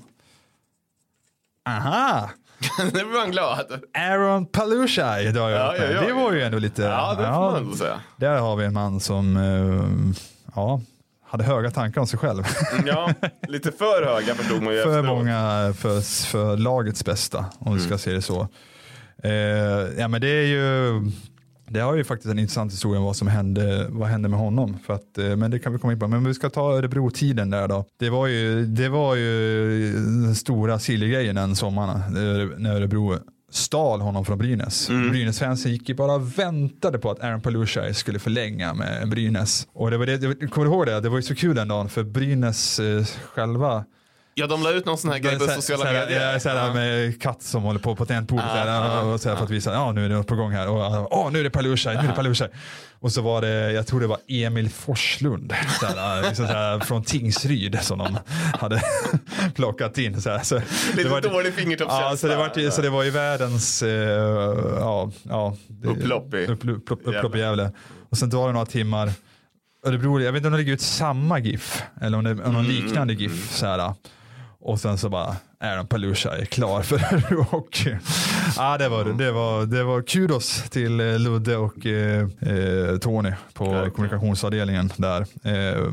Aha! 1.68 2.30
nu 2.78 2.90
blir 2.90 3.18
man 3.20 3.30
glad. 3.30 3.80
Aaron 3.94 4.46
Palushaj 4.46 5.32
drar 5.32 5.48
jag 5.50 5.60
Ja, 5.60 5.76
ja, 5.76 5.90
ja. 5.92 6.00
Det 6.00 6.12
var 6.12 6.32
ju 6.32 6.42
ändå 6.42 6.58
lite... 6.58 6.82
Ja, 6.82 7.14
det 7.18 7.24
får 7.24 7.32
man 7.32 7.56
ändå 7.56 7.76
säga. 7.76 8.00
Där 8.16 8.38
har 8.38 8.56
vi 8.56 8.64
en 8.64 8.72
man 8.74 9.00
som 9.00 9.36
eh, 9.36 10.14
ja, 10.54 10.80
hade 11.26 11.44
höga 11.44 11.70
tankar 11.70 12.00
om 12.00 12.06
sig 12.06 12.18
själv. 12.18 12.44
Ja, 12.86 13.10
lite 13.48 13.72
för 13.72 14.06
höga 14.06 14.34
förstod 14.34 14.62
man 14.62 14.74
ju 14.74 14.82
för 14.82 14.88
efteråt. 14.98 15.06
många, 15.16 15.72
för, 15.78 16.00
för 16.26 16.56
lagets 16.56 17.04
bästa, 17.04 17.46
om 17.58 17.74
vi 17.74 17.80
ska 17.80 17.88
Mm. 17.88 17.98
se 17.98 18.12
det 18.12 18.22
så. 18.22 18.48
Eh, 19.22 19.30
ja, 19.98 20.08
men 20.08 20.20
det 20.20 20.28
är 20.28 20.46
ju, 20.46 21.00
det 21.70 21.80
har 21.80 21.94
ju 21.96 22.04
faktiskt 22.04 22.30
en 22.32 22.38
intressant 22.38 22.72
historia 22.72 22.98
om 22.98 23.04
vad 23.04 23.16
som 23.16 23.28
hände, 23.28 23.86
vad 23.88 24.08
hände 24.08 24.28
med 24.28 24.38
honom. 24.38 24.76
För 24.86 24.94
att, 24.94 25.18
eh, 25.18 25.36
men 25.36 25.50
det 25.50 25.58
kan 25.58 25.72
vi 25.72 25.78
komma 25.78 25.92
in 25.92 25.98
på. 26.00 26.08
Men 26.08 26.24
vi 26.24 26.34
ska 26.34 26.50
ta 26.50 26.72
Örebro-tiden 26.78 27.50
där 27.50 27.68
då. 27.68 27.84
Det 27.98 28.10
var 28.10 28.26
ju, 28.26 28.66
det 28.66 28.88
var 28.88 29.14
ju 29.14 29.92
den 29.92 30.34
stora 30.34 30.78
silvergrejen 30.78 31.34
den 31.34 31.56
sommaren 31.56 31.96
eh, 32.00 32.58
när 32.58 32.74
Örebro 32.76 33.14
stal 33.50 34.00
honom 34.00 34.24
från 34.24 34.38
Brynäs. 34.38 34.88
Mm. 34.88 35.10
Brynäs-fansen 35.10 35.72
gick 35.72 35.88
ju 35.88 35.94
bara 35.94 36.12
och 36.14 36.38
väntade 36.38 36.98
på 36.98 37.10
att 37.10 37.20
Aaron 37.20 37.40
Palushaj 37.40 37.94
skulle 37.94 38.18
förlänga 38.18 38.74
med 38.74 39.08
Brynäs. 39.08 39.66
Och 39.72 39.90
det 39.90 39.98
var 39.98 40.06
det, 40.06 40.16
det- 40.16 40.46
kommer 40.46 40.66
du 40.66 40.72
ihåg 40.74 40.86
det? 40.86 41.00
Det 41.00 41.08
var 41.08 41.16
ju 41.16 41.22
så 41.22 41.34
kul 41.34 41.56
den 41.56 41.68
dagen 41.68 41.88
för 41.88 42.02
Brynäs 42.02 42.80
eh, 42.80 43.04
själva 43.34 43.84
Ja, 44.38 44.46
de 44.46 44.62
la 44.62 44.70
ut 44.70 44.86
någon 44.86 44.98
sån 44.98 45.10
här 45.10 45.18
grej 45.18 45.38
på 45.38 45.44
sociala 45.46 45.84
så- 45.84 45.92
medier. 45.92 46.32
Ja, 46.32 46.40
så 46.40 46.48
här 46.48 46.74
med 46.74 47.22
katt 47.22 47.42
som 47.42 47.62
håller 47.62 47.80
på 47.80 47.96
på 47.96 48.06
tangentbordet 48.06 48.46
Ja, 48.54 48.66
ja, 48.66 49.00
och 49.00 49.20
så 49.20 49.28
här, 49.28 49.36
för 49.36 49.44
att 49.44 49.50
visa 49.50 49.72
ja 49.72 49.92
nu 49.92 50.04
är 50.04 50.08
det 50.08 50.14
något 50.14 50.26
på 50.26 50.34
gång 50.36 50.52
här. 50.52 50.68
Och 50.68 51.12
åh, 51.18 51.30
nu 51.32 51.40
är 51.40 51.44
det 51.44 51.50
Palushaj, 51.50 51.94
nu 51.96 52.02
är 52.02 52.08
det 52.08 52.12
Palushaj. 52.14 52.48
Och 53.00 53.12
så 53.12 53.22
var 53.22 53.40
det, 53.40 53.72
jag 53.72 53.86
tror 53.86 54.00
det 54.00 54.06
var 54.06 54.18
Emil 54.28 54.70
Forslund 54.70 55.54
så 55.80 55.86
här, 55.86 56.22
liksom 56.22 56.46
så 56.46 56.52
här, 56.52 56.80
från 56.80 57.02
Tingsryd 57.02 57.78
som 57.82 57.98
de 57.98 58.18
hade 58.60 58.82
plockat 59.54 59.98
in. 59.98 60.20
Så 60.22 60.30
Lite 60.38 60.62
det 60.94 61.08
var, 61.08 61.20
dålig 61.20 61.54
fingertoppskänsla. 61.54 62.10
Ja, 62.10 62.16
så 62.16 62.26
det, 62.28 62.36
var, 62.36 62.70
så 62.70 62.82
det 62.82 62.90
var 62.90 63.02
ju 63.02 63.10
världens 63.10 63.82
eh, 63.82 63.88
ja, 64.80 65.10
ja, 65.22 65.56
Upplopp 65.84 66.34
i- 66.34 66.46
upp, 66.46 66.64
upp, 66.68 66.90
upp, 66.90 67.00
upplopp 67.04 67.34
i 67.36 67.38
Gävle. 67.38 67.72
Och 68.10 68.18
sen 68.18 68.30
var 68.30 68.46
det 68.46 68.52
några 68.52 68.66
timmar. 68.66 69.12
Örebro, 69.86 70.20
jag 70.20 70.32
vet 70.32 70.36
inte 70.40 70.46
om 70.48 70.52
de 70.52 70.58
lägger 70.58 70.72
ut 70.72 70.80
samma 70.80 71.38
GIF 71.38 71.82
eller 72.00 72.18
om 72.18 72.24
det 72.24 72.30
är 72.30 72.34
någon 72.34 72.54
Mm, 72.56 72.66
liknande 72.66 73.12
GIF. 73.14 73.50
Så 73.54 73.66
här, 73.66 73.94
och 74.60 74.80
sen 74.80 74.98
så 74.98 75.08
bara 75.08 75.36
Aaron 75.60 75.86
Palushaj 75.86 76.40
är 76.40 76.44
klar 76.44 76.82
för 76.82 77.44
Hockey. 77.50 77.96
Ja, 78.56 78.78
det, 78.78 78.88
var, 78.88 79.04
det, 79.04 79.32
var, 79.32 79.66
det 79.66 79.84
var 79.84 80.02
kudos 80.02 80.62
till 80.70 81.00
eh, 81.00 81.18
Ludde 81.18 81.56
och 81.56 81.86
eh, 81.86 82.20
eh, 82.40 82.98
Tony 82.98 83.32
på 83.54 83.64
Verkligen. 83.64 83.90
kommunikationsavdelningen 83.90 84.92
där. 84.96 85.20
Eh, 85.44 85.92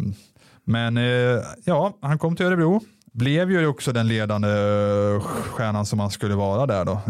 men 0.63 0.97
eh, 0.97 1.39
ja, 1.63 1.97
han 2.01 2.18
kom 2.20 2.36
till 2.36 2.45
Örebro. 2.45 2.82
Blev 3.13 3.51
ju 3.51 3.68
också 3.68 3.91
den 3.91 4.07
ledande 4.07 4.47
eh, 4.49 5.22
stjärnan 5.22 5.86
som 5.86 5.99
han 5.99 6.11
skulle 6.11 6.36
vara 6.36 6.66
där 6.66 6.86
då. 6.86 7.01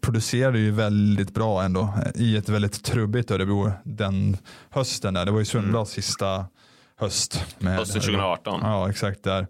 Producerade 0.00 0.58
ju 0.58 0.70
väldigt 0.70 1.34
bra 1.34 1.62
ändå 1.62 1.94
i 2.14 2.36
ett 2.36 2.48
väldigt 2.48 2.84
trubbigt 2.84 3.30
Örebro 3.30 3.72
den 3.84 4.36
hösten 4.70 5.14
där. 5.14 5.24
Det 5.24 5.30
var 5.30 5.38
ju 5.38 5.44
Sundblads 5.44 5.90
sista 5.90 6.44
höst. 6.98 7.44
Med 7.58 7.66
Mm. 7.68 7.78
Hösten 7.78 8.00
2018. 8.00 8.60
Ja, 8.62 8.90
exakt 8.90 9.22
där. 9.22 9.46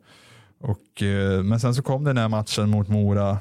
Och, 0.61 1.02
eh, 1.02 1.42
men 1.42 1.61
sen 1.61 1.74
så 1.74 1.82
kom 1.82 2.04
den 2.04 2.16
här 2.16 2.28
matchen 2.28 2.70
mot 2.70 2.88
Mora 2.88 3.38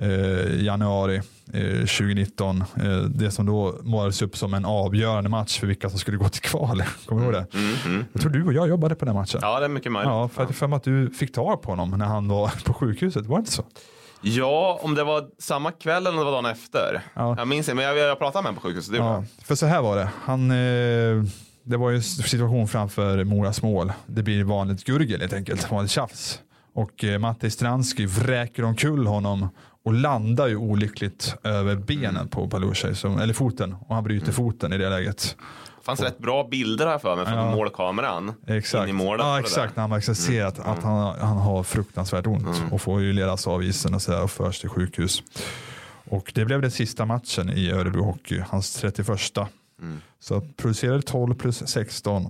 eh, 0.00 0.08
i 0.46 0.64
januari 0.64 1.16
eh, 1.52 1.78
2019. 1.78 2.64
Eh, 2.76 2.98
det 2.98 3.30
som 3.30 3.46
då 3.46 3.78
målades 3.82 4.22
upp 4.22 4.36
som 4.36 4.54
en 4.54 4.64
avgörande 4.64 5.30
match 5.30 5.60
för 5.60 5.66
vilka 5.66 5.90
som 5.90 5.98
skulle 5.98 6.16
gå 6.16 6.28
till 6.28 6.42
kval. 6.42 6.82
Kommer 7.06 7.20
du 7.20 7.26
ihåg 7.26 7.34
det? 7.34 7.58
Mm, 7.58 7.74
mm. 7.86 8.04
Jag 8.12 8.22
tror 8.22 8.32
du 8.32 8.44
och 8.44 8.52
jag 8.52 8.68
jobbade 8.68 8.94
på 8.94 9.04
den 9.04 9.14
matchen. 9.14 9.40
Ja, 9.42 9.58
det 9.58 9.64
är 9.64 9.68
mycket 9.68 9.92
möjligt. 9.92 10.10
Ja, 10.10 10.28
för 10.28 10.42
att 10.42 10.54
för 10.54 10.76
att 10.76 10.84
du 10.84 11.10
fick 11.10 11.32
tag 11.32 11.62
på 11.62 11.70
honom 11.70 11.90
när 11.90 12.06
han 12.06 12.28
var 12.28 12.52
på 12.64 12.74
sjukhuset, 12.74 13.26
var 13.26 13.36
det 13.36 13.40
inte 13.40 13.52
så? 13.52 13.64
Ja, 14.22 14.80
om 14.82 14.94
det 14.94 15.04
var 15.04 15.24
samma 15.38 15.72
kväll 15.72 16.06
eller 16.06 16.10
om 16.10 16.16
det 16.18 16.24
var 16.24 16.42
dagen 16.42 16.46
efter. 16.46 17.02
Ja. 17.14 17.34
Jag 17.38 17.48
minns 17.48 17.68
inte, 17.68 17.74
men 17.74 17.84
jag, 17.84 17.98
jag 17.98 18.18
pratade 18.18 18.42
med 18.42 18.48
honom 18.48 18.62
på 18.62 18.68
sjukhuset. 18.68 18.94
Ja, 18.96 19.24
för 19.44 19.54
så 19.54 19.66
här 19.66 19.82
var 19.82 19.96
det. 19.96 20.08
Han, 20.24 20.50
eh, 20.50 21.24
det 21.62 21.76
var 21.76 21.90
ju 21.90 21.96
en 21.96 22.02
situation 22.02 22.68
framför 22.68 23.24
Moras 23.24 23.62
mål. 23.62 23.92
Det 24.06 24.22
blir 24.22 24.44
vanligt 24.44 24.84
gurgel 24.84 25.20
helt 25.20 25.32
enkelt, 25.32 25.70
vanligt 25.70 25.90
tjafs. 25.90 26.40
Och 26.74 27.04
eh, 27.04 27.18
Matti 27.18 27.50
Stranski 27.50 28.06
vräker 28.06 28.64
omkull 28.64 29.06
honom 29.06 29.48
och 29.84 29.92
landar 29.92 30.46
ju 30.48 30.56
olyckligt 30.56 31.34
över 31.44 31.76
benen 31.76 32.28
på 32.28 32.48
Palushaj, 32.48 32.96
som- 32.96 33.18
eller 33.18 33.34
foten. 33.34 33.76
Och 33.88 33.94
han 33.94 34.04
bryter 34.04 34.32
foten 34.32 34.72
i 34.72 34.78
det 34.78 34.90
läget. 34.90 35.36
Det 35.78 35.84
fanns 35.84 36.00
rätt 36.00 36.18
bra 36.18 36.48
bilder 36.50 36.86
här 36.86 36.98
för 36.98 37.16
mig 37.16 37.24
från 37.26 37.34
Ja. 37.36 37.50
målkameran. 37.54 38.32
Exakt, 38.46 38.82
In 38.88 38.90
i 38.90 38.92
målet 38.92 39.20
på 39.22 39.26
ja, 39.28 39.40
exakt. 39.40 39.58
Mm. 39.58 39.72
när 39.76 39.82
man 39.82 39.90
verkligen 39.90 40.16
ser 40.16 40.44
att, 40.44 40.58
att 40.58 40.82
han, 40.82 41.18
han 41.20 41.36
har 41.36 41.62
fruktansvärt 41.62 42.26
ont 42.26 42.62
och 42.72 42.80
får 42.80 43.00
ju 43.00 43.12
ledas 43.12 43.46
av 43.46 43.62
isen 43.62 43.94
och, 43.94 44.02
så 44.02 44.10
där 44.10 44.22
och 44.22 44.30
förs 44.30 44.60
till 44.60 44.68
sjukhus. 44.68 45.22
Och 46.08 46.32
det 46.34 46.44
blev 46.44 46.62
den 46.62 46.70
sista 46.70 47.04
matchen 47.06 47.50
i 47.50 47.70
Örebro 47.70 48.02
Hockey, 48.02 48.42
hans 48.48 48.72
31. 48.80 49.08
Mm. 49.82 50.00
Så 50.20 50.40
producerade 50.56 51.02
12 51.02 51.34
plus 51.34 51.62
16, 51.68 52.28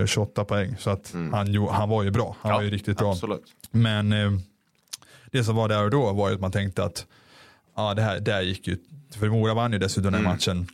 eh, 0.00 0.06
28 0.06 0.44
poäng. 0.44 0.76
Så 0.78 0.90
att 0.90 1.14
han, 1.32 1.46
jo, 1.52 1.68
han 1.68 1.88
var 1.88 2.02
ju 2.02 2.10
bra, 2.10 2.36
han 2.40 2.50
Mm. 2.50 2.54
Ja, 2.54 2.56
var 2.56 2.62
ju 2.64 2.70
riktigt 2.70 2.98
bra. 2.98 3.12
Absolut. 3.12 3.42
Men 3.82 4.12
eh, 4.12 4.32
det 5.32 5.44
som 5.44 5.56
var 5.56 5.68
där 5.68 5.84
och 5.84 5.90
då 5.90 6.12
var 6.12 6.28
ju 6.28 6.34
att 6.34 6.40
man 6.40 6.52
tänkte 6.52 6.84
att 6.84 7.06
ja, 7.76 7.94
det 7.94 8.02
här, 8.02 8.20
det 8.20 8.32
här 8.32 8.42
gick 8.42 8.66
ju, 8.68 8.76
för 9.18 9.28
Mora 9.28 9.54
vann 9.54 9.72
ju 9.72 9.78
dessutom 9.78 10.12
den 10.12 10.20
Mm. 10.20 10.32
matchen. 10.32 10.66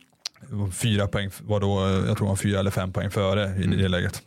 Fyra 0.73 1.07
poäng 1.07 1.29
var 1.41 1.59
då, 1.59 2.03
jag 2.07 2.17
tror 2.17 2.27
var 2.27 2.35
fyra 2.35 2.59
eller 2.59 2.71
fem 2.71 2.93
poäng 2.93 3.11
före 3.11 3.43
i 3.49 3.63
Mm. 3.63 3.77
det 3.77 3.87
läget. 3.87 4.21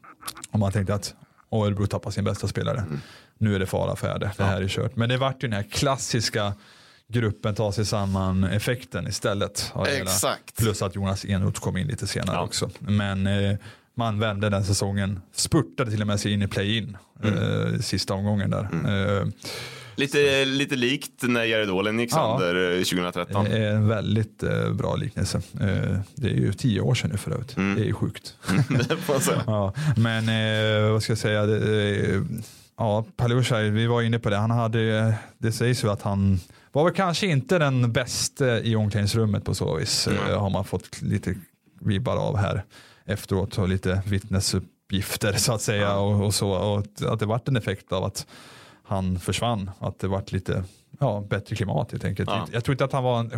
Och 0.51 0.59
man 0.59 0.72
tänkte 0.72 0.95
att 0.95 1.14
Örebro 1.53 1.87
tappar 1.87 2.11
sin 2.11 2.24
bästa 2.24 2.49
spelare. 2.49 2.79
Mm. 2.79 3.01
Nu 3.39 3.55
är 3.55 3.59
det 3.59 3.66
fara 3.66 3.97
färde, 3.97 4.31
det 4.37 4.45
här 4.45 4.62
är 4.62 4.68
kört. 4.68 4.97
Men 4.97 5.09
det 5.09 5.16
vart 5.16 5.43
ju 5.45 5.49
den 5.49 5.53
här 5.57 5.62
klassiska 5.70 6.55
gruppen 7.09 7.55
tar 7.55 7.72
sig 7.72 7.87
samman 7.87 8.45
effekten 8.45 9.07
istället. 9.07 9.72
hela. 9.74 9.89
Exakt. 10.03 10.57
Plus 10.57 10.83
att 10.83 10.95
Jonas 10.95 11.24
Enroth 11.24 11.61
kom 11.61 11.77
in 11.77 11.87
lite 11.87 12.07
senare 12.07 12.37
Ja. 12.37 12.43
också. 12.43 12.70
Men 12.79 13.27
eh, 13.27 13.57
man 13.97 14.19
vände 14.19 14.49
den 14.51 14.65
säsongen, 14.65 15.21
spurtade 15.35 15.91
till 15.91 16.01
och 16.01 16.07
med 16.07 16.21
sig 16.21 16.33
in 16.33 16.43
i 16.43 16.49
play-in 16.49 16.97
Mm. 17.25 17.39
eh, 17.75 17.81
sista 17.81 18.15
omgången 18.15 18.51
där. 18.51 18.69
Eh, 19.21 19.27
Lite, 19.99 20.45
lite 20.45 20.77
likt 20.77 21.23
när 21.23 21.45
Jared 21.45 21.71
Åhlen 21.71 22.01
gick 22.01 22.13
Ja. 22.13 22.39
sönder 22.41 22.73
eh, 22.79 22.83
2013. 22.85 23.45
det 23.45 23.59
är 23.59 23.71
en 23.71 23.89
väldigt 23.89 24.43
eh, 24.43 24.71
bra 24.73 24.97
liknelse. 24.97 25.39
Eh, 25.61 25.99
det 26.15 26.29
är 26.29 26.35
ju 26.35 26.53
tio 26.53 26.81
år 26.81 26.95
sedan 26.95 27.11
nu 27.11 27.17
för 27.17 27.31
övrigt. 27.31 27.57
Mm. 27.57 27.75
Det 27.77 27.83
är 27.83 27.87
ju 27.87 27.93
sjukt. 27.93 28.35
Säga. 29.21 29.43
Ja, 29.47 29.73
men 29.97 30.29
eh, 30.29 30.91
vad 30.93 31.03
ska 31.03 31.11
jag 31.11 31.19
säga? 31.19 31.47
Det, 31.47 32.25
ja, 32.79 33.05
Palushaj, 33.17 33.71
vi 33.71 33.87
var 33.87 34.03
inne 34.03 34.19
på 34.19 34.31
det. 34.31 34.37
Han 34.37 34.51
hade, 34.51 35.15
det 35.39 35.53
sägs 35.53 35.85
ju 35.85 35.91
att 35.91 36.03
han 36.03 36.41
var 36.73 36.85
väl 36.85 36.95
kanske 36.95 37.27
inte 37.27 37.59
den 37.59 37.93
bästa 37.93 38.61
i 38.61 38.77
omklädningsrummet 38.77 39.45
på 39.45 39.55
så 39.55 39.77
vis. 39.77 40.07
Mm. 40.09 40.39
Har 40.41 40.51
man 40.51 40.65
fått 40.65 41.03
lite 41.03 41.35
vibbar 41.81 42.17
av 42.17 42.37
här 42.37 42.65
efteråt 43.07 43.59
och 43.59 43.69
lite 43.69 44.03
vittnesuppgifter 44.07 45.33
så 45.33 45.53
att 45.53 45.61
säga. 45.63 45.97
Och, 45.97 46.25
och 46.25 46.35
så, 46.35 46.51
och 46.51 46.87
att 47.13 47.19
det 47.21 47.27
vart 47.27 47.49
en 47.49 47.57
effekt 47.57 47.93
av 47.93 48.05
att 48.05 48.27
han 48.85 49.19
försvann. 49.19 49.71
Att 49.79 49.99
det 49.99 50.09
vart 50.09 50.33
lite 50.33 50.65
ja, 51.01 51.25
bättre 51.31 51.57
klimat 51.57 51.93
helt 51.93 52.05
enkelt. 52.05 52.31
Ja. 52.33 52.47
Jag 52.53 52.65
tror 52.65 52.73
inte 52.73 52.85
att 52.85 52.93
han 52.93 53.05
var 53.05 53.21
en, 53.21 53.31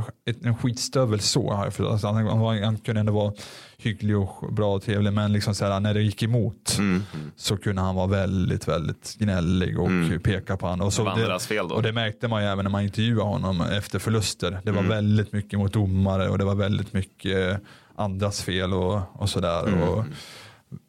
en 0.43 0.57
skitstövel 0.57 1.21
så. 1.21 1.55
Här, 1.55 1.71
för 1.71 1.93
alltså, 1.93 2.07
han, 2.07 2.27
han, 2.27 2.62
han 2.62 2.77
kunde 2.79 3.01
ändå 3.01 3.12
vara 3.12 3.33
hygglig 3.77 4.16
och 4.19 4.53
bra 4.53 4.75
och 4.75 4.83
trevlig. 4.83 5.12
Men 5.12 5.33
liksom 5.33 5.55
så 5.55 5.64
här, 5.64 5.81
när 5.81 5.95
det 5.95 6.03
gick 6.03 6.23
emot 6.23 6.77
Mm. 6.79 7.03
så 7.37 7.57
kunde 7.57 7.83
han 7.83 7.95
vara 7.95 8.07
väldigt, 8.07 8.69
väldigt 8.69 9.16
gnällig 9.19 9.79
och 9.81 9.87
Mm. 9.87 10.21
peka 10.21 10.57
på 10.57 10.66
honom. 10.66 10.87
Och, 10.87 10.93
så 10.93 11.05
Det 11.05 11.11
andras 11.11 11.47
fel 11.47 11.69
då. 11.69 11.75
och 11.75 11.83
det 11.83 11.93
märkte 11.93 12.29
man 12.29 12.43
ju 12.43 12.49
även 12.49 12.64
när 12.64 12.71
man 12.71 12.83
intervjuade 12.83 13.23
honom 13.31 13.61
efter 13.61 13.99
förluster. 13.99 14.61
Det 14.64 14.71
var 14.71 14.79
Mm. 14.79 14.91
väldigt 14.91 15.33
mycket 15.33 15.59
mot 15.59 15.73
domare 15.73 16.29
och 16.29 16.39
det 16.39 16.45
var 16.45 16.55
väldigt 16.55 16.93
mycket 16.93 17.61
andras 17.99 18.42
fel 18.42 18.74
och, 18.74 19.01
och 19.12 19.30
sådär. 19.30 19.66
Mm. 19.68 19.82
Och 19.82 20.05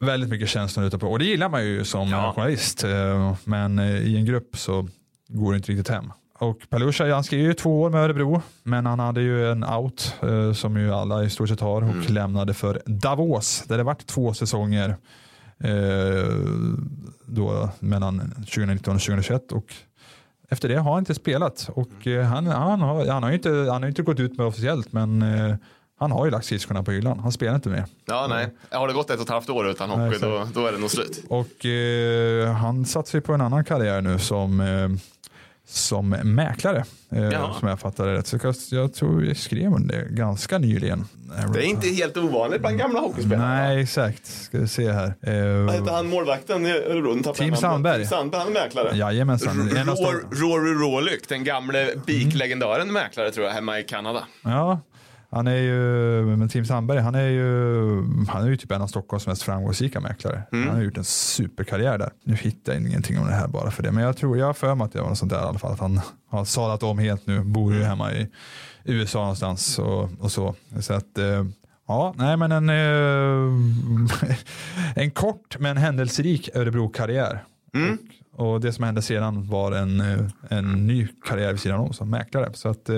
väldigt 0.00 0.30
mycket 0.30 0.48
känslor 0.48 0.86
ute 0.86 0.98
på. 0.98 1.06
Och 1.10 1.18
det 1.18 1.24
gillar 1.24 1.48
man 1.48 1.64
ju 1.64 1.84
som 1.84 2.08
Ja. 2.08 2.32
journalist. 2.36 2.84
eh, 2.84 3.34
Men 3.44 3.78
eh, 3.78 3.96
i 3.96 4.16
en 4.16 4.24
grupp 4.24 4.56
så 4.56 4.88
går 5.28 5.52
det 5.52 5.56
inte 5.56 5.72
riktigt 5.72 5.88
hem. 5.88 6.12
Och 6.38 6.58
Palushaj, 6.70 7.10
han 7.10 7.24
skrev 7.24 7.40
ju 7.40 7.54
två 7.54 7.80
år 7.82 7.90
med 7.90 8.00
Örebro, 8.04 8.42
men 8.62 8.86
han 8.86 8.98
hade 8.98 9.20
ju 9.22 9.50
en 9.50 9.64
out 9.64 10.14
eh, 10.22 10.52
som 10.52 10.76
ju 10.76 10.94
alla 10.94 11.24
i 11.24 11.30
stort 11.30 11.48
sett 11.48 11.60
har 11.60 11.82
och 11.82 11.88
Mm. 11.90 12.04
lämnade 12.08 12.54
för 12.54 12.82
Davos 12.86 13.64
där 13.66 13.76
det 13.78 13.82
vart 13.84 14.06
två 14.06 14.34
säsonger 14.34 14.96
Eh, 15.62 16.34
då 17.26 17.68
mellan 17.80 18.18
2019 18.36 18.94
och 18.94 19.00
2021 19.00 19.52
och 19.52 19.74
efter 20.48 20.68
det 20.68 20.74
har 20.76 20.90
han 20.90 20.98
inte 20.98 21.14
spelat 21.14 21.70
och 21.74 22.06
eh, 22.06 22.24
han, 22.24 22.46
han, 22.46 22.80
har, 22.80 23.06
han, 23.06 23.22
har 23.22 23.30
inte, 23.30 23.50
han 23.50 23.82
har 23.82 23.86
inte 23.88 24.02
gått 24.02 24.20
ut 24.20 24.38
med 24.38 24.46
officiellt 24.46 24.92
men 24.92 25.22
han 26.00 26.12
har 26.12 26.24
ju 26.24 26.30
lagt 26.30 26.44
skridskorna 26.46 26.82
på 26.82 26.90
hyllan. 26.92 27.18
Han 27.18 27.32
spelar 27.32 27.54
inte 27.54 27.68
mer. 27.68 27.84
Ja, 28.06 28.26
nej. 28.28 28.48
Har 28.70 28.88
det 28.88 28.94
gått 28.94 29.10
ett 29.10 29.16
och 29.16 29.22
ett 29.22 29.28
halvt 29.28 29.50
år 29.50 29.68
utan 29.70 29.90
hockey, 29.90 30.02
Nej, 30.02 30.18
då, 30.20 30.48
då 30.54 30.66
är 30.66 30.72
det 30.72 30.78
nog 30.78 30.90
slut. 30.90 31.24
Och 31.28 31.66
eh, 31.66 32.52
han 32.52 32.84
satsar 32.86 33.18
ju 33.18 33.22
på 33.22 33.32
en 33.32 33.40
annan 33.40 33.64
karriär 33.64 34.00
nu 34.00 34.18
som, 34.18 34.60
eh, 34.60 34.88
som 35.66 36.08
mäklare. 36.10 36.84
Eh, 37.12 37.58
som 37.58 37.68
jag 37.68 37.80
fattar 37.80 38.06
det 38.06 38.12
rätt. 38.14 38.26
Så 38.26 38.38
jag, 38.42 38.54
jag 38.70 38.94
tror 38.94 39.24
jag 39.24 39.36
skrev 39.36 39.72
om 39.74 39.86
det 39.86 40.06
ganska 40.10 40.58
nyligen. 40.58 41.04
Det 41.54 41.58
är 41.60 41.64
inte 41.64 41.88
helt 41.88 42.16
ovanligt 42.16 42.60
bland 42.60 42.78
gamla 42.78 43.00
hockeyspelare. 43.00 43.48
Nej, 43.48 43.82
exakt. 43.82 44.26
Ska 44.26 44.58
vi 44.58 44.68
se 44.68 44.92
här. 44.92 45.06
Eh, 45.06 45.64
Vad 45.66 45.74
heter 45.74 45.92
han 45.92 46.08
målvakten 46.08 46.66
i 46.66 46.70
Örebro? 46.72 47.32
Tim. 47.34 47.56
Sandberg. 47.56 47.98
Tim 47.98 48.06
Sandberg, 48.08 48.40
han 48.40 48.48
är 48.56 48.60
mäklare. 48.60 48.96
Jajamensan. 48.96 49.68
Rory 50.30 50.72
Rålyck, 50.72 51.28
den 51.28 51.44
gamle 51.44 51.88
BIK-legendaren 52.06 52.92
mäklare 52.92 53.30
tror 53.30 53.46
jag, 53.46 53.52
hemma 53.52 53.78
i 53.78 53.82
Kanada. 53.82 54.24
Ja, 54.44 54.80
han 55.32 55.46
är 55.46 55.56
ju, 55.56 55.76
men 56.36 56.48
Tim 56.48 56.64
Sandberg, 56.64 56.98
han 56.98 57.14
är 57.14 57.28
ju, 57.28 57.44
han 58.28 58.42
är 58.42 58.48
ju 58.48 58.56
typ 58.56 58.72
en 58.72 58.82
av 58.82 58.86
Stockholms 58.86 59.26
mest 59.26 59.42
framgångsrika 59.42 60.00
mäklare. 60.00 60.42
Mm. 60.52 60.68
Han 60.68 60.76
har 60.76 60.82
gjort 60.84 60.96
en 60.98 61.04
superkarriär 61.04 61.98
där. 61.98 62.10
Nu 62.24 62.34
hittar 62.34 62.72
jag 62.72 62.82
ingenting 62.82 63.18
om 63.18 63.26
det 63.26 63.32
här 63.32 63.48
bara 63.48 63.70
för 63.70 63.82
det, 63.82 63.92
men 63.92 64.04
jag 64.04 64.16
tror, 64.16 64.38
jag 64.38 64.46
har 64.46 64.52
för 64.52 64.74
mig 64.74 64.84
att 64.84 64.92
det 64.92 65.00
var 65.00 65.08
något 65.08 65.18
sånt 65.18 65.32
där 65.32 65.38
i 65.38 65.44
alla 65.44 65.58
fall, 65.58 65.72
att 65.72 65.80
han 65.80 66.00
har 66.30 66.44
sadlat 66.44 66.82
om 66.82 66.98
helt 66.98 67.26
nu, 67.26 67.40
bor 67.40 67.66
Mm. 67.70 67.78
ju 67.82 67.84
hemma 67.88 68.12
i 68.12 68.28
USA 68.84 69.18
någonstans 69.20 69.78
och, 69.78 70.08
och 70.20 70.32
så. 70.32 70.54
Så 70.80 70.94
att, 70.94 71.18
eh, 71.18 71.44
ja, 71.88 72.14
nej 72.18 72.36
men 72.36 72.52
en, 72.52 72.68
eh, 72.70 74.34
en 75.04 75.10
kort 75.10 75.56
men 75.58 75.76
händelserik 75.76 76.48
Örebro-karriär. 76.54 77.44
Mm. 77.74 77.98
Och, 78.36 78.52
och 78.52 78.60
det 78.60 78.72
som 78.72 78.84
hände 78.84 79.02
sedan 79.02 79.48
var 79.48 79.72
en, 79.72 80.00
eh, 80.00 80.18
en 80.48 80.86
ny 80.86 81.08
karriär 81.28 81.50
vid 81.52 81.60
sidan 81.60 81.80
om 81.80 81.92
som 81.92 82.10
mäklare. 82.10 82.50
Så 82.54 82.68
att 82.68 82.90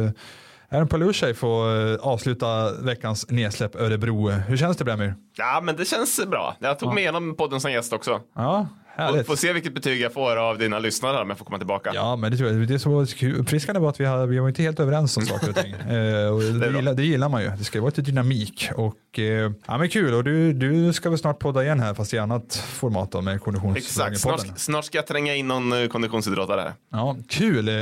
Aaron 0.73 0.89
Palushaj 0.89 1.35
får 1.35 1.93
eh, 1.93 1.97
avsluta 2.01 2.73
veckans 2.73 3.31
nedsläpp 3.31 3.77
Örebro. 3.77 4.29
Hur 4.29 4.57
känns 4.57 4.77
det 4.77 4.85
Bramir? 4.85 5.15
Ja, 5.37 5.61
men 5.63 5.77
det 5.77 5.85
känns 5.85 6.21
bra. 6.27 6.57
Jag 6.61 6.79
tog 6.79 6.95
med 6.95 7.13
honom 7.13 7.37
podden 7.37 7.61
som 7.61 7.73
gäst 7.73 7.93
också. 7.93 8.21
Ja, 8.37 8.67
härligt. 8.97 9.27
får 9.27 9.37
se 9.37 9.53
vilket 9.53 9.75
betyg 9.75 10.01
jag 10.01 10.13
får 10.13 10.37
av 10.37 10.59
dina 10.59 10.79
lyssnare 10.79 11.23
om 11.23 11.29
jag 11.29 11.39
får 11.39 11.45
komma 11.45 11.59
tillbaka. 11.59 11.91
Ja, 11.95 12.17
men 12.17 12.31
det, 12.31 12.37
tror 12.37 12.51
jag, 12.51 12.69
det 12.69 12.79
som 12.79 12.93
var 12.93 13.25
uppfriskande 13.39 13.81
var 13.81 13.89
att 13.89 14.01
vi, 14.01 14.05
hade, 14.05 14.27
vi 14.27 14.39
var 14.39 14.49
inte 14.49 14.63
helt 14.63 14.81
överens 14.81 15.17
om 15.17 15.27
saker 15.27 15.49
och 15.49 15.57
ting. 15.57 15.75
Eh, 15.83 16.29
och 16.29 16.41
det, 16.41 16.53
bra. 16.53 16.71
gillar, 16.71 16.95
det 16.95 17.03
gillar 17.03 17.29
man 17.29 17.43
ju. 17.43 17.49
Det 17.49 17.65
ska 17.65 17.81
vara 17.81 17.89
lite 17.89 18.03
dynamik. 18.03 18.71
Och, 18.77 19.19
eh, 19.19 19.53
ja, 19.67 19.79
men 19.79 19.89
kul. 19.89 20.15
Och 20.15 20.25
du, 20.25 20.53
du 20.53 20.93
ska 20.93 21.11
väl 21.11 21.19
snart 21.19 21.39
podda 21.39 21.65
igen 21.65 21.81
här, 21.81 21.95
fast 21.95 22.15
i 22.15 22.19
annat 22.19 22.55
format 22.55 23.13
då, 23.13 23.21
med 23.21 23.35
Exakt, 23.35 23.45
Konditionspodden. 23.45 24.19
snart, 24.19 24.59
snart 24.59 24.85
ska 24.85 24.99
jag 24.99 25.07
tränga 25.07 25.35
in 25.35 25.49
någon 25.49 25.73
eh, 25.73 25.89
konditionsidrottare 25.89 26.61
här. 26.61 26.73
Ja, 26.91 27.17
kul. 27.29 27.69
Eh, 27.69 27.75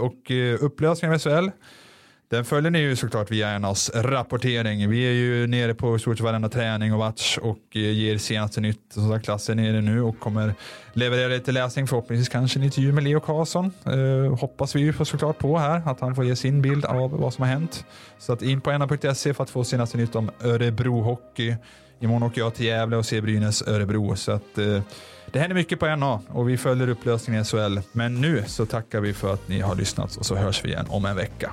och 0.00 0.30
eh, 0.30 0.64
upplösningen 0.64 1.14
av 1.14 1.18
SHL. 1.18 1.48
Den 2.30 2.44
följer 2.44 2.70
ni 2.70 2.78
ju 2.78 2.96
såklart 2.96 3.30
via 3.30 3.58
NAs 3.58 3.90
rapportering. 3.94 4.90
Vi 4.90 5.02
är 5.04 5.12
ju 5.12 5.46
nere 5.46 5.74
på 5.74 5.96
i 5.96 5.98
stort 5.98 6.16
sett 6.16 6.24
varenda 6.24 6.48
träning 6.48 6.92
och 6.92 6.98
match 6.98 7.38
och 7.42 7.58
eh, 7.74 7.80
ger 7.80 8.18
senaste 8.18 8.60
nytt. 8.60 8.80
Som 8.94 9.08
sagt, 9.08 9.24
klassen 9.24 9.58
är 9.58 9.72
nere 9.72 9.80
nu 9.80 10.02
och 10.02 10.20
kommer 10.20 10.54
leverera 10.92 11.28
lite 11.28 11.52
läsning. 11.52 11.86
Förhoppningsvis 11.86 12.28
kanske 12.28 12.58
en 12.58 12.64
intervju 12.64 12.92
med 12.92 13.04
Leo 13.04 13.20
Karlsson. 13.20 13.72
Eh, 13.86 14.38
hoppas 14.38 14.76
vi 14.76 14.80
ju 14.80 14.92
såklart 15.04 15.38
på 15.38 15.58
här. 15.58 15.82
Att 15.86 16.00
han 16.00 16.14
får 16.14 16.24
ge 16.24 16.36
sin 16.36 16.62
bild 16.62 16.84
av 16.84 17.10
vad 17.10 17.34
som 17.34 17.42
har 17.42 17.48
hänt. 17.48 17.84
Så 18.18 18.32
att 18.32 18.42
in 18.42 18.60
på 18.60 18.78
na.se 18.78 19.34
för 19.34 19.42
att 19.42 19.50
få 19.50 19.64
senaste 19.64 19.96
nytt 19.96 20.14
om 20.14 20.30
Örebro 20.44 21.00
Hockey. 21.00 21.56
Imorgon 22.00 22.22
åker 22.22 22.40
jag 22.40 22.54
till 22.54 22.66
Gävle 22.66 22.96
och 22.96 23.06
ser 23.06 23.20
Brynäs 23.20 23.62
Örebro. 23.68 24.16
Så 24.16 24.32
att, 24.32 24.58
eh, 24.58 24.82
det 25.32 25.38
händer 25.38 25.54
mycket 25.54 25.80
på 25.80 25.96
NA 25.96 26.20
och 26.28 26.48
vi 26.48 26.56
följer 26.56 26.88
upplösningen 26.88 27.42
i 27.42 27.44
SHL. 27.44 27.78
Men 27.92 28.20
nu 28.20 28.44
så 28.46 28.66
tackar 28.66 29.00
vi 29.00 29.14
för 29.14 29.34
att 29.34 29.48
ni 29.48 29.60
har 29.60 29.74
lyssnat 29.74 30.16
och 30.16 30.26
så 30.26 30.34
hörs 30.34 30.64
vi 30.64 30.68
igen 30.68 30.86
om 30.88 31.04
en 31.04 31.16
vecka. 31.16 31.52